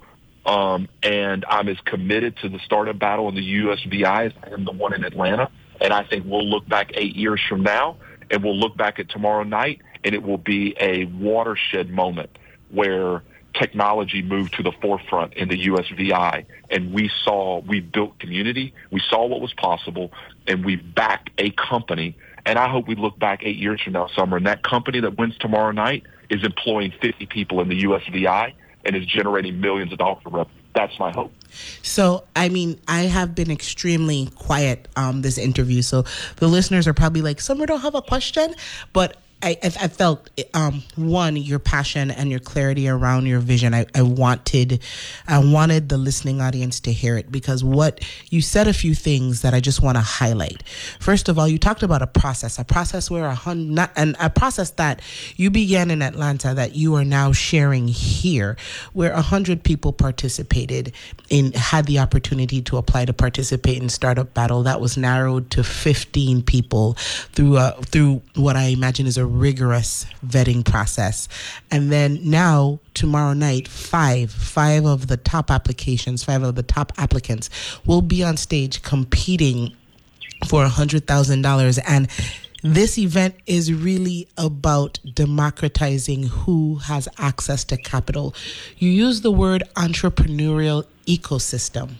Um, 0.46 0.88
and 1.02 1.44
I'm 1.48 1.68
as 1.68 1.78
committed 1.84 2.36
to 2.38 2.48
the 2.48 2.58
startup 2.64 2.98
battle 2.98 3.28
in 3.28 3.34
the 3.34 3.54
USVI 3.60 4.26
as 4.26 4.32
I 4.42 4.52
am 4.52 4.64
the 4.64 4.72
one 4.72 4.94
in 4.94 5.04
Atlanta. 5.04 5.50
And 5.80 5.92
I 5.92 6.04
think 6.04 6.24
we'll 6.26 6.48
look 6.48 6.68
back 6.68 6.92
eight 6.94 7.16
years 7.16 7.40
from 7.48 7.62
now 7.62 7.96
and 8.30 8.44
we'll 8.44 8.56
look 8.56 8.76
back 8.76 9.00
at 9.00 9.08
tomorrow 9.08 9.42
night 9.42 9.80
and 10.04 10.14
it 10.14 10.22
will 10.22 10.38
be 10.38 10.76
a 10.80 11.06
watershed 11.06 11.90
moment 11.90 12.30
where 12.70 13.22
technology 13.54 14.22
moved 14.22 14.54
to 14.54 14.62
the 14.62 14.72
forefront 14.80 15.34
in 15.34 15.48
the 15.48 15.66
USVI 15.66 16.44
and 16.70 16.92
we 16.92 17.10
saw, 17.24 17.60
we 17.60 17.80
built 17.80 18.18
community, 18.18 18.74
we 18.90 19.00
saw 19.08 19.26
what 19.26 19.40
was 19.40 19.52
possible 19.54 20.12
and 20.46 20.64
we 20.64 20.76
backed 20.76 21.30
a 21.38 21.50
company. 21.50 22.16
And 22.44 22.58
I 22.58 22.68
hope 22.68 22.88
we 22.88 22.94
look 22.94 23.18
back 23.18 23.40
eight 23.44 23.56
years 23.56 23.80
from 23.82 23.92
now, 23.92 24.08
Summer, 24.08 24.36
and 24.36 24.46
that 24.46 24.62
company 24.62 25.00
that 25.00 25.18
wins 25.18 25.36
tomorrow 25.38 25.70
night 25.70 26.04
is 26.30 26.44
employing 26.44 26.92
50 27.00 27.26
people 27.26 27.60
in 27.60 27.68
the 27.68 27.82
USVI 27.82 28.54
and 28.84 28.96
is 28.96 29.06
generating 29.06 29.60
millions 29.60 29.92
of 29.92 29.98
dollars 29.98 30.22
of 30.26 30.32
revenue. 30.32 30.56
That's 30.74 30.98
my 30.98 31.12
hope. 31.12 31.32
So, 31.82 32.24
I 32.34 32.48
mean, 32.48 32.80
I 32.88 33.02
have 33.02 33.34
been 33.34 33.50
extremely 33.50 34.30
quiet 34.36 34.88
um, 34.96 35.20
this 35.20 35.36
interview, 35.36 35.82
so 35.82 36.04
the 36.36 36.48
listeners 36.48 36.88
are 36.88 36.94
probably 36.94 37.20
like, 37.20 37.42
"Summer, 37.42 37.66
don't 37.66 37.82
have 37.82 37.94
a 37.94 38.00
question," 38.00 38.54
but 38.94 39.18
I, 39.42 39.58
I 39.62 39.88
felt 39.88 40.30
um, 40.54 40.84
one 40.94 41.36
your 41.36 41.58
passion 41.58 42.10
and 42.12 42.30
your 42.30 42.38
clarity 42.38 42.88
around 42.88 43.26
your 43.26 43.40
vision. 43.40 43.74
I, 43.74 43.86
I 43.94 44.02
wanted 44.02 44.80
I 45.26 45.38
wanted 45.38 45.88
the 45.88 45.98
listening 45.98 46.40
audience 46.40 46.78
to 46.80 46.92
hear 46.92 47.16
it 47.16 47.32
because 47.32 47.64
what 47.64 48.04
you 48.30 48.40
said 48.40 48.68
a 48.68 48.72
few 48.72 48.94
things 48.94 49.42
that 49.42 49.52
I 49.52 49.60
just 49.60 49.82
want 49.82 49.96
to 49.96 50.02
highlight. 50.02 50.62
First 51.00 51.28
of 51.28 51.38
all, 51.38 51.48
you 51.48 51.58
talked 51.58 51.82
about 51.82 52.02
a 52.02 52.06
process, 52.06 52.58
a 52.58 52.64
process 52.64 53.10
where 53.10 53.26
a 53.26 53.34
hundred 53.34 53.90
and 53.96 54.16
a 54.20 54.30
process 54.30 54.70
that 54.72 55.02
you 55.36 55.50
began 55.50 55.90
in 55.90 56.02
Atlanta 56.02 56.54
that 56.54 56.76
you 56.76 56.94
are 56.94 57.04
now 57.04 57.32
sharing 57.32 57.88
here, 57.88 58.56
where 58.92 59.12
a 59.12 59.22
hundred 59.22 59.64
people 59.64 59.92
participated 59.92 60.92
in 61.30 61.52
had 61.52 61.86
the 61.86 61.98
opportunity 61.98 62.62
to 62.62 62.76
apply 62.76 63.06
to 63.06 63.12
participate 63.12 63.82
in 63.82 63.88
startup 63.88 64.34
battle. 64.34 64.62
That 64.62 64.80
was 64.80 64.96
narrowed 64.96 65.50
to 65.50 65.64
fifteen 65.64 66.42
people 66.42 66.94
through 67.32 67.56
a 67.56 67.72
through 67.86 68.22
what 68.36 68.56
I 68.56 68.66
imagine 68.66 69.06
is 69.06 69.18
a 69.18 69.31
rigorous 69.32 70.06
vetting 70.24 70.64
process. 70.64 71.28
And 71.70 71.90
then 71.90 72.18
now, 72.22 72.80
tomorrow 72.94 73.32
night, 73.32 73.68
five, 73.68 74.30
five 74.30 74.84
of 74.84 75.06
the 75.06 75.16
top 75.16 75.50
applications, 75.50 76.24
five 76.24 76.42
of 76.42 76.54
the 76.54 76.62
top 76.62 76.92
applicants 76.98 77.50
will 77.86 78.02
be 78.02 78.22
on 78.22 78.36
stage 78.36 78.82
competing 78.82 79.74
for 80.46 80.64
a 80.64 80.68
$100,000. 80.68 81.80
And 81.86 82.08
this 82.62 82.96
event 82.96 83.34
is 83.46 83.72
really 83.72 84.28
about 84.38 85.00
democratizing 85.14 86.24
who 86.24 86.76
has 86.76 87.08
access 87.18 87.64
to 87.64 87.76
capital. 87.76 88.34
You 88.78 88.90
use 88.90 89.22
the 89.22 89.32
word 89.32 89.64
entrepreneurial 89.74 90.86
ecosystem. 91.06 91.94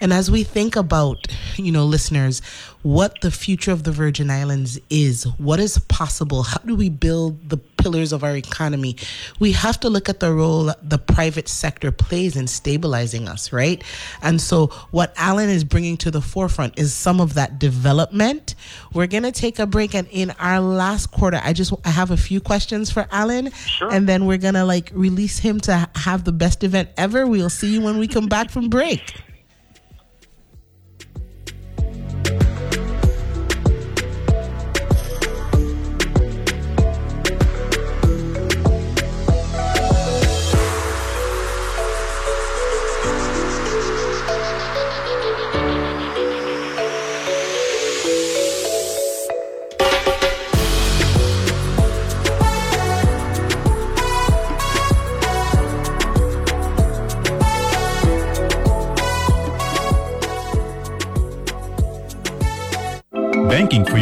And 0.00 0.12
as 0.12 0.30
we 0.30 0.44
think 0.44 0.76
about, 0.76 1.26
you 1.56 1.72
know, 1.72 1.84
listeners, 1.84 2.40
what 2.82 3.20
the 3.20 3.30
future 3.30 3.70
of 3.70 3.84
the 3.84 3.92
Virgin 3.92 4.30
Islands 4.30 4.78
is, 4.90 5.24
what 5.38 5.60
is 5.60 5.78
possible, 5.78 6.42
how 6.42 6.58
do 6.58 6.74
we 6.74 6.88
build 6.88 7.48
the 7.48 7.56
pillars 7.56 8.12
of 8.12 8.22
our 8.22 8.36
economy, 8.36 8.96
we 9.40 9.52
have 9.52 9.78
to 9.80 9.90
look 9.90 10.08
at 10.08 10.20
the 10.20 10.32
role 10.32 10.72
the 10.82 10.98
private 10.98 11.48
sector 11.48 11.90
plays 11.90 12.36
in 12.36 12.46
stabilizing 12.46 13.28
us, 13.28 13.52
right? 13.52 13.82
And 14.22 14.40
so, 14.40 14.68
what 14.90 15.12
Alan 15.16 15.48
is 15.48 15.64
bringing 15.64 15.96
to 15.98 16.10
the 16.10 16.20
forefront 16.20 16.78
is 16.78 16.94
some 16.94 17.20
of 17.20 17.34
that 17.34 17.58
development. 17.58 18.54
We're 18.92 19.08
going 19.08 19.24
to 19.24 19.32
take 19.32 19.58
a 19.58 19.66
break, 19.66 19.94
and 19.94 20.08
in 20.10 20.32
our 20.38 20.60
last 20.60 21.10
quarter, 21.10 21.40
I 21.42 21.52
just 21.52 21.72
I 21.84 21.90
have 21.90 22.10
a 22.10 22.16
few 22.16 22.40
questions 22.40 22.90
for 22.90 23.06
Alan, 23.10 23.50
sure. 23.52 23.92
and 23.92 24.08
then 24.08 24.26
we're 24.26 24.38
going 24.38 24.54
to 24.54 24.64
like 24.64 24.90
release 24.94 25.38
him 25.38 25.60
to 25.60 25.88
have 25.96 26.24
the 26.24 26.32
best 26.32 26.64
event 26.64 26.90
ever. 26.96 27.26
We'll 27.26 27.50
see 27.50 27.74
you 27.74 27.82
when 27.82 27.98
we 27.98 28.06
come 28.06 28.28
back 28.28 28.50
from 28.50 28.68
break. 28.68 29.00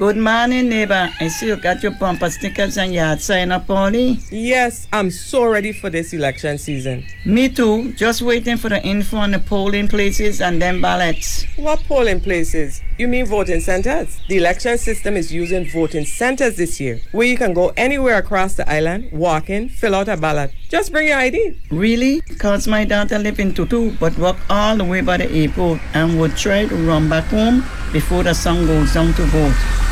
Good 0.00 0.16
morning, 0.16 0.70
neighbor. 0.70 1.10
I 1.20 1.28
see 1.28 1.48
you 1.48 1.56
got 1.56 1.82
your 1.82 1.92
bumper 1.92 2.30
stickers 2.30 2.78
and 2.78 2.94
yard 2.94 3.20
sign 3.20 3.52
up, 3.52 3.66
Polly. 3.66 4.18
Yes, 4.30 4.88
I'm 4.94 5.10
so 5.10 5.44
ready 5.44 5.74
for 5.74 5.90
this 5.90 6.14
election 6.14 6.56
season. 6.56 7.04
Me 7.26 7.50
too. 7.50 7.92
Just 7.92 8.22
waiting 8.22 8.56
for 8.56 8.70
the 8.70 8.82
info 8.82 9.18
on 9.18 9.32
the 9.32 9.38
polling 9.38 9.88
places 9.88 10.40
and 10.40 10.62
then 10.62 10.80
ballots. 10.80 11.44
What 11.56 11.80
polling 11.80 12.22
places? 12.22 12.80
You 12.96 13.08
mean 13.08 13.26
voting 13.26 13.60
centers? 13.60 14.18
The 14.26 14.38
election 14.38 14.78
system 14.78 15.18
is 15.18 15.34
using 15.34 15.68
voting 15.68 16.06
centers 16.06 16.56
this 16.56 16.80
year, 16.80 17.02
where 17.12 17.26
you 17.26 17.36
can 17.36 17.52
go 17.52 17.74
anywhere 17.76 18.16
across 18.16 18.54
the 18.54 18.66
island, 18.72 19.12
walk 19.12 19.50
in, 19.50 19.68
fill 19.68 19.94
out 19.94 20.08
a 20.08 20.16
ballot. 20.16 20.50
Just 20.70 20.92
bring 20.92 21.08
your 21.08 21.18
ID. 21.18 21.60
Really? 21.70 22.22
Because 22.26 22.66
my 22.66 22.86
daughter 22.86 23.18
live 23.18 23.38
in 23.38 23.52
Tutu, 23.52 23.94
but 23.98 24.16
walk 24.16 24.38
all 24.48 24.78
the 24.78 24.84
way 24.84 25.02
by 25.02 25.18
the 25.18 25.30
airport 25.30 25.78
and 25.92 26.18
would 26.18 26.38
try 26.38 26.64
to 26.64 26.74
run 26.86 27.10
back 27.10 27.24
home 27.24 27.62
before 27.92 28.22
the 28.22 28.32
sun 28.32 28.66
goes 28.66 28.94
down 28.94 29.12
to 29.12 29.24
vote. 29.24 29.89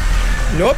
Nope. 0.57 0.77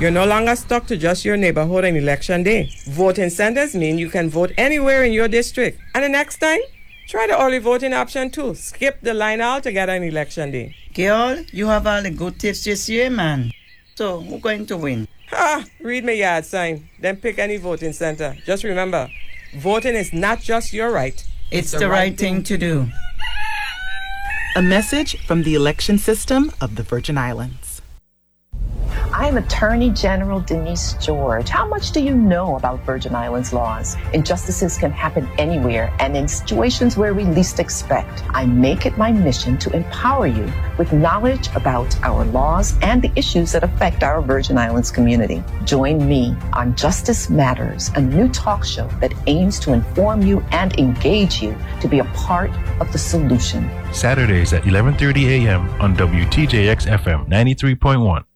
You're 0.00 0.10
no 0.10 0.24
longer 0.24 0.56
stuck 0.56 0.86
to 0.86 0.96
just 0.96 1.24
your 1.24 1.36
neighborhood 1.36 1.84
on 1.84 1.94
election 1.94 2.42
day. 2.42 2.70
Voting 2.88 3.28
centers 3.28 3.74
mean 3.74 3.98
you 3.98 4.08
can 4.08 4.30
vote 4.30 4.50
anywhere 4.56 5.04
in 5.04 5.12
your 5.12 5.28
district. 5.28 5.78
And 5.94 6.04
the 6.04 6.08
next 6.08 6.38
time, 6.38 6.58
try 7.06 7.26
the 7.26 7.40
early 7.40 7.58
voting 7.58 7.92
option 7.92 8.30
too. 8.30 8.54
Skip 8.54 9.00
the 9.02 9.12
line 9.12 9.40
altogether 9.42 9.92
on 9.92 10.02
election 10.02 10.50
day. 10.50 10.74
Girl, 10.94 11.44
you 11.52 11.66
have 11.66 11.86
all 11.86 12.02
the 12.02 12.10
good 12.10 12.40
tips 12.40 12.64
this 12.64 12.88
year, 12.88 13.10
man. 13.10 13.52
So, 13.94 14.20
who's 14.20 14.40
going 14.40 14.66
to 14.66 14.78
win? 14.78 15.06
Ah, 15.32 15.64
read 15.80 16.04
my 16.04 16.12
yard 16.12 16.44
sign, 16.46 16.88
then 16.98 17.16
pick 17.16 17.38
any 17.38 17.58
voting 17.58 17.92
center. 17.92 18.36
Just 18.46 18.64
remember, 18.64 19.08
voting 19.58 19.94
is 19.94 20.12
not 20.12 20.40
just 20.40 20.72
your 20.72 20.90
right, 20.90 21.14
it's, 21.14 21.26
it's 21.52 21.70
the, 21.72 21.80
the, 21.80 21.88
right, 21.88 21.98
right 21.98 22.18
thing, 22.18 22.36
thing 22.36 22.44
to 22.44 22.58
do. 22.58 22.88
A 24.56 24.62
message 24.62 25.24
from 25.26 25.44
the 25.44 25.54
election 25.54 25.98
system 25.98 26.50
of 26.60 26.74
the 26.74 26.82
Virgin 26.82 27.16
Islands. 27.16 27.69
I'm 29.12 29.36
Attorney 29.36 29.90
General 29.90 30.40
Denise 30.40 30.94
George. 30.94 31.48
How 31.48 31.66
much 31.66 31.90
do 31.92 32.00
you 32.00 32.14
know 32.14 32.56
about 32.56 32.80
Virgin 32.84 33.14
Islands 33.14 33.52
laws? 33.52 33.96
Injustices 34.12 34.78
can 34.78 34.90
happen 34.90 35.28
anywhere 35.38 35.92
and 35.98 36.16
in 36.16 36.28
situations 36.28 36.96
where 36.96 37.12
we 37.12 37.24
least 37.24 37.58
expect. 37.58 38.22
I 38.30 38.46
make 38.46 38.86
it 38.86 38.96
my 38.96 39.12
mission 39.12 39.58
to 39.58 39.70
empower 39.76 40.26
you 40.26 40.50
with 40.78 40.92
knowledge 40.92 41.48
about 41.54 41.94
our 42.02 42.24
laws 42.24 42.78
and 42.82 43.02
the 43.02 43.12
issues 43.16 43.52
that 43.52 43.62
affect 43.62 44.02
our 44.02 44.22
Virgin 44.22 44.56
Islands 44.56 44.90
community. 44.90 45.42
Join 45.64 46.08
me 46.08 46.34
on 46.52 46.74
Justice 46.74 47.28
Matters, 47.28 47.90
a 47.96 48.00
new 48.00 48.28
talk 48.28 48.64
show 48.64 48.88
that 49.00 49.12
aims 49.26 49.58
to 49.60 49.72
inform 49.72 50.22
you 50.22 50.40
and 50.52 50.78
engage 50.78 51.42
you 51.42 51.56
to 51.80 51.88
be 51.88 51.98
a 51.98 52.04
part 52.14 52.50
of 52.80 52.90
the 52.92 52.98
solution. 52.98 53.68
Saturdays 53.92 54.52
at 54.52 54.62
11:30 54.64 55.46
a.m. 55.46 55.68
on 55.80 55.96
WTJX 55.96 56.86
FM 56.86 57.28
93.1. 57.28 58.29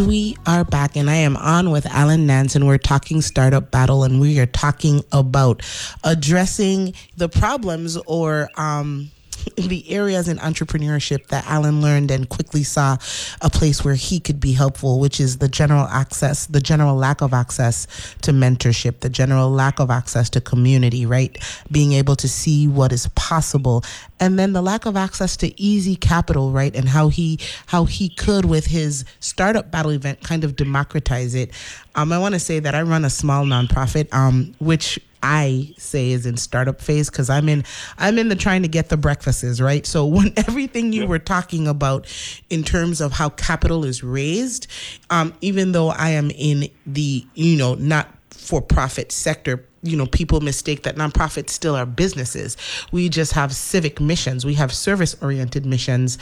we 0.00 0.36
are 0.46 0.64
back, 0.64 0.96
and 0.96 1.10
I 1.10 1.16
am 1.16 1.36
on 1.36 1.70
with 1.70 1.86
Alan 1.86 2.26
Nance. 2.26 2.58
We're 2.58 2.78
talking 2.78 3.20
startup 3.20 3.70
battle, 3.70 4.04
and 4.04 4.20
we 4.20 4.38
are 4.40 4.46
talking 4.46 5.04
about 5.12 5.62
addressing 6.04 6.94
the 7.16 7.28
problems 7.28 7.96
or 8.06 8.48
um, 8.56 9.10
the 9.56 9.88
areas 9.90 10.28
in 10.28 10.38
entrepreneurship 10.38 11.26
that 11.28 11.46
Alan 11.46 11.80
learned 11.80 12.10
and 12.10 12.28
quickly 12.28 12.62
saw 12.62 12.96
a 13.40 13.50
place 13.50 13.84
where 13.84 13.94
he 13.94 14.20
could 14.20 14.40
be 14.40 14.52
helpful, 14.52 15.00
which 15.00 15.20
is 15.20 15.38
the 15.38 15.48
general 15.48 15.86
access, 15.86 16.46
the 16.46 16.60
general 16.60 16.96
lack 16.96 17.20
of 17.20 17.32
access 17.32 17.86
to 18.22 18.32
mentorship, 18.32 19.00
the 19.00 19.08
general 19.08 19.50
lack 19.50 19.80
of 19.80 19.90
access 19.90 20.30
to 20.30 20.40
community, 20.40 21.06
right? 21.06 21.38
Being 21.70 21.92
able 21.92 22.16
to 22.16 22.28
see 22.28 22.68
what 22.68 22.92
is 22.92 23.06
possible. 23.08 23.84
And 24.18 24.38
then 24.38 24.52
the 24.52 24.62
lack 24.62 24.86
of 24.86 24.96
access 24.96 25.36
to 25.38 25.60
easy 25.60 25.96
capital, 25.96 26.52
right? 26.52 26.74
And 26.74 26.88
how 26.88 27.08
he 27.08 27.38
how 27.66 27.84
he 27.84 28.08
could 28.08 28.44
with 28.44 28.66
his 28.66 29.04
startup 29.20 29.70
battle 29.70 29.92
event 29.92 30.22
kind 30.22 30.44
of 30.44 30.56
democratize 30.56 31.34
it. 31.34 31.50
Um, 31.94 32.12
I 32.12 32.18
want 32.18 32.34
to 32.34 32.40
say 32.40 32.60
that 32.60 32.74
I 32.74 32.82
run 32.82 33.04
a 33.04 33.10
small 33.10 33.44
nonprofit, 33.44 34.12
um, 34.12 34.54
which 34.58 34.98
I 35.22 35.74
say 35.78 36.10
is 36.10 36.26
in 36.26 36.36
startup 36.36 36.80
phase 36.80 37.10
because 37.10 37.30
I'm 37.30 37.48
in 37.48 37.64
I'm 37.98 38.18
in 38.18 38.28
the 38.28 38.36
trying 38.36 38.62
to 38.62 38.68
get 38.68 38.88
the 38.88 38.96
breakfasts 38.96 39.60
right. 39.60 39.86
So 39.86 40.06
when 40.06 40.32
everything 40.36 40.92
you 40.92 41.06
were 41.06 41.18
talking 41.18 41.68
about 41.68 42.06
in 42.48 42.62
terms 42.62 43.00
of 43.00 43.12
how 43.12 43.30
capital 43.30 43.84
is 43.84 44.02
raised, 44.02 44.66
um, 45.10 45.34
even 45.40 45.72
though 45.72 45.88
I 45.88 46.10
am 46.10 46.30
in 46.30 46.68
the 46.86 47.26
you 47.34 47.56
know 47.56 47.74
not 47.74 48.08
for 48.30 48.62
profit 48.62 49.12
sector 49.12 49.64
you 49.82 49.96
know 49.96 50.06
people 50.06 50.40
mistake 50.40 50.82
that 50.82 50.96
nonprofits 50.96 51.50
still 51.50 51.74
are 51.74 51.86
businesses. 51.86 52.56
We 52.92 53.08
just 53.08 53.32
have 53.32 53.54
civic 53.54 54.00
missions. 54.00 54.44
We 54.44 54.54
have 54.54 54.72
service 54.72 55.16
oriented 55.22 55.66
missions 55.66 56.18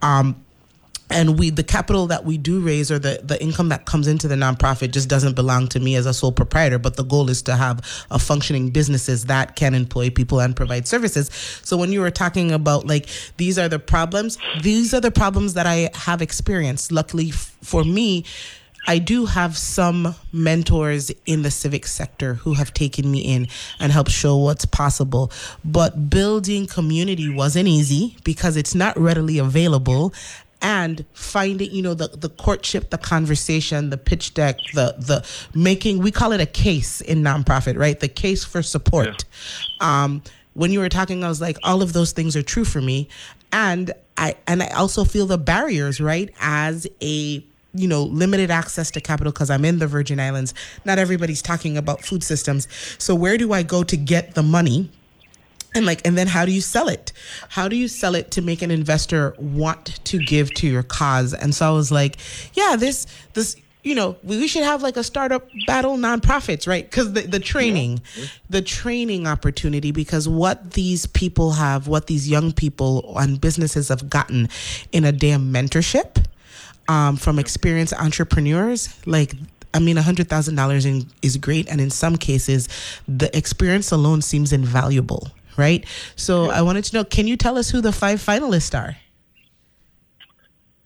um, 0.00 0.42
and 1.12 1.38
we 1.38 1.50
the 1.50 1.62
capital 1.62 2.06
that 2.06 2.24
we 2.24 2.38
do 2.38 2.60
raise 2.60 2.90
or 2.90 2.98
the 2.98 3.20
the 3.22 3.40
income 3.42 3.68
that 3.68 3.84
comes 3.84 4.08
into 4.08 4.28
the 4.28 4.34
nonprofit 4.34 4.90
just 4.90 5.08
doesn't 5.08 5.34
belong 5.34 5.68
to 5.68 5.80
me 5.80 5.94
as 5.96 6.06
a 6.06 6.14
sole 6.14 6.32
proprietor 6.32 6.78
but 6.78 6.96
the 6.96 7.04
goal 7.04 7.28
is 7.28 7.42
to 7.42 7.54
have 7.56 7.80
a 8.10 8.18
functioning 8.18 8.70
businesses 8.70 9.26
that 9.26 9.56
can 9.56 9.74
employ 9.74 10.10
people 10.10 10.40
and 10.40 10.56
provide 10.56 10.86
services. 10.86 11.30
So 11.62 11.76
when 11.76 11.92
you 11.92 12.00
were 12.00 12.10
talking 12.10 12.52
about 12.52 12.86
like 12.86 13.06
these 13.36 13.58
are 13.58 13.68
the 13.68 13.78
problems 13.78 14.38
these 14.62 14.94
are 14.94 15.00
the 15.00 15.10
problems 15.10 15.54
that 15.54 15.66
i 15.66 15.90
have 15.94 16.22
experienced. 16.22 16.90
Luckily 16.92 17.30
for 17.30 17.84
me 17.84 18.24
I 18.86 18.98
do 18.98 19.26
have 19.26 19.56
some 19.56 20.16
mentors 20.32 21.12
in 21.24 21.42
the 21.42 21.50
civic 21.50 21.86
sector 21.86 22.34
who 22.34 22.54
have 22.54 22.74
taken 22.74 23.10
me 23.10 23.20
in 23.20 23.46
and 23.78 23.92
helped 23.92 24.10
show 24.10 24.36
what's 24.36 24.64
possible. 24.64 25.30
But 25.64 26.10
building 26.10 26.66
community 26.66 27.28
wasn't 27.28 27.68
easy 27.68 28.16
because 28.24 28.56
it's 28.56 28.74
not 28.74 28.98
readily 28.98 29.38
available 29.38 30.12
and 30.62 31.04
finding 31.12 31.70
you 31.70 31.82
know 31.82 31.92
the 31.92 32.08
the 32.08 32.28
courtship 32.28 32.90
the 32.90 32.98
conversation 32.98 33.90
the 33.90 33.98
pitch 33.98 34.32
deck 34.32 34.56
the 34.74 34.94
the 34.98 35.26
making 35.54 35.98
we 35.98 36.10
call 36.10 36.32
it 36.32 36.40
a 36.40 36.46
case 36.46 37.00
in 37.00 37.22
nonprofit 37.22 37.76
right? 37.76 37.98
The 38.00 38.08
case 38.08 38.44
for 38.44 38.62
support. 38.62 39.24
Yeah. 39.80 40.04
um 40.04 40.22
when 40.54 40.70
you 40.70 40.80
were 40.80 40.88
talking 40.88 41.24
i 41.24 41.28
was 41.28 41.40
like 41.40 41.58
all 41.64 41.82
of 41.82 41.92
those 41.92 42.12
things 42.12 42.36
are 42.36 42.42
true 42.42 42.64
for 42.64 42.80
me. 42.80 43.08
And 43.52 43.92
i 44.16 44.36
and 44.46 44.62
i 44.62 44.68
also 44.68 45.04
feel 45.04 45.26
the 45.26 45.38
barriers 45.38 46.00
right? 46.00 46.32
As 46.40 46.86
a 47.02 47.44
you 47.74 47.88
know 47.88 48.04
limited 48.04 48.50
access 48.50 48.90
to 48.90 49.00
capital 49.00 49.32
because 49.32 49.48
i'm 49.48 49.64
in 49.64 49.78
the 49.78 49.86
virgin 49.86 50.20
islands 50.20 50.52
not 50.84 50.98
everybody's 50.98 51.40
talking 51.42 51.76
about 51.76 52.02
food 52.02 52.22
systems. 52.22 52.68
So 52.98 53.14
where 53.14 53.36
do 53.36 53.52
i 53.52 53.62
go 53.62 53.82
to 53.82 53.96
get 53.96 54.34
the 54.34 54.42
money 54.42 54.90
and 55.74 55.86
like 55.86 56.06
and 56.06 56.16
then 56.16 56.26
how 56.26 56.44
do 56.44 56.52
you 56.52 56.60
sell 56.60 56.88
it? 56.88 57.12
How 57.48 57.68
do 57.68 57.76
you 57.76 57.88
sell 57.88 58.14
it 58.14 58.30
to 58.32 58.42
make 58.42 58.62
an 58.62 58.70
investor 58.70 59.34
want 59.38 60.04
to 60.04 60.18
give 60.18 60.52
to 60.54 60.66
your 60.66 60.82
cause? 60.82 61.34
And 61.34 61.54
so 61.54 61.68
i 61.68 61.70
was 61.70 61.90
like 61.90 62.16
yeah 62.54 62.76
this 62.76 63.06
this 63.34 63.56
you 63.82 63.94
know 63.94 64.16
we 64.22 64.46
should 64.46 64.62
have 64.62 64.82
like 64.82 64.96
a 64.96 65.04
startup 65.04 65.48
battle 65.66 65.96
nonprofits 65.96 66.66
right? 66.66 66.88
Because 66.88 67.12
the, 67.12 67.22
the 67.22 67.40
training 67.40 68.00
yeah. 68.16 68.26
the 68.50 68.62
training 68.62 69.26
opportunity 69.26 69.92
because 69.92 70.28
what 70.28 70.72
these 70.72 71.06
people 71.06 71.52
have 71.52 71.88
what 71.88 72.06
these 72.06 72.28
young 72.28 72.52
people 72.52 73.14
and 73.18 73.40
businesses 73.40 73.88
have 73.88 74.08
gotten 74.08 74.48
in 74.92 75.04
a 75.04 75.12
damn 75.12 75.52
mentorship 75.52 76.24
um, 76.88 77.16
from 77.16 77.38
experienced 77.38 77.92
entrepreneurs 77.94 78.88
like 79.06 79.34
I 79.74 79.78
mean, 79.78 79.96
$100,000 79.96 81.06
is 81.22 81.36
great. 81.38 81.66
And 81.70 81.80
in 81.80 81.88
some 81.88 82.16
cases, 82.16 82.68
the 83.08 83.34
experience 83.34 83.90
alone 83.90 84.20
seems 84.20 84.52
invaluable 84.52 85.30
right? 85.56 85.84
So. 86.16 86.52
I 86.52 86.62
wanted 86.62 86.84
to 86.84 86.96
know, 86.96 87.04
can 87.04 87.26
you 87.26 87.36
tell 87.36 87.58
us 87.58 87.70
who 87.70 87.80
the 87.80 87.92
five 87.92 88.20
finalists 88.20 88.78
are? 88.78 88.96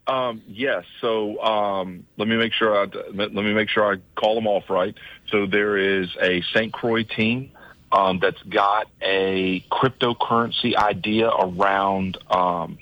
Um, 0.06 0.42
yes. 0.46 0.84
So 1.00 1.42
um, 1.42 2.06
let 2.16 2.28
me 2.28 2.36
make 2.36 2.52
sure 2.52 2.76
I 2.76 2.86
let 3.12 3.32
me 3.32 3.52
make 3.52 3.68
sure 3.68 3.92
I 3.92 3.96
call 4.14 4.36
them 4.36 4.46
off 4.46 4.70
right. 4.70 4.94
So 5.30 5.46
there 5.46 5.76
is 5.76 6.08
a 6.22 6.42
St. 6.54 6.72
Croix 6.72 7.02
team 7.02 7.50
um, 7.90 8.20
that's 8.20 8.40
got 8.44 8.88
a 9.02 9.60
cryptocurrency 9.72 10.76
idea 10.76 11.28
around 11.28 12.18
um, 12.30 12.78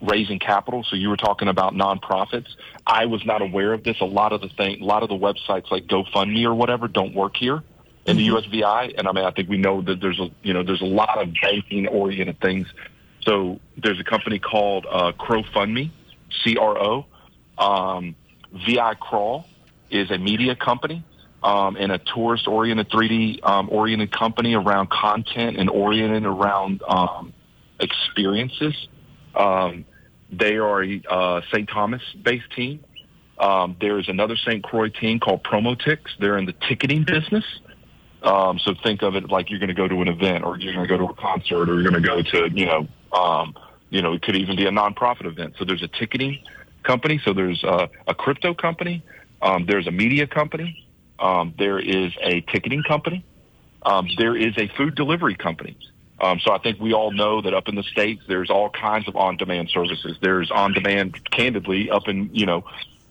raising 0.00 0.38
capital. 0.38 0.84
So 0.84 0.96
you 0.96 1.10
were 1.10 1.18
talking 1.18 1.48
about 1.48 1.74
nonprofits. 1.74 2.48
I 2.86 3.04
was 3.04 3.26
not 3.26 3.42
aware 3.42 3.74
of 3.74 3.84
this. 3.84 4.00
A 4.00 4.06
lot 4.06 4.32
of 4.32 4.40
the 4.40 4.48
thing, 4.48 4.80
a 4.80 4.84
lot 4.84 5.02
of 5.02 5.10
the 5.10 5.16
websites 5.16 5.70
like 5.70 5.86
GoFundMe 5.86 6.46
or 6.46 6.54
whatever 6.54 6.88
don't 6.88 7.14
work 7.14 7.36
here 7.36 7.62
in 8.08 8.16
the 8.16 8.26
mm-hmm. 8.26 8.54
USVI. 8.54 8.94
And 8.98 9.06
I 9.06 9.12
mean, 9.12 9.24
I 9.24 9.30
think 9.30 9.48
we 9.48 9.58
know 9.58 9.82
that 9.82 10.00
there's 10.00 10.18
a, 10.18 10.30
you 10.42 10.54
know, 10.54 10.62
there's 10.62 10.80
a 10.80 10.86
lot 10.86 11.22
of 11.22 11.28
banking 11.40 11.86
oriented 11.86 12.40
things. 12.40 12.66
So 13.22 13.60
there's 13.76 14.00
a 14.00 14.04
company 14.04 14.38
called 14.38 14.86
uh, 14.90 15.12
CroFundMe, 15.12 15.90
C-R-O. 16.42 17.04
Um, 17.58 18.16
VI 18.66 18.94
Crawl 18.94 19.44
is 19.90 20.10
a 20.10 20.16
media 20.16 20.56
company 20.56 21.04
um, 21.42 21.76
and 21.76 21.92
a 21.92 21.98
tourist 21.98 22.48
oriented 22.48 22.88
3D 22.88 23.44
um, 23.44 23.68
oriented 23.70 24.10
company 24.10 24.54
around 24.54 24.88
content 24.90 25.58
and 25.58 25.68
oriented 25.68 26.24
around 26.24 26.82
um, 26.88 27.34
experiences. 27.78 28.74
Um, 29.34 29.84
they 30.32 30.56
are 30.56 30.82
a 30.82 31.02
uh, 31.08 31.40
St. 31.52 31.68
Thomas 31.68 32.02
based 32.22 32.50
team. 32.54 32.80
Um, 33.38 33.76
there's 33.80 34.08
another 34.08 34.36
St. 34.36 34.62
Croix 34.64 34.88
team 34.88 35.20
called 35.20 35.44
Promotix. 35.44 35.98
They're 36.18 36.38
in 36.38 36.46
the 36.46 36.54
ticketing 36.68 37.04
business. 37.04 37.44
Um, 38.28 38.58
so 38.58 38.74
think 38.82 39.02
of 39.02 39.16
it 39.16 39.30
like 39.30 39.48
you're 39.48 39.58
going 39.58 39.68
to 39.68 39.74
go 39.74 39.88
to 39.88 40.02
an 40.02 40.08
event 40.08 40.44
or 40.44 40.58
you're 40.58 40.74
going 40.74 40.86
to 40.86 40.88
go 40.88 40.98
to 40.98 41.10
a 41.10 41.14
concert 41.14 41.70
or 41.70 41.80
you're 41.80 41.90
going 41.90 42.02
to 42.02 42.06
go 42.06 42.20
to, 42.20 42.50
you 42.52 42.66
know, 42.66 42.86
um, 43.10 43.54
you 43.88 44.02
know, 44.02 44.12
it 44.12 44.20
could 44.20 44.36
even 44.36 44.54
be 44.54 44.66
a 44.66 44.70
nonprofit 44.70 45.24
event. 45.24 45.54
So 45.58 45.64
there's 45.64 45.82
a 45.82 45.88
ticketing 45.88 46.38
company. 46.82 47.22
So 47.24 47.32
there's 47.32 47.64
a, 47.64 47.88
a 48.06 48.14
crypto 48.14 48.52
company. 48.52 49.02
Um, 49.40 49.64
there's 49.64 49.86
a 49.86 49.90
media 49.90 50.26
company. 50.26 50.86
Um, 51.18 51.54
there 51.58 51.78
is 51.78 52.12
a 52.22 52.42
ticketing 52.42 52.82
company. 52.82 53.24
Um, 53.82 54.06
there 54.18 54.36
is 54.36 54.52
a 54.58 54.68
food 54.76 54.94
delivery 54.94 55.34
company. 55.34 55.78
Um, 56.20 56.38
so 56.40 56.52
I 56.52 56.58
think 56.58 56.78
we 56.80 56.92
all 56.92 57.12
know 57.12 57.40
that 57.40 57.54
up 57.54 57.66
in 57.68 57.76
the 57.76 57.82
states, 57.82 58.24
there's 58.28 58.50
all 58.50 58.68
kinds 58.68 59.08
of 59.08 59.16
on-demand 59.16 59.70
services. 59.70 60.18
There's 60.20 60.50
on-demand, 60.50 61.30
candidly, 61.30 61.90
up 61.90 62.08
in 62.08 62.28
you 62.34 62.44
know, 62.44 62.64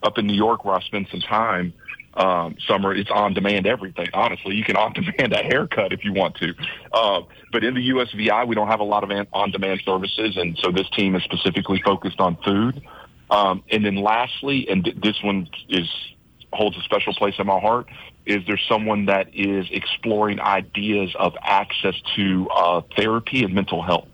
up 0.03 0.19
in 0.19 0.27
New 0.27 0.35
York 0.35 0.63
where 0.63 0.75
I 0.75 0.81
spend 0.81 1.07
some 1.09 1.21
time. 1.21 1.73
Um, 2.17 2.55
summer, 2.67 2.95
it's 2.95 3.11
on-demand 3.11 3.67
everything. 3.67 4.07
Honestly, 4.11 4.55
you 4.55 4.63
can 4.63 4.75
on-demand 4.75 5.33
a 5.33 5.37
haircut 5.43 5.93
if 5.93 6.03
you 6.03 6.13
want 6.13 6.35
to. 6.37 6.53
Uh, 6.91 7.21
but 7.51 7.63
in 7.63 7.75
the 7.75 7.89
USVI, 7.89 8.47
we 8.47 8.55
don't 8.55 8.69
have 8.69 8.79
a 8.79 8.83
lot 8.83 9.03
of 9.03 9.27
on-demand 9.31 9.81
services, 9.85 10.35
and 10.35 10.57
so 10.63 10.71
this 10.71 10.89
team 10.89 11.15
is 11.15 11.23
specifically 11.23 11.79
focused 11.85 12.19
on 12.19 12.35
food. 12.37 12.81
Um, 13.29 13.63
and 13.69 13.85
then 13.85 13.95
lastly, 13.95 14.67
and 14.67 14.83
th- 14.83 14.97
this 14.99 15.21
one 15.21 15.47
is 15.69 15.87
holds 16.53 16.77
a 16.77 16.81
special 16.81 17.13
place 17.13 17.35
in 17.37 17.45
my 17.45 17.59
heart 17.59 17.87
is 18.25 18.45
there 18.47 18.59
someone 18.69 19.05
that 19.05 19.27
is 19.33 19.67
exploring 19.71 20.39
ideas 20.39 21.13
of 21.17 21.33
access 21.41 21.95
to 22.15 22.47
uh, 22.49 22.81
therapy 22.95 23.43
and 23.43 23.53
mental 23.53 23.81
health. 23.81 24.07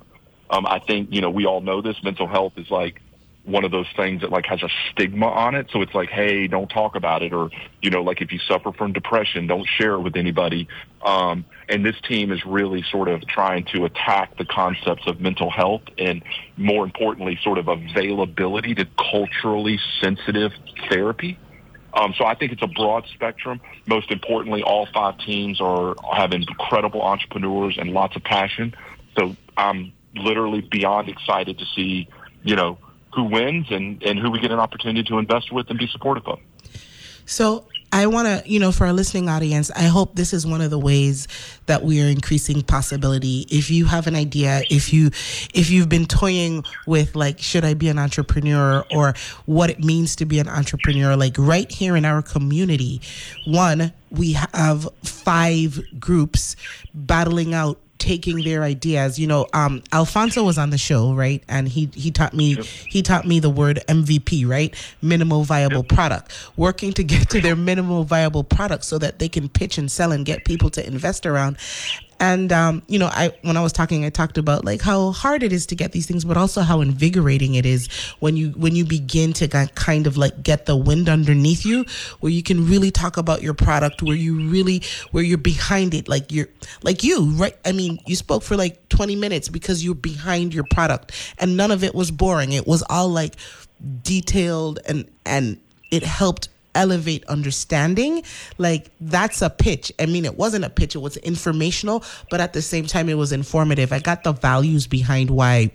Um, 0.50 0.66
I 0.68 0.80
think 0.80 1.10
you 1.12 1.22
know 1.22 1.30
we 1.30 1.46
all 1.46 1.62
know 1.62 1.82
this. 1.82 1.96
Mental 2.04 2.28
health 2.28 2.54
is 2.58 2.70
like 2.70 3.02
one 3.46 3.66
of 3.66 3.72
those 3.72 3.88
things 3.98 4.22
that 4.22 4.30
like 4.30 4.46
has 4.46 4.64
a 4.64 4.70
stigma 4.92 5.28
on 5.28 5.54
it. 5.54 5.68
So 5.72 5.82
it's 5.82 5.94
like, 5.94 6.10
hey, 6.10 6.48
don't 6.48 6.70
talk 6.70 6.96
about 6.96 7.22
it, 7.24 7.34
or 7.34 7.50
you 7.82 7.90
know, 7.90 8.02
like 8.02 8.22
if 8.22 8.32
you 8.32 8.40
suffer 8.40 8.72
from 8.72 8.94
depression, 8.94 9.48
don't 9.48 9.68
share 9.68 9.94
it 9.96 10.02
with 10.02 10.16
anybody. 10.16 10.68
Um, 11.04 11.46
and 11.68 11.86
this 11.86 11.96
team 12.08 12.32
is 12.32 12.46
really 12.46 12.84
sort 12.90 13.10
of 13.10 13.28
trying 13.28 13.66
to 13.74 13.84
attack 13.86 14.38
the 14.38 14.46
concepts 14.46 15.04
of 15.08 15.20
mental 15.20 15.50
health 15.50 15.82
and, 15.98 16.24
more 16.56 16.86
importantly, 16.86 17.38
sort 17.44 17.58
of 17.58 17.68
availability 17.68 18.76
to 18.76 18.88
culturally 19.12 19.78
sensitive 20.02 20.54
therapy. 20.90 21.38
Um, 21.94 22.14
so 22.18 22.26
I 22.26 22.36
think 22.36 22.54
it's 22.54 22.64
a 22.64 22.68
broad 22.68 23.06
spectrum. 23.14 23.60
Most 23.86 24.10
importantly, 24.10 24.64
all 24.64 24.88
five 24.94 25.18
teams 25.20 25.60
are 25.62 25.96
have 26.16 26.32
incredible 26.32 27.02
entrepreneurs 27.02 27.78
and 27.78 27.92
lots 27.92 28.16
of 28.16 28.24
passion. 28.24 28.74
So 29.18 29.36
I'm 29.58 29.92
literally 30.16 30.62
beyond 30.62 31.10
excited 31.10 31.60
to 31.60 31.66
see, 31.76 32.08
you 32.44 32.56
know, 32.56 32.78
who 33.14 33.24
wins 33.24 33.68
and, 33.70 34.02
and 34.04 34.20
who 34.20 34.32
we 34.32 34.40
get 34.40 34.52
an 34.52 34.60
opportunity 34.60 35.04
to 35.04 35.20
invest 35.20 35.52
with 35.52 35.70
and 35.70 35.80
be 35.80 35.88
supportive 35.88 36.28
of. 36.28 36.40
So 37.26 37.68
I 37.94 38.08
want 38.08 38.28
to, 38.28 38.50
you 38.50 38.60
know, 38.60 38.72
for 38.72 38.88
our 38.88 38.92
listening 38.92 39.30
audience, 39.30 39.70
I 39.70 39.84
hope 39.84 40.16
this 40.16 40.34
is 40.34 40.48
one 40.48 40.62
of 40.62 40.72
the 40.72 40.80
ways 40.80 41.28
that 41.68 41.84
we 41.84 42.02
are 42.02 42.10
increasing 42.10 42.64
possibility. 42.64 43.46
If 43.52 43.70
you 43.70 43.86
have 43.86 44.08
an 44.08 44.16
idea, 44.16 44.64
if 44.72 44.92
you 44.92 45.08
if 45.54 45.70
you've 45.70 45.90
been 45.90 46.08
toying 46.08 46.64
with 46.88 47.16
like 47.16 47.40
should 47.40 47.64
I 47.64 47.76
be 47.76 47.90
an 47.90 48.00
entrepreneur 48.00 48.84
or 48.92 49.14
what 49.46 49.70
it 49.70 49.84
means 49.84 50.16
to 50.18 50.26
be 50.26 50.40
an 50.40 50.50
entrepreneur, 50.50 51.16
like 51.16 51.36
right 51.38 51.72
here 51.72 51.96
in 51.96 52.04
our 52.04 52.24
community, 52.24 53.00
one, 53.46 53.94
we 54.10 54.34
have 54.34 54.90
five 55.04 55.80
groups 56.00 56.56
battling 56.96 57.54
out 57.54 57.80
taking 58.04 58.44
their 58.44 58.64
ideas. 58.64 59.18
You 59.18 59.28
know, 59.28 59.48
um, 59.54 59.82
Alfonso 59.94 60.44
was 60.44 60.58
on 60.58 60.72
the 60.72 60.78
show, 60.78 61.14
right? 61.14 61.42
And 61.48 61.70
he 61.70 61.90
he 61.94 62.12
taught 62.12 62.34
me 62.34 62.56
yep. 62.56 62.66
he 62.66 63.02
taught 63.02 63.26
me 63.26 63.40
the 63.40 63.50
word 63.50 63.80
MVP, 63.88 64.46
right? 64.48 64.76
Minimal 65.02 65.46
viable 65.46 65.78
yep. 65.78 65.88
product. 65.88 66.34
Working 66.58 66.92
to 66.94 67.04
get 67.04 67.30
to 67.30 67.40
their 67.40 67.56
minimal 67.56 68.04
viable 68.04 68.44
product 68.44 68.84
so 68.84 68.98
that 68.98 69.20
they 69.20 69.30
can 69.30 69.48
pitch 69.48 69.78
and 69.78 69.90
sell 69.90 70.12
and 70.12 70.26
get 70.26 70.44
people 70.44 70.70
to 70.72 70.86
invest 70.86 71.26
around. 71.26 71.58
And 72.24 72.54
um, 72.54 72.84
you 72.88 73.00
know, 73.00 73.08
I 73.08 73.34
when 73.42 73.58
I 73.58 73.62
was 73.62 73.74
talking, 73.74 74.06
I 74.06 74.10
talked 74.10 74.38
about 74.38 74.64
like 74.64 74.82
how 74.82 75.12
hard 75.12 75.44
it 75.44 75.52
is 75.52 75.66
to 75.66 75.76
get 75.76 75.92
these 75.92 76.06
things, 76.06 76.24
but 76.24 76.38
also 76.38 76.62
how 76.62 76.80
invigorating 76.80 77.56
it 77.56 77.66
is 77.66 77.92
when 78.22 78.38
you 78.38 78.52
when 78.52 78.78
you 78.78 78.86
begin 78.86 79.34
to 79.34 79.68
kind 79.76 80.08
of 80.08 80.16
like 80.16 80.42
get 80.42 80.66
the 80.66 80.78
wind 80.78 81.10
underneath 81.10 81.66
you, 81.66 81.84
where 82.22 82.32
you 82.32 82.42
can 82.42 82.66
really 82.66 82.92
talk 82.92 83.18
about 83.18 83.42
your 83.42 83.54
product, 83.54 84.02
where 84.02 84.16
you 84.16 84.40
really 84.48 84.84
where 85.12 85.22
you're 85.22 85.38
behind 85.38 85.94
it, 85.94 86.08
like 86.08 86.32
you're 86.32 86.48
like 86.82 87.04
you, 87.04 87.26
right? 87.32 87.58
I 87.66 87.74
mean, 87.74 88.00
you 88.08 88.16
spoke 88.16 88.44
for 88.44 88.56
like 88.56 88.88
20 88.88 89.18
minutes 89.18 89.50
because 89.50 89.84
you're 89.84 89.94
behind 89.94 90.54
your 90.54 90.64
product, 90.72 91.12
and 91.40 91.58
none 91.58 91.72
of 91.72 91.84
it 91.84 91.94
was 91.94 92.10
boring. 92.10 92.54
It 92.54 92.66
was 92.66 92.84
all 92.90 93.10
like 93.10 93.36
detailed 94.02 94.80
and 94.88 95.10
and 95.26 95.60
it 95.92 96.04
helped 96.04 96.48
elevate 96.76 97.24
understanding 97.26 98.24
like 98.58 98.90
that's 99.02 99.42
a 99.42 99.50
pitch. 99.50 99.92
I 100.00 100.06
mean 100.06 100.26
it 100.26 100.38
wasn't 100.38 100.66
a 100.66 100.70
pitch 100.70 100.96
it 100.96 101.00
was 101.00 101.18
informational 101.18 102.04
but 102.30 102.42
at 102.42 102.54
the 102.54 102.62
same 102.62 102.86
time 102.86 103.10
it 103.10 103.18
was 103.18 103.32
informative. 103.32 103.92
I 103.92 104.00
got 104.00 104.24
the 104.24 104.34
values 104.34 104.88
behind 104.88 105.30
why 105.30 105.72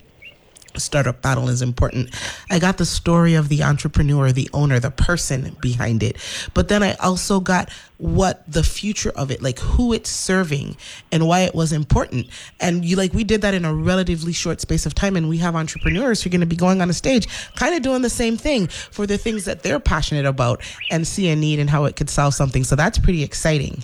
startup 0.77 1.21
battle 1.21 1.49
is 1.49 1.61
important. 1.61 2.09
I 2.49 2.59
got 2.59 2.77
the 2.77 2.85
story 2.85 3.35
of 3.35 3.49
the 3.49 3.63
entrepreneur, 3.63 4.31
the 4.31 4.49
owner, 4.53 4.79
the 4.79 4.91
person 4.91 5.55
behind 5.61 6.03
it. 6.03 6.17
But 6.53 6.67
then 6.67 6.83
I 6.83 6.93
also 6.95 7.39
got 7.39 7.69
what 7.97 8.49
the 8.49 8.63
future 8.63 9.11
of 9.11 9.29
it, 9.29 9.41
like 9.41 9.59
who 9.59 9.91
it's 9.93 10.09
serving 10.09 10.77
and 11.11 11.27
why 11.27 11.41
it 11.41 11.53
was 11.53 11.73
important. 11.73 12.27
And 12.59 12.85
you 12.85 12.95
like 12.95 13.13
we 13.13 13.23
did 13.23 13.41
that 13.41 13.53
in 13.53 13.65
a 13.65 13.73
relatively 13.73 14.31
short 14.31 14.61
space 14.61 14.85
of 14.85 14.95
time 14.95 15.15
and 15.15 15.27
we 15.27 15.37
have 15.39 15.55
entrepreneurs 15.55 16.23
who 16.23 16.29
are 16.29 16.31
going 16.31 16.41
to 16.41 16.47
be 16.47 16.55
going 16.55 16.81
on 16.81 16.89
a 16.89 16.93
stage 16.93 17.27
kind 17.55 17.75
of 17.75 17.81
doing 17.81 18.01
the 18.01 18.09
same 18.09 18.37
thing 18.37 18.67
for 18.67 19.05
the 19.05 19.17
things 19.17 19.45
that 19.45 19.63
they're 19.63 19.79
passionate 19.79 20.25
about 20.25 20.61
and 20.89 21.05
see 21.05 21.29
a 21.29 21.35
need 21.35 21.59
and 21.59 21.69
how 21.69 21.85
it 21.85 21.95
could 21.95 22.09
solve 22.09 22.33
something. 22.33 22.63
So 22.63 22.75
that's 22.75 22.97
pretty 22.97 23.23
exciting. 23.23 23.83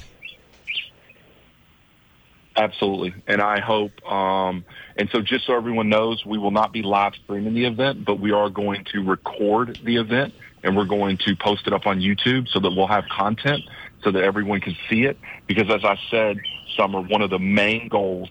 Absolutely. 2.58 3.14
And 3.28 3.42
I 3.42 3.60
hope 3.60 3.92
um 4.10 4.64
and 4.96 5.10
so 5.12 5.22
just 5.22 5.46
so 5.46 5.56
everyone 5.56 5.90
knows, 5.90 6.26
we 6.26 6.38
will 6.38 6.52
not 6.52 6.72
be 6.72 6.82
live 6.82 7.14
streaming 7.24 7.54
the 7.54 7.66
event, 7.66 8.06
but 8.06 8.20
we 8.20 8.32
are 8.32 8.50
going 8.50 8.86
to 8.94 9.04
record 9.04 9.80
the 9.84 9.98
event 9.98 10.34
and 10.64 10.76
we're 10.76 10.86
going 10.86 11.18
to 11.18 11.36
post 11.36 11.68
it 11.68 11.74
up 11.74 11.86
on 11.86 12.00
YouTube 12.00 12.48
so 12.50 12.60
that 12.60 12.72
we'll 12.72 12.88
have 12.88 13.06
content 13.10 13.62
so 14.04 14.12
that 14.12 14.24
everyone 14.24 14.62
can 14.62 14.76
see 14.90 15.04
it. 15.04 15.18
Because 15.48 15.70
as 15.70 15.84
I 15.84 15.98
said, 16.10 16.40
Summer, 16.78 17.02
one 17.02 17.22
of 17.22 17.30
the 17.30 17.40
main 17.40 17.88
goals, 17.88 18.30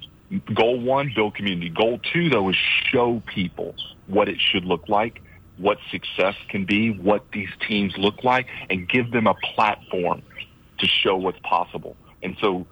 goal 0.55 0.81
one, 0.81 1.12
build 1.14 1.35
community. 1.35 1.68
Goal 1.68 2.01
two, 2.12 2.29
though, 2.31 2.49
is 2.49 2.57
show 2.91 3.22
people 3.27 3.75
what 4.07 4.29
it 4.29 4.39
should 4.41 4.64
look 4.64 4.89
like, 4.89 5.22
what 5.57 5.79
success 5.91 6.35
can 6.49 6.64
be, 6.64 6.91
what 6.91 7.25
these 7.33 7.49
teams 7.66 7.97
look 7.97 8.25
like, 8.25 8.47
and 8.70 8.89
give 8.89 9.11
them 9.12 9.27
a 9.27 9.35
platform 9.35 10.22
to 10.79 10.87
show 10.87 11.16
what's 11.16 11.39
possible. 11.43 11.97
And 12.22 12.37
so 12.41 12.66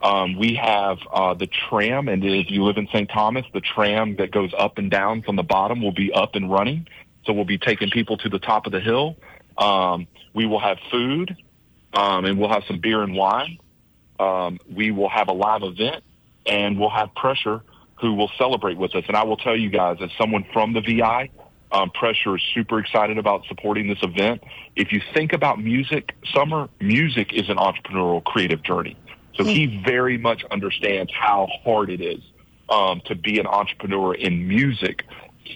Um, 0.01 0.37
we 0.37 0.55
have 0.55 0.99
uh, 1.11 1.33
the 1.33 1.47
tram, 1.47 2.07
and 2.07 2.23
if 2.23 2.51
you 2.51 2.63
live 2.63 2.77
in 2.77 2.87
St. 2.87 3.09
Thomas, 3.09 3.45
the 3.53 3.61
tram 3.61 4.15
that 4.17 4.31
goes 4.31 4.51
up 4.57 4.77
and 4.77 4.91
down 4.91 5.23
from 5.23 5.35
the 5.35 5.43
bottom 5.43 5.81
will 5.81 5.93
be 5.93 6.11
up 6.13 6.35
and 6.35 6.51
running. 6.51 6.87
So 7.25 7.33
we'll 7.33 7.45
be 7.45 7.57
taking 7.57 7.89
people 7.89 8.17
to 8.17 8.29
the 8.29 8.39
top 8.39 8.67
of 8.67 8.71
the 8.71 8.79
hill. 8.79 9.17
Um, 9.57 10.07
we 10.33 10.45
will 10.45 10.59
have 10.59 10.77
food, 10.91 11.35
um, 11.93 12.25
and 12.25 12.39
we'll 12.39 12.49
have 12.49 12.63
some 12.67 12.79
beer 12.79 13.01
and 13.01 13.15
wine. 13.15 13.57
Um, 14.19 14.59
we 14.71 14.91
will 14.91 15.09
have 15.09 15.29
a 15.29 15.33
live 15.33 15.63
event, 15.63 16.03
and 16.45 16.79
we'll 16.79 16.91
have 16.91 17.13
Pressure, 17.15 17.63
who 17.99 18.13
will 18.13 18.31
celebrate 18.37 18.77
with 18.77 18.95
us. 18.95 19.03
And 19.07 19.17
I 19.17 19.23
will 19.23 19.37
tell 19.37 19.57
you 19.57 19.69
guys, 19.69 19.97
as 20.01 20.11
someone 20.17 20.45
from 20.53 20.73
the 20.73 20.81
VI, 20.81 21.31
um, 21.71 21.89
Pressure 21.91 22.35
is 22.35 22.43
super 22.53 22.79
excited 22.79 23.17
about 23.17 23.45
supporting 23.47 23.87
this 23.87 23.99
event. 24.01 24.43
If 24.75 24.91
you 24.91 25.01
think 25.13 25.33
about 25.33 25.61
music, 25.61 26.13
Summer, 26.33 26.69
music 26.79 27.33
is 27.33 27.49
an 27.49 27.57
entrepreneurial 27.57 28.23
creative 28.23 28.63
journey. 28.63 28.97
So 29.35 29.43
he 29.43 29.83
very 29.85 30.17
much 30.17 30.43
understands 30.49 31.11
how 31.13 31.47
hard 31.63 31.91
it 31.91 32.01
is 32.01 32.21
um, 32.69 33.01
to 33.05 33.15
be 33.15 33.39
an 33.39 33.45
entrepreneur 33.45 34.15
in 34.15 34.47
music 34.47 35.03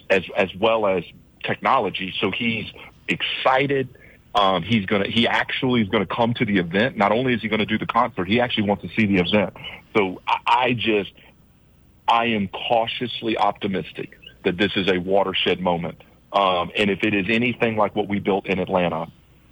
as 0.09 0.23
as 0.37 0.49
well 0.55 0.85
as 0.85 1.03
technology. 1.43 2.13
So 2.19 2.31
he's 2.31 2.65
excited. 3.07 3.89
Um, 4.35 4.61
he's 4.61 4.85
gonna 4.85 5.07
he 5.07 5.27
actually 5.27 5.81
is 5.81 5.89
gonna 5.89 6.05
come 6.05 6.33
to 6.35 6.45
the 6.45 6.57
event. 6.57 6.95
Not 6.95 7.11
only 7.11 7.33
is 7.33 7.41
he 7.41 7.47
gonna 7.47 7.65
do 7.65 7.79
the 7.79 7.87
concert, 7.87 8.27
he 8.27 8.39
actually 8.39 8.67
wants 8.67 8.83
to 8.83 8.89
see 8.95 9.07
the 9.07 9.17
event. 9.17 9.53
So 9.97 10.21
I, 10.27 10.37
I 10.45 10.73
just 10.73 11.11
I 12.07 12.25
am 12.25 12.49
cautiously 12.49 13.35
optimistic 13.37 14.20
that 14.43 14.57
this 14.57 14.71
is 14.75 14.87
a 14.89 14.97
watershed 14.97 15.59
moment. 15.59 16.01
Um, 16.33 16.71
and 16.77 16.89
if 16.89 17.03
it 17.03 17.13
is 17.13 17.25
anything 17.29 17.75
like 17.75 17.95
what 17.95 18.07
we 18.07 18.19
built 18.19 18.45
in 18.47 18.59
Atlanta, 18.59 19.07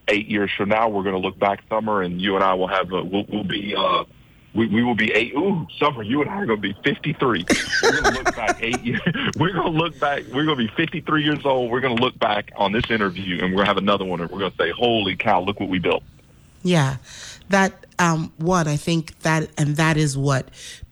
eight 0.08 0.28
years 0.28 0.50
from 0.56 0.70
now, 0.70 0.90
we're 0.90 1.04
going 1.04 1.16
to 1.16 1.22
look 1.22 1.38
back 1.38 1.62
summer, 1.70 2.02
and 2.02 2.22
you 2.22 2.36
and 2.36 2.44
I 2.44 2.54
will 2.54 2.68
have 2.68 2.92
a, 2.92 3.04
we'll, 3.04 3.26
we'll 3.28 3.44
be 3.44 3.76
uh, 3.78 4.06
we, 4.54 4.68
we 4.68 4.84
will 4.84 4.96
be 4.96 5.12
eight. 5.12 5.34
Ooh, 5.36 5.68
summer, 5.78 6.02
you 6.04 6.22
and 6.22 6.30
I 6.30 6.36
are 6.38 6.46
going 6.46 6.62
to 6.62 6.74
be 6.74 6.76
53. 6.84 7.46
We're 7.84 7.92
going 7.92 8.04
to 8.04 8.12
look 8.12 8.36
back 8.36 8.58
eight 8.62 8.82
years. 8.84 9.02
We're 9.38 9.54
going 9.54 9.74
to 9.74 9.78
look 9.78 10.00
back. 10.00 10.24
We're 10.34 10.46
going 10.46 10.58
to 10.58 10.68
be 10.68 10.72
53 10.76 11.24
years 11.24 11.46
old. 11.46 11.70
We're 11.70 11.82
going 11.82 11.96
to 11.96 12.02
look 12.02 12.18
back 12.18 12.52
on 12.56 12.72
this 12.72 12.90
interview, 12.90 13.44
and 13.44 13.52
we're 13.52 13.58
going 13.58 13.66
to 13.66 13.70
have 13.70 13.78
another 13.78 14.06
one, 14.06 14.22
and 14.22 14.30
we're 14.32 14.40
going 14.40 14.52
to 14.52 14.58
say, 14.58 14.72
"Holy 14.72 15.16
cow! 15.16 15.42
Look 15.42 15.60
what 15.60 15.70
we 15.70 15.80
built." 15.80 16.04
Yeah, 16.64 16.98
that 17.50 17.86
um, 18.00 18.32
one 18.38 18.68
I 18.68 18.76
think 18.76 19.20
that 19.20 19.50
and 19.58 19.76
that 19.78 19.98
is 19.98 20.18
what 20.18 20.50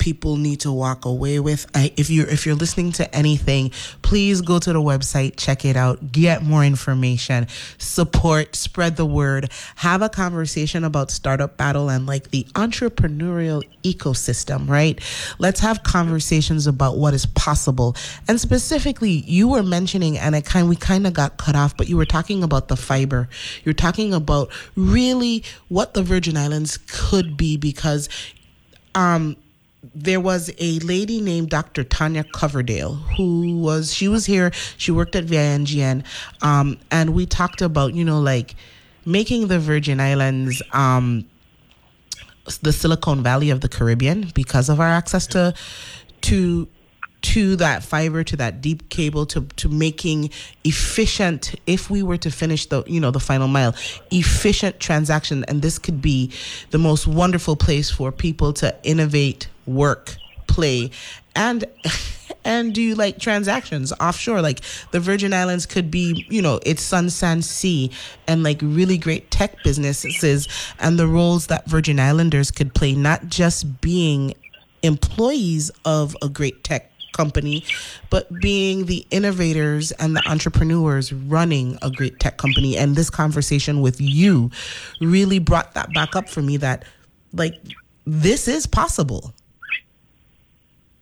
people 0.07 0.37
need 0.37 0.61
to 0.61 0.71
walk 0.71 1.03
away 1.03 1.37
with. 1.37 1.67
I, 1.75 1.91
if 1.97 2.09
you're 2.09 2.27
if 2.27 2.45
you're 2.45 2.55
listening 2.55 2.93
to 2.93 3.13
anything, 3.13 3.71
please 4.03 4.39
go 4.39 4.57
to 4.57 4.71
the 4.71 4.79
website, 4.79 5.33
check 5.35 5.65
it 5.65 5.75
out, 5.75 6.13
get 6.13 6.43
more 6.43 6.63
information, 6.63 7.45
support, 7.77 8.55
spread 8.55 8.95
the 8.95 9.05
word, 9.05 9.51
have 9.75 10.01
a 10.01 10.07
conversation 10.07 10.85
about 10.85 11.11
startup 11.11 11.57
battle 11.57 11.89
and 11.89 12.05
like 12.05 12.31
the 12.31 12.45
entrepreneurial 12.55 13.65
ecosystem. 13.83 14.69
Right? 14.69 14.97
Let's 15.39 15.59
have 15.59 15.83
conversations 15.83 16.67
about 16.67 16.95
what 16.95 17.13
is 17.13 17.25
possible. 17.25 17.97
And 18.29 18.39
specifically, 18.39 19.11
you 19.11 19.49
were 19.49 19.63
mentioning, 19.63 20.17
and 20.17 20.37
I 20.37 20.39
kind 20.39 20.69
we 20.69 20.77
kind 20.77 21.05
of 21.05 21.11
got 21.11 21.35
cut 21.35 21.57
off, 21.57 21.75
but 21.75 21.89
you 21.89 21.97
were 21.97 22.05
talking 22.05 22.43
about 22.43 22.69
the 22.69 22.77
fiber. 22.77 23.27
You're 23.65 23.73
talking 23.73 24.13
about 24.13 24.53
really 24.77 25.43
what 25.67 25.95
the 25.95 26.01
Virgin 26.01 26.37
Islands 26.37 26.79
could 26.87 27.35
be 27.35 27.57
because 27.57 28.07
um 28.95 29.35
there 29.95 30.19
was 30.19 30.51
a 30.59 30.79
lady 30.79 31.21
named 31.21 31.49
Dr. 31.49 31.83
Tanya 31.83 32.23
Coverdale 32.23 32.95
who 32.95 33.59
was 33.59 33.93
she 33.93 34.07
was 34.07 34.25
here 34.25 34.51
she 34.77 34.91
worked 34.91 35.15
at 35.15 35.25
VINGN 35.25 36.03
um 36.41 36.77
and 36.91 37.13
we 37.13 37.25
talked 37.25 37.61
about 37.61 37.93
you 37.93 38.03
know 38.03 38.19
like 38.19 38.55
making 39.05 39.47
the 39.47 39.59
Virgin 39.59 39.99
Islands 39.99 40.61
um 40.73 41.25
the 42.61 42.71
Silicon 42.71 43.23
Valley 43.23 43.49
of 43.49 43.61
the 43.61 43.69
Caribbean 43.69 44.31
because 44.33 44.69
of 44.69 44.79
our 44.79 44.87
access 44.87 45.27
to 45.27 45.53
to 46.21 46.67
to 47.21 47.55
that 47.57 47.83
fiber 47.83 48.23
to 48.23 48.35
that 48.37 48.61
deep 48.61 48.89
cable 48.89 49.25
to 49.25 49.41
to 49.57 49.67
making 49.67 50.29
efficient 50.63 51.55
if 51.65 51.89
we 51.89 52.03
were 52.03 52.17
to 52.17 52.29
finish 52.29 52.67
the 52.67 52.83
you 52.85 52.99
know 52.99 53.11
the 53.11 53.19
final 53.19 53.47
mile 53.47 53.75
efficient 54.11 54.79
transaction 54.79 55.43
and 55.47 55.61
this 55.61 55.79
could 55.79 56.01
be 56.01 56.31
the 56.69 56.77
most 56.77 57.07
wonderful 57.07 57.55
place 57.55 57.89
for 57.89 58.11
people 58.11 58.53
to 58.53 58.73
innovate 58.83 59.47
work 59.67 60.15
play 60.47 60.89
and 61.35 61.65
and 62.43 62.73
do 62.73 62.95
like 62.95 63.19
transactions 63.19 63.91
offshore 63.99 64.41
like 64.41 64.61
the 64.91 64.99
virgin 64.99 65.33
islands 65.33 65.65
could 65.65 65.91
be 65.91 66.25
you 66.29 66.41
know 66.41 66.59
it's 66.65 66.81
sun 66.81 67.09
sand 67.09 67.43
sea 67.43 67.91
and 68.27 68.43
like 68.43 68.59
really 68.61 68.97
great 68.97 69.29
tech 69.31 69.61
businesses 69.63 70.47
and 70.79 70.97
the 70.97 71.07
roles 71.07 71.47
that 71.47 71.65
virgin 71.67 71.99
islanders 71.99 72.51
could 72.51 72.73
play 72.73 72.93
not 72.93 73.27
just 73.27 73.81
being 73.81 74.33
employees 74.83 75.71
of 75.85 76.15
a 76.21 76.29
great 76.29 76.63
tech 76.63 76.91
company, 77.17 77.65
but 78.09 78.31
being 78.39 78.85
the 78.85 79.05
innovators 79.09 79.91
and 79.93 80.15
the 80.15 80.25
entrepreneurs 80.29 81.11
running 81.11 81.77
a 81.81 81.89
great 81.89 82.19
tech 82.19 82.37
company. 82.37 82.77
And 82.77 82.95
this 82.95 83.09
conversation 83.09 83.81
with 83.81 83.99
you 83.99 84.51
really 85.01 85.39
brought 85.39 85.73
that 85.73 85.91
back 85.93 86.15
up 86.15 86.29
for 86.29 86.41
me 86.41 86.57
that, 86.57 86.85
like, 87.33 87.55
this 88.05 88.47
is 88.47 88.67
possible. 88.67 89.33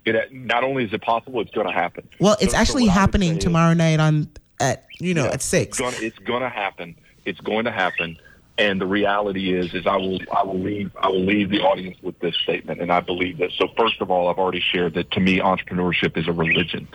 It, 0.06 0.32
not 0.34 0.64
only 0.64 0.84
is 0.84 0.93
it 0.93 1.01
possible, 1.01 1.41
it's 1.41 1.51
going 1.51 1.68
to 1.68 1.74
happen. 1.74 2.08
Well, 2.20 2.34
it's 2.34 2.45
So- 2.45 2.49
so 2.51 2.58
actually 2.58 2.84
would 2.84 2.91
happening 2.91 3.32
say 3.34 3.38
is- 3.38 3.43
tomorrow 3.43 3.74
night 3.74 3.99
on 3.99 4.30
at 4.60 4.86
you 4.99 5.14
know 5.14 5.26
Yeah, 5.26 5.32
at 5.34 5.41
six. 5.41 5.80
It's 5.80 5.99
it's 6.01 6.20
gonna 6.20 6.49
happen. 6.49 6.95
It's 7.26 7.41
going 7.41 7.66
to 7.66 7.72
happen. 7.72 8.18
And 8.58 8.80
the 8.80 8.86
reality 8.86 9.53
is, 9.53 9.74
is 9.74 9.86
I 9.86 9.97
will, 9.97 10.20
I 10.34 10.43
will 10.43 10.58
leave, 10.60 10.89
I 11.01 11.10
will 11.10 11.26
leave 11.26 11.49
the 11.49 11.60
audience 11.60 11.97
with 12.01 12.18
this 12.20 12.36
statement, 12.38 12.80
and 12.80 12.89
I 12.89 13.01
believe 13.01 13.38
this. 13.38 13.51
So 13.58 13.68
first 13.78 13.99
of 13.99 14.10
all, 14.10 14.30
I've 14.30 14.38
already 14.38 14.62
shared 14.62 14.93
that 14.93 15.12
to 15.12 15.20
me, 15.20 15.39
entrepreneurship 15.39 16.16
is 16.16 16.30
a 16.30 16.32
religion. 16.32 16.88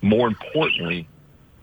More 0.00 0.26
importantly, 0.26 1.06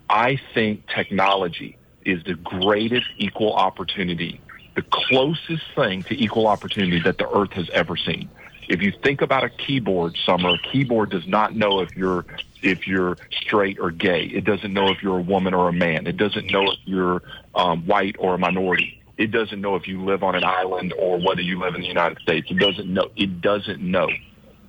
I 0.10 0.40
think 0.54 0.88
technology 0.88 1.76
is 2.06 2.24
the 2.24 2.36
greatest 2.36 3.08
equal 3.18 3.54
opportunity, 3.54 4.40
the 4.76 4.84
closest 4.84 5.64
thing 5.76 6.04
to 6.04 6.16
equal 6.18 6.48
opportunity 6.48 7.00
that 7.02 7.18
the 7.18 7.30
earth 7.30 7.52
has 7.52 7.70
ever 7.72 7.98
seen. 7.98 8.30
If 8.70 8.84
you 8.84 8.94
think 9.04 9.22
about 9.22 9.44
a 9.44 9.50
keyboard, 9.50 10.16
Summer, 10.26 10.52
a 10.52 10.58
keyboard 10.72 11.10
does 11.10 11.28
not 11.28 11.56
know 11.56 11.80
if 11.82 11.96
you're 11.98 12.26
if 12.62 12.88
you're 12.88 13.18
straight 13.42 13.80
or 13.80 13.90
gay. 13.90 14.26
It 14.26 14.46
doesn't 14.46 14.72
know 14.72 14.90
if 14.90 15.02
you're 15.02 15.18
a 15.18 15.22
woman 15.22 15.54
or 15.54 15.70
a 15.70 15.74
man. 15.74 16.06
It 16.06 16.18
doesn't 16.18 16.52
know 16.52 16.72
if 16.72 16.78
you're 16.86 17.24
um, 17.56 17.86
white 17.88 18.16
or 18.20 18.36
a 18.36 18.38
minority. 18.38 19.02
It 19.18 19.32
doesn't 19.32 19.60
know 19.60 19.76
if 19.76 19.88
you 19.88 20.04
live 20.06 20.24
on 20.24 20.36
an 20.36 20.44
island 20.44 20.94
or 20.98 21.20
whether 21.20 21.42
you 21.42 21.60
live 21.60 21.76
in 21.76 21.82
the 21.82 21.88
United 21.88 22.20
States. 22.20 22.48
It 22.50 22.60
doesn't 22.60 22.94
know. 22.94 23.10
It 23.16 23.42
doesn't 23.42 23.82
know 23.82 24.08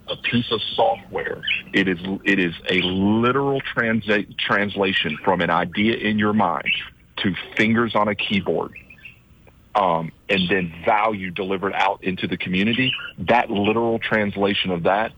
a 0.08 0.16
piece 0.16 0.50
of 0.50 0.60
software. 0.74 1.42
It 1.74 1.86
is 1.86 1.98
it 2.24 2.38
is 2.38 2.54
a 2.70 2.80
literal 2.82 3.60
transa- 3.60 4.36
translation 4.38 5.18
from 5.22 5.42
an 5.42 5.50
idea 5.50 5.96
in 5.96 6.18
your 6.18 6.32
mind 6.32 6.72
to 7.18 7.34
fingers 7.56 7.94
on 7.94 8.08
a 8.08 8.14
keyboard, 8.14 8.72
um, 9.74 10.12
and 10.28 10.48
then 10.48 10.72
value 10.84 11.30
delivered 11.30 11.72
out 11.74 12.02
into 12.02 12.26
the 12.26 12.36
community. 12.36 12.92
That 13.18 13.50
literal 13.50 13.98
translation 13.98 14.70
of 14.70 14.84
that, 14.84 15.12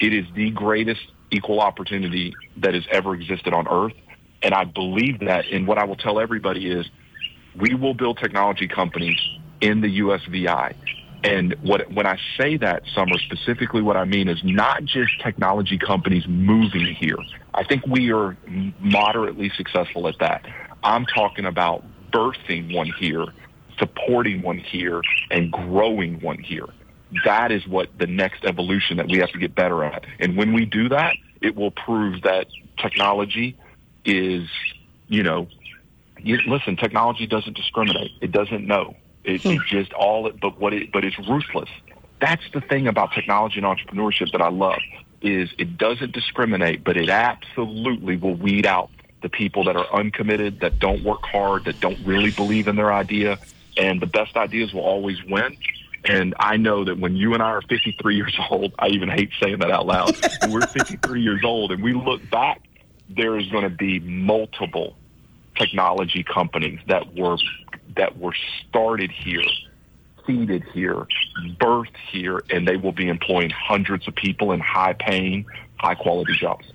it 0.00 0.12
is 0.12 0.26
the 0.34 0.50
greatest 0.50 1.00
equal 1.30 1.60
opportunity 1.60 2.34
that 2.58 2.74
has 2.74 2.84
ever 2.90 3.14
existed 3.14 3.52
on 3.52 3.66
Earth, 3.68 3.94
and 4.42 4.54
I 4.54 4.64
believe 4.64 5.20
that. 5.20 5.46
And 5.46 5.66
what 5.66 5.78
I 5.78 5.84
will 5.84 5.96
tell 5.96 6.20
everybody 6.20 6.70
is, 6.70 6.86
we 7.58 7.74
will 7.74 7.94
build 7.94 8.18
technology 8.18 8.68
companies 8.68 9.18
in 9.60 9.80
the 9.80 10.00
USVI. 10.00 10.74
And 11.24 11.56
what 11.62 11.90
when 11.92 12.06
I 12.06 12.16
say 12.38 12.56
that, 12.58 12.84
Summer, 12.94 13.18
specifically 13.18 13.82
what 13.82 13.96
I 13.96 14.04
mean 14.04 14.28
is 14.28 14.38
not 14.44 14.84
just 14.84 15.20
technology 15.20 15.76
companies 15.76 16.24
moving 16.28 16.94
here. 16.94 17.18
I 17.54 17.64
think 17.64 17.84
we 17.86 18.12
are 18.12 18.36
moderately 18.78 19.50
successful 19.56 20.06
at 20.06 20.14
that. 20.20 20.46
I'm 20.84 21.06
talking 21.06 21.44
about 21.44 21.84
birthing 22.12 22.72
one 22.72 22.92
here, 22.98 23.26
supporting 23.78 24.42
one 24.42 24.58
here, 24.58 25.02
and 25.30 25.52
growing 25.52 26.20
one 26.20 26.38
here. 26.38 26.66
That 27.24 27.52
is 27.52 27.66
what 27.66 27.88
the 27.98 28.06
next 28.06 28.44
evolution 28.44 28.98
that 28.98 29.08
we 29.08 29.18
have 29.18 29.30
to 29.30 29.38
get 29.38 29.54
better 29.54 29.82
at. 29.84 30.04
And 30.18 30.36
when 30.36 30.52
we 30.52 30.64
do 30.66 30.88
that, 30.90 31.16
it 31.40 31.56
will 31.56 31.70
prove 31.70 32.22
that 32.22 32.46
technology 32.76 33.56
is, 34.04 34.48
you 35.08 35.22
know, 35.22 35.48
you, 36.20 36.38
listen, 36.46 36.76
technology 36.76 37.26
doesn't 37.26 37.56
discriminate. 37.56 38.10
It 38.20 38.32
doesn't 38.32 38.66
know. 38.66 38.96
It, 39.24 39.44
it 39.44 39.56
hmm. 39.56 39.62
just 39.66 39.92
all 39.92 40.26
it, 40.26 40.40
but 40.40 40.58
what 40.58 40.72
it, 40.74 40.92
but 40.92 41.04
it's 41.04 41.18
ruthless. 41.18 41.70
That's 42.20 42.42
the 42.52 42.60
thing 42.60 42.88
about 42.88 43.12
technology 43.12 43.60
and 43.60 43.66
entrepreneurship 43.66 44.32
that 44.32 44.42
I 44.42 44.48
love 44.48 44.80
is 45.20 45.50
it 45.58 45.78
doesn't 45.78 46.12
discriminate, 46.12 46.84
but 46.84 46.96
it 46.96 47.08
absolutely 47.08 48.16
will 48.16 48.34
weed 48.34 48.66
out 48.66 48.90
the 49.22 49.28
people 49.28 49.64
that 49.64 49.76
are 49.76 49.92
uncommitted, 49.92 50.60
that 50.60 50.78
don't 50.78 51.02
work 51.02 51.22
hard, 51.24 51.64
that 51.64 51.80
don't 51.80 51.98
really 52.04 52.30
believe 52.30 52.68
in 52.68 52.76
their 52.76 52.92
idea, 52.92 53.38
and 53.78 54.00
the 54.00 54.06
best 54.06 54.36
ideas 54.36 54.74
will 54.74 54.82
always 54.82 55.16
win. 55.24 55.56
And 56.04 56.34
I 56.38 56.56
know 56.56 56.84
that 56.84 56.98
when 56.98 57.16
you 57.16 57.34
and 57.34 57.42
I 57.42 57.46
are 57.46 57.62
53 57.62 58.16
years 58.16 58.36
old, 58.50 58.74
I 58.78 58.88
even 58.88 59.08
hate 59.08 59.30
saying 59.40 59.58
that 59.60 59.70
out 59.70 59.86
loud. 59.86 60.16
when 60.42 60.52
we're 60.52 60.66
53 60.66 61.22
years 61.22 61.42
old 61.44 61.72
and 61.72 61.82
we 61.82 61.92
look 61.94 62.28
back, 62.30 62.62
there 63.08 63.38
is 63.38 63.48
going 63.48 63.64
to 63.64 63.70
be 63.70 64.00
multiple 64.00 64.96
technology 65.56 66.22
companies 66.22 66.78
that 66.86 67.14
were 67.16 67.36
that 67.96 68.18
were 68.18 68.34
started 68.68 69.10
here, 69.10 69.42
seeded 70.26 70.62
here, 70.72 71.06
birthed 71.58 71.96
here, 72.12 72.42
and 72.50 72.68
they 72.68 72.76
will 72.76 72.92
be 72.92 73.08
employing 73.08 73.50
hundreds 73.50 74.06
of 74.06 74.14
people 74.14 74.52
in 74.52 74.60
high 74.60 74.92
paying, 74.92 75.46
high 75.76 75.94
quality 75.94 76.34
jobs. 76.38 76.66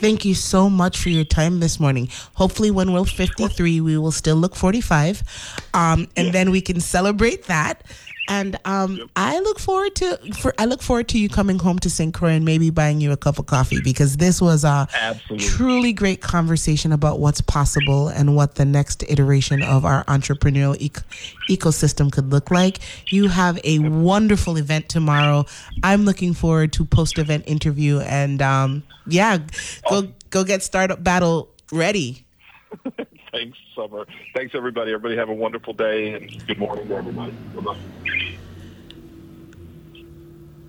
Thank 0.00 0.24
you 0.24 0.34
so 0.34 0.68
much 0.68 0.98
for 0.98 1.10
your 1.10 1.24
time 1.24 1.60
this 1.60 1.78
morning. 1.78 2.08
Hopefully, 2.34 2.70
when 2.70 2.92
we're 2.92 3.04
53, 3.04 3.80
we 3.80 3.96
will 3.96 4.12
still 4.12 4.36
look 4.36 4.56
45. 4.56 5.22
Um, 5.74 6.08
and 6.16 6.32
then 6.32 6.50
we 6.50 6.60
can 6.60 6.80
celebrate 6.80 7.44
that 7.44 7.82
and 8.32 8.58
um, 8.64 8.96
yep. 8.96 9.08
I 9.14 9.38
look 9.40 9.58
forward 9.58 9.94
to 9.96 10.16
for 10.34 10.54
I 10.58 10.64
look 10.64 10.80
forward 10.82 11.08
to 11.08 11.18
you 11.18 11.28
coming 11.28 11.58
home 11.58 11.78
to 11.80 11.90
St. 11.90 12.14
Croix 12.14 12.30
and 12.30 12.44
maybe 12.44 12.70
buying 12.70 13.00
you 13.00 13.12
a 13.12 13.16
cup 13.16 13.38
of 13.38 13.44
coffee 13.44 13.80
because 13.82 14.16
this 14.16 14.40
was 14.40 14.64
a 14.64 14.88
Absolutely. 14.98 15.46
truly 15.46 15.92
great 15.92 16.22
conversation 16.22 16.92
about 16.92 17.18
what's 17.18 17.42
possible 17.42 18.08
and 18.08 18.34
what 18.34 18.54
the 18.54 18.64
next 18.64 19.04
iteration 19.08 19.62
of 19.62 19.84
our 19.84 20.02
entrepreneurial 20.04 20.76
ecosystem 21.50 22.10
could 22.10 22.30
look 22.30 22.50
like. 22.50 22.78
You 23.08 23.28
have 23.28 23.58
a 23.64 23.76
yep. 23.76 23.92
wonderful 23.92 24.56
event 24.56 24.88
tomorrow. 24.88 25.44
I'm 25.82 26.06
looking 26.06 26.32
forward 26.32 26.72
to 26.74 26.86
post 26.86 27.18
event 27.18 27.44
interview 27.46 28.00
and 28.00 28.40
um, 28.40 28.82
yeah, 29.06 29.38
go 29.90 30.08
go 30.30 30.42
get 30.42 30.62
startup 30.62 31.04
battle 31.04 31.50
ready. 31.70 32.24
Thanks, 33.32 33.56
Summer. 33.74 34.06
Thanks, 34.34 34.54
everybody. 34.54 34.92
Everybody 34.92 35.16
have 35.16 35.30
a 35.30 35.34
wonderful 35.34 35.72
day 35.72 36.12
and 36.12 36.46
good 36.46 36.58
morning 36.58 36.86
to 36.88 36.96
everybody. 36.96 37.32
Bye-bye. 37.54 37.78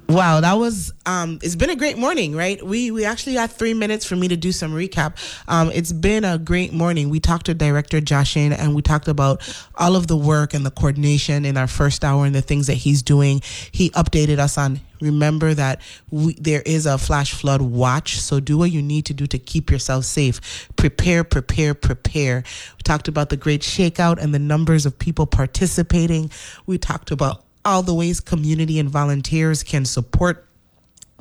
Wow, 0.09 0.41
that 0.41 0.53
was 0.53 0.93
um 1.05 1.39
it's 1.41 1.55
been 1.55 1.69
a 1.69 1.75
great 1.75 1.97
morning, 1.97 2.35
right? 2.35 2.61
We 2.63 2.91
we 2.91 3.05
actually 3.05 3.35
got 3.35 3.51
3 3.51 3.73
minutes 3.73 4.05
for 4.05 4.15
me 4.15 4.27
to 4.27 4.35
do 4.37 4.51
some 4.51 4.73
recap. 4.73 5.15
Um 5.47 5.71
it's 5.71 5.91
been 5.93 6.25
a 6.25 6.37
great 6.37 6.73
morning. 6.73 7.09
We 7.09 7.19
talked 7.19 7.45
to 7.47 7.53
director 7.53 8.01
Jaschen 8.01 8.51
and 8.57 8.75
we 8.75 8.81
talked 8.81 9.07
about 9.07 9.41
all 9.75 9.95
of 9.95 10.07
the 10.07 10.17
work 10.17 10.53
and 10.53 10.65
the 10.65 10.71
coordination 10.71 11.45
in 11.45 11.57
our 11.57 11.67
first 11.67 12.03
hour 12.03 12.25
and 12.25 12.35
the 12.35 12.41
things 12.41 12.67
that 12.67 12.75
he's 12.75 13.01
doing. 13.01 13.41
He 13.71 13.89
updated 13.91 14.39
us 14.39 14.57
on 14.57 14.81
remember 14.99 15.53
that 15.53 15.81
we, 16.11 16.33
there 16.35 16.61
is 16.65 16.85
a 16.85 16.97
flash 16.97 17.33
flood 17.33 17.61
watch. 17.61 18.19
So 18.19 18.39
do 18.39 18.57
what 18.57 18.71
you 18.71 18.81
need 18.81 19.05
to 19.05 19.13
do 19.13 19.25
to 19.27 19.39
keep 19.39 19.71
yourself 19.71 20.05
safe. 20.05 20.69
Prepare, 20.75 21.23
prepare, 21.23 21.73
prepare. 21.73 22.43
We 22.77 22.81
talked 22.83 23.07
about 23.07 23.29
the 23.29 23.37
great 23.37 23.61
shakeout 23.61 24.17
and 24.21 24.33
the 24.33 24.39
numbers 24.39 24.85
of 24.85 24.97
people 24.97 25.25
participating. 25.25 26.31
We 26.65 26.77
talked 26.77 27.11
about 27.11 27.43
all 27.65 27.83
the 27.83 27.93
ways 27.93 28.19
community 28.19 28.79
and 28.79 28.89
volunteers 28.89 29.63
can 29.63 29.85
support 29.85 30.47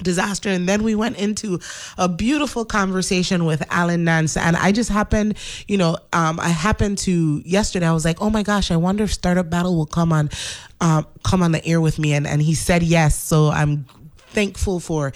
disaster. 0.03 0.49
And 0.49 0.69
then 0.69 0.83
we 0.83 0.95
went 0.95 1.19
into 1.19 1.61
a 1.97 2.09
beautiful 2.09 2.65
conversation 2.65 3.45
with 3.45 3.63
Alan 3.71 4.05
Nance. 4.05 4.37
And 4.37 4.57
I 4.57 4.73
just 4.73 4.91
happened, 4.91 5.37
you 5.69 5.79
know, 5.79 5.97
um, 6.13 6.41
I 6.41 6.49
happened 6.49 6.99
to 6.99 7.43
yesterday, 7.45 7.87
I 7.87 7.93
was 7.93 8.05
like, 8.05 8.21
oh 8.21 8.31
my 8.31 8.43
gosh, 8.43 8.71
I 8.71 8.77
wonder 8.77 9.05
if 9.05 9.13
Startup 9.13 9.49
Battle 9.49 9.77
will 9.77 9.87
come 9.87 10.13
on, 10.13 10.31
um, 10.81 11.07
come 11.23 11.43
on 11.43 11.53
the 11.53 11.65
air 11.65 11.81
with 11.81 11.99
me. 11.99 12.13
And, 12.15 12.27
and 12.27 12.43
he 12.43 12.55
said 12.55 12.83
yes. 12.83 13.17
So 13.17 13.49
I'm 13.49 13.87
thankful 14.33 14.81
for 14.81 15.13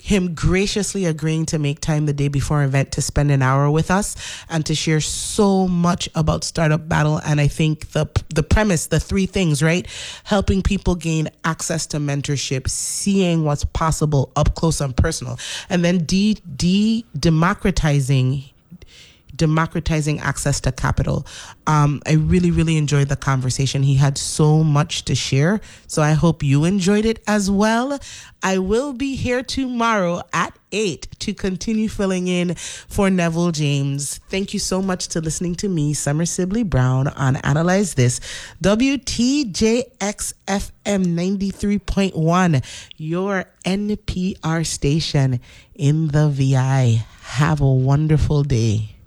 him 0.00 0.34
graciously 0.34 1.04
agreeing 1.04 1.46
to 1.46 1.58
make 1.58 1.80
time 1.80 2.06
the 2.06 2.12
day 2.12 2.28
before 2.28 2.62
event 2.62 2.92
to 2.92 3.02
spend 3.02 3.30
an 3.30 3.42
hour 3.42 3.70
with 3.70 3.90
us 3.90 4.16
and 4.48 4.64
to 4.66 4.74
share 4.74 5.00
so 5.00 5.68
much 5.68 6.08
about 6.14 6.44
startup 6.44 6.88
battle. 6.88 7.20
And 7.24 7.40
i 7.40 7.46
think 7.46 7.92
the 7.92 8.06
the 8.34 8.42
premise 8.42 8.86
the 8.86 9.00
three 9.00 9.26
things 9.26 9.62
right? 9.62 9.86
Helping 10.24 10.62
people 10.62 10.94
gain 10.94 11.28
access 11.44 11.86
to 11.88 11.98
mentorship 11.98 12.68
seeing 12.68 13.44
what's 13.44 13.64
possible 13.64 14.32
up 14.36 14.54
close 14.54 14.80
and 14.80 14.96
personal. 14.96 15.38
And 15.68 15.84
then 15.84 16.04
de, 16.04 16.34
de 16.56 17.04
democratizing 17.18 18.44
democratizing 19.40 20.20
access 20.20 20.60
to 20.60 20.70
capital. 20.70 21.26
Um, 21.66 22.02
I 22.06 22.12
really, 22.12 22.50
really 22.50 22.76
enjoyed 22.76 23.08
the 23.08 23.16
conversation. 23.16 23.82
He 23.82 23.94
had 23.94 24.18
so 24.18 24.62
much 24.62 25.06
to 25.06 25.14
share. 25.14 25.62
So 25.86 26.02
I 26.02 26.12
hope 26.12 26.42
you 26.42 26.64
enjoyed 26.64 27.06
it 27.06 27.22
as 27.26 27.50
well. 27.50 27.98
I 28.42 28.58
will 28.58 28.92
be 28.92 29.16
here 29.16 29.42
tomorrow 29.42 30.22
at 30.34 30.58
8 30.72 31.08
to 31.20 31.32
continue 31.32 31.88
filling 31.88 32.28
in 32.28 32.54
for 32.54 33.08
Neville 33.08 33.50
James. 33.50 34.18
Thank 34.28 34.52
you 34.52 34.60
so 34.60 34.82
much 34.82 35.08
to 35.08 35.20
listening 35.22 35.54
to 35.56 35.68
me, 35.68 35.94
Summer 35.94 36.26
Sibley 36.26 36.62
Brown, 36.62 37.08
on 37.08 37.36
Analyze 37.36 37.94
This, 37.94 38.20
WTJX 38.62 40.34
FM 40.46 41.06
93.1, 41.16 42.90
your 42.98 43.46
NPR 43.64 44.66
station 44.66 45.40
in 45.74 46.08
the 46.08 46.28
VI. 46.28 47.06
Have 47.22 47.60
a 47.62 47.72
wonderful 47.72 48.42
day. 48.42 48.99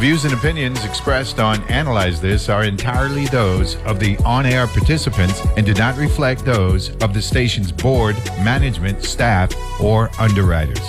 Views 0.00 0.24
and 0.24 0.32
opinions 0.32 0.82
expressed 0.82 1.38
on 1.38 1.62
Analyze 1.64 2.22
This 2.22 2.48
are 2.48 2.64
entirely 2.64 3.26
those 3.26 3.76
of 3.84 4.00
the 4.00 4.16
on 4.24 4.46
air 4.46 4.66
participants 4.66 5.42
and 5.58 5.66
do 5.66 5.74
not 5.74 5.94
reflect 5.98 6.42
those 6.42 6.88
of 7.02 7.12
the 7.12 7.20
station's 7.20 7.70
board, 7.70 8.16
management, 8.38 9.04
staff, 9.04 9.54
or 9.78 10.10
underwriters. 10.18 10.80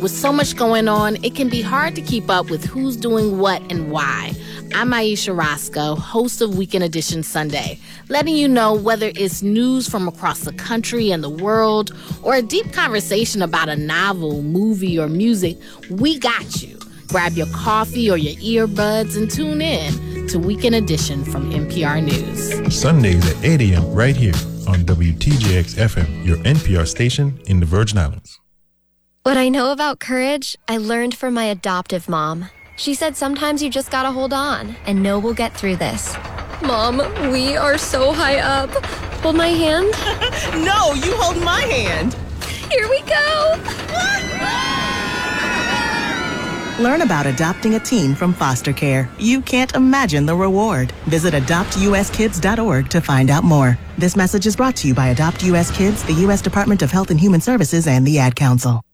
With 0.00 0.12
so 0.12 0.32
much 0.32 0.54
going 0.54 0.86
on, 0.86 1.16
it 1.24 1.34
can 1.34 1.48
be 1.48 1.62
hard 1.62 1.96
to 1.96 2.00
keep 2.00 2.30
up 2.30 2.48
with 2.48 2.64
who's 2.64 2.96
doing 2.96 3.38
what 3.38 3.60
and 3.72 3.90
why. 3.90 4.34
I'm 4.72 4.92
Ayesha 4.92 5.32
Rascoe, 5.32 5.96
host 5.96 6.40
of 6.40 6.56
Weekend 6.56 6.84
Edition 6.84 7.24
Sunday, 7.24 7.80
letting 8.08 8.36
you 8.36 8.48
know 8.48 8.74
whether 8.74 9.10
it's 9.14 9.42
news 9.42 9.88
from 9.88 10.08
across 10.08 10.40
the 10.40 10.52
country 10.52 11.10
and 11.10 11.22
the 11.22 11.30
world 11.30 11.94
or 12.22 12.34
a 12.34 12.42
deep 12.42 12.72
conversation 12.72 13.42
about 13.42 13.68
a 13.68 13.76
novel, 13.76 14.42
movie, 14.42 14.98
or 14.98 15.08
music, 15.08 15.58
we 15.90 16.18
got 16.18 16.62
you. 16.62 16.78
Grab 17.08 17.32
your 17.32 17.46
coffee 17.48 18.10
or 18.10 18.16
your 18.16 18.66
earbuds 18.66 19.16
and 19.16 19.30
tune 19.30 19.60
in 19.60 20.26
to 20.28 20.38
Weekend 20.38 20.74
Edition 20.74 21.24
from 21.24 21.50
NPR 21.52 22.02
News. 22.02 22.74
Sundays 22.74 23.24
at 23.30 23.44
8 23.44 23.60
a.m. 23.60 23.92
right 23.92 24.16
here 24.16 24.34
on 24.66 24.80
WTJX 24.84 25.76
FM, 25.76 26.26
your 26.26 26.36
NPR 26.38 26.86
station 26.86 27.40
in 27.46 27.60
the 27.60 27.66
Virgin 27.66 27.98
Islands. 27.98 28.40
What 29.22 29.36
I 29.36 29.48
know 29.48 29.72
about 29.72 30.00
courage, 30.00 30.56
I 30.68 30.76
learned 30.78 31.16
from 31.16 31.34
my 31.34 31.44
adoptive 31.44 32.08
mom. 32.08 32.50
She 32.76 32.94
said 32.94 33.16
sometimes 33.16 33.62
you 33.62 33.70
just 33.70 33.90
gotta 33.90 34.10
hold 34.10 34.32
on 34.32 34.76
and 34.86 35.02
know 35.02 35.18
we'll 35.18 35.34
get 35.34 35.56
through 35.56 35.76
this. 35.76 36.14
Mom, 36.62 36.98
we 37.30 37.56
are 37.56 37.78
so 37.78 38.12
high 38.12 38.38
up. 38.38 38.70
Hold 39.22 39.36
my 39.36 39.48
hand. 39.48 39.92
no, 40.64 40.94
you 40.94 41.14
hold 41.16 41.42
my 41.42 41.62
hand. 41.62 42.14
Here 42.70 42.88
we 42.88 43.00
go. 43.02 43.60
Learn 46.82 47.02
about 47.02 47.26
adopting 47.26 47.74
a 47.74 47.80
teen 47.80 48.14
from 48.14 48.34
foster 48.34 48.72
care. 48.72 49.08
You 49.18 49.40
can't 49.40 49.74
imagine 49.74 50.26
the 50.26 50.36
reward. 50.36 50.92
Visit 51.06 51.32
adoptuskids.org 51.32 52.88
to 52.90 53.00
find 53.00 53.30
out 53.30 53.44
more. 53.44 53.78
This 53.96 54.14
message 54.14 54.46
is 54.46 54.56
brought 54.56 54.76
to 54.76 54.88
you 54.88 54.94
by 54.94 55.08
Adopt 55.08 55.42
US 55.44 55.70
Kids, 55.70 56.02
the 56.04 56.12
U.S. 56.24 56.42
Department 56.42 56.82
of 56.82 56.90
Health 56.90 57.10
and 57.10 57.18
Human 57.18 57.40
Services, 57.40 57.86
and 57.86 58.06
the 58.06 58.18
Ad 58.18 58.36
Council. 58.36 58.85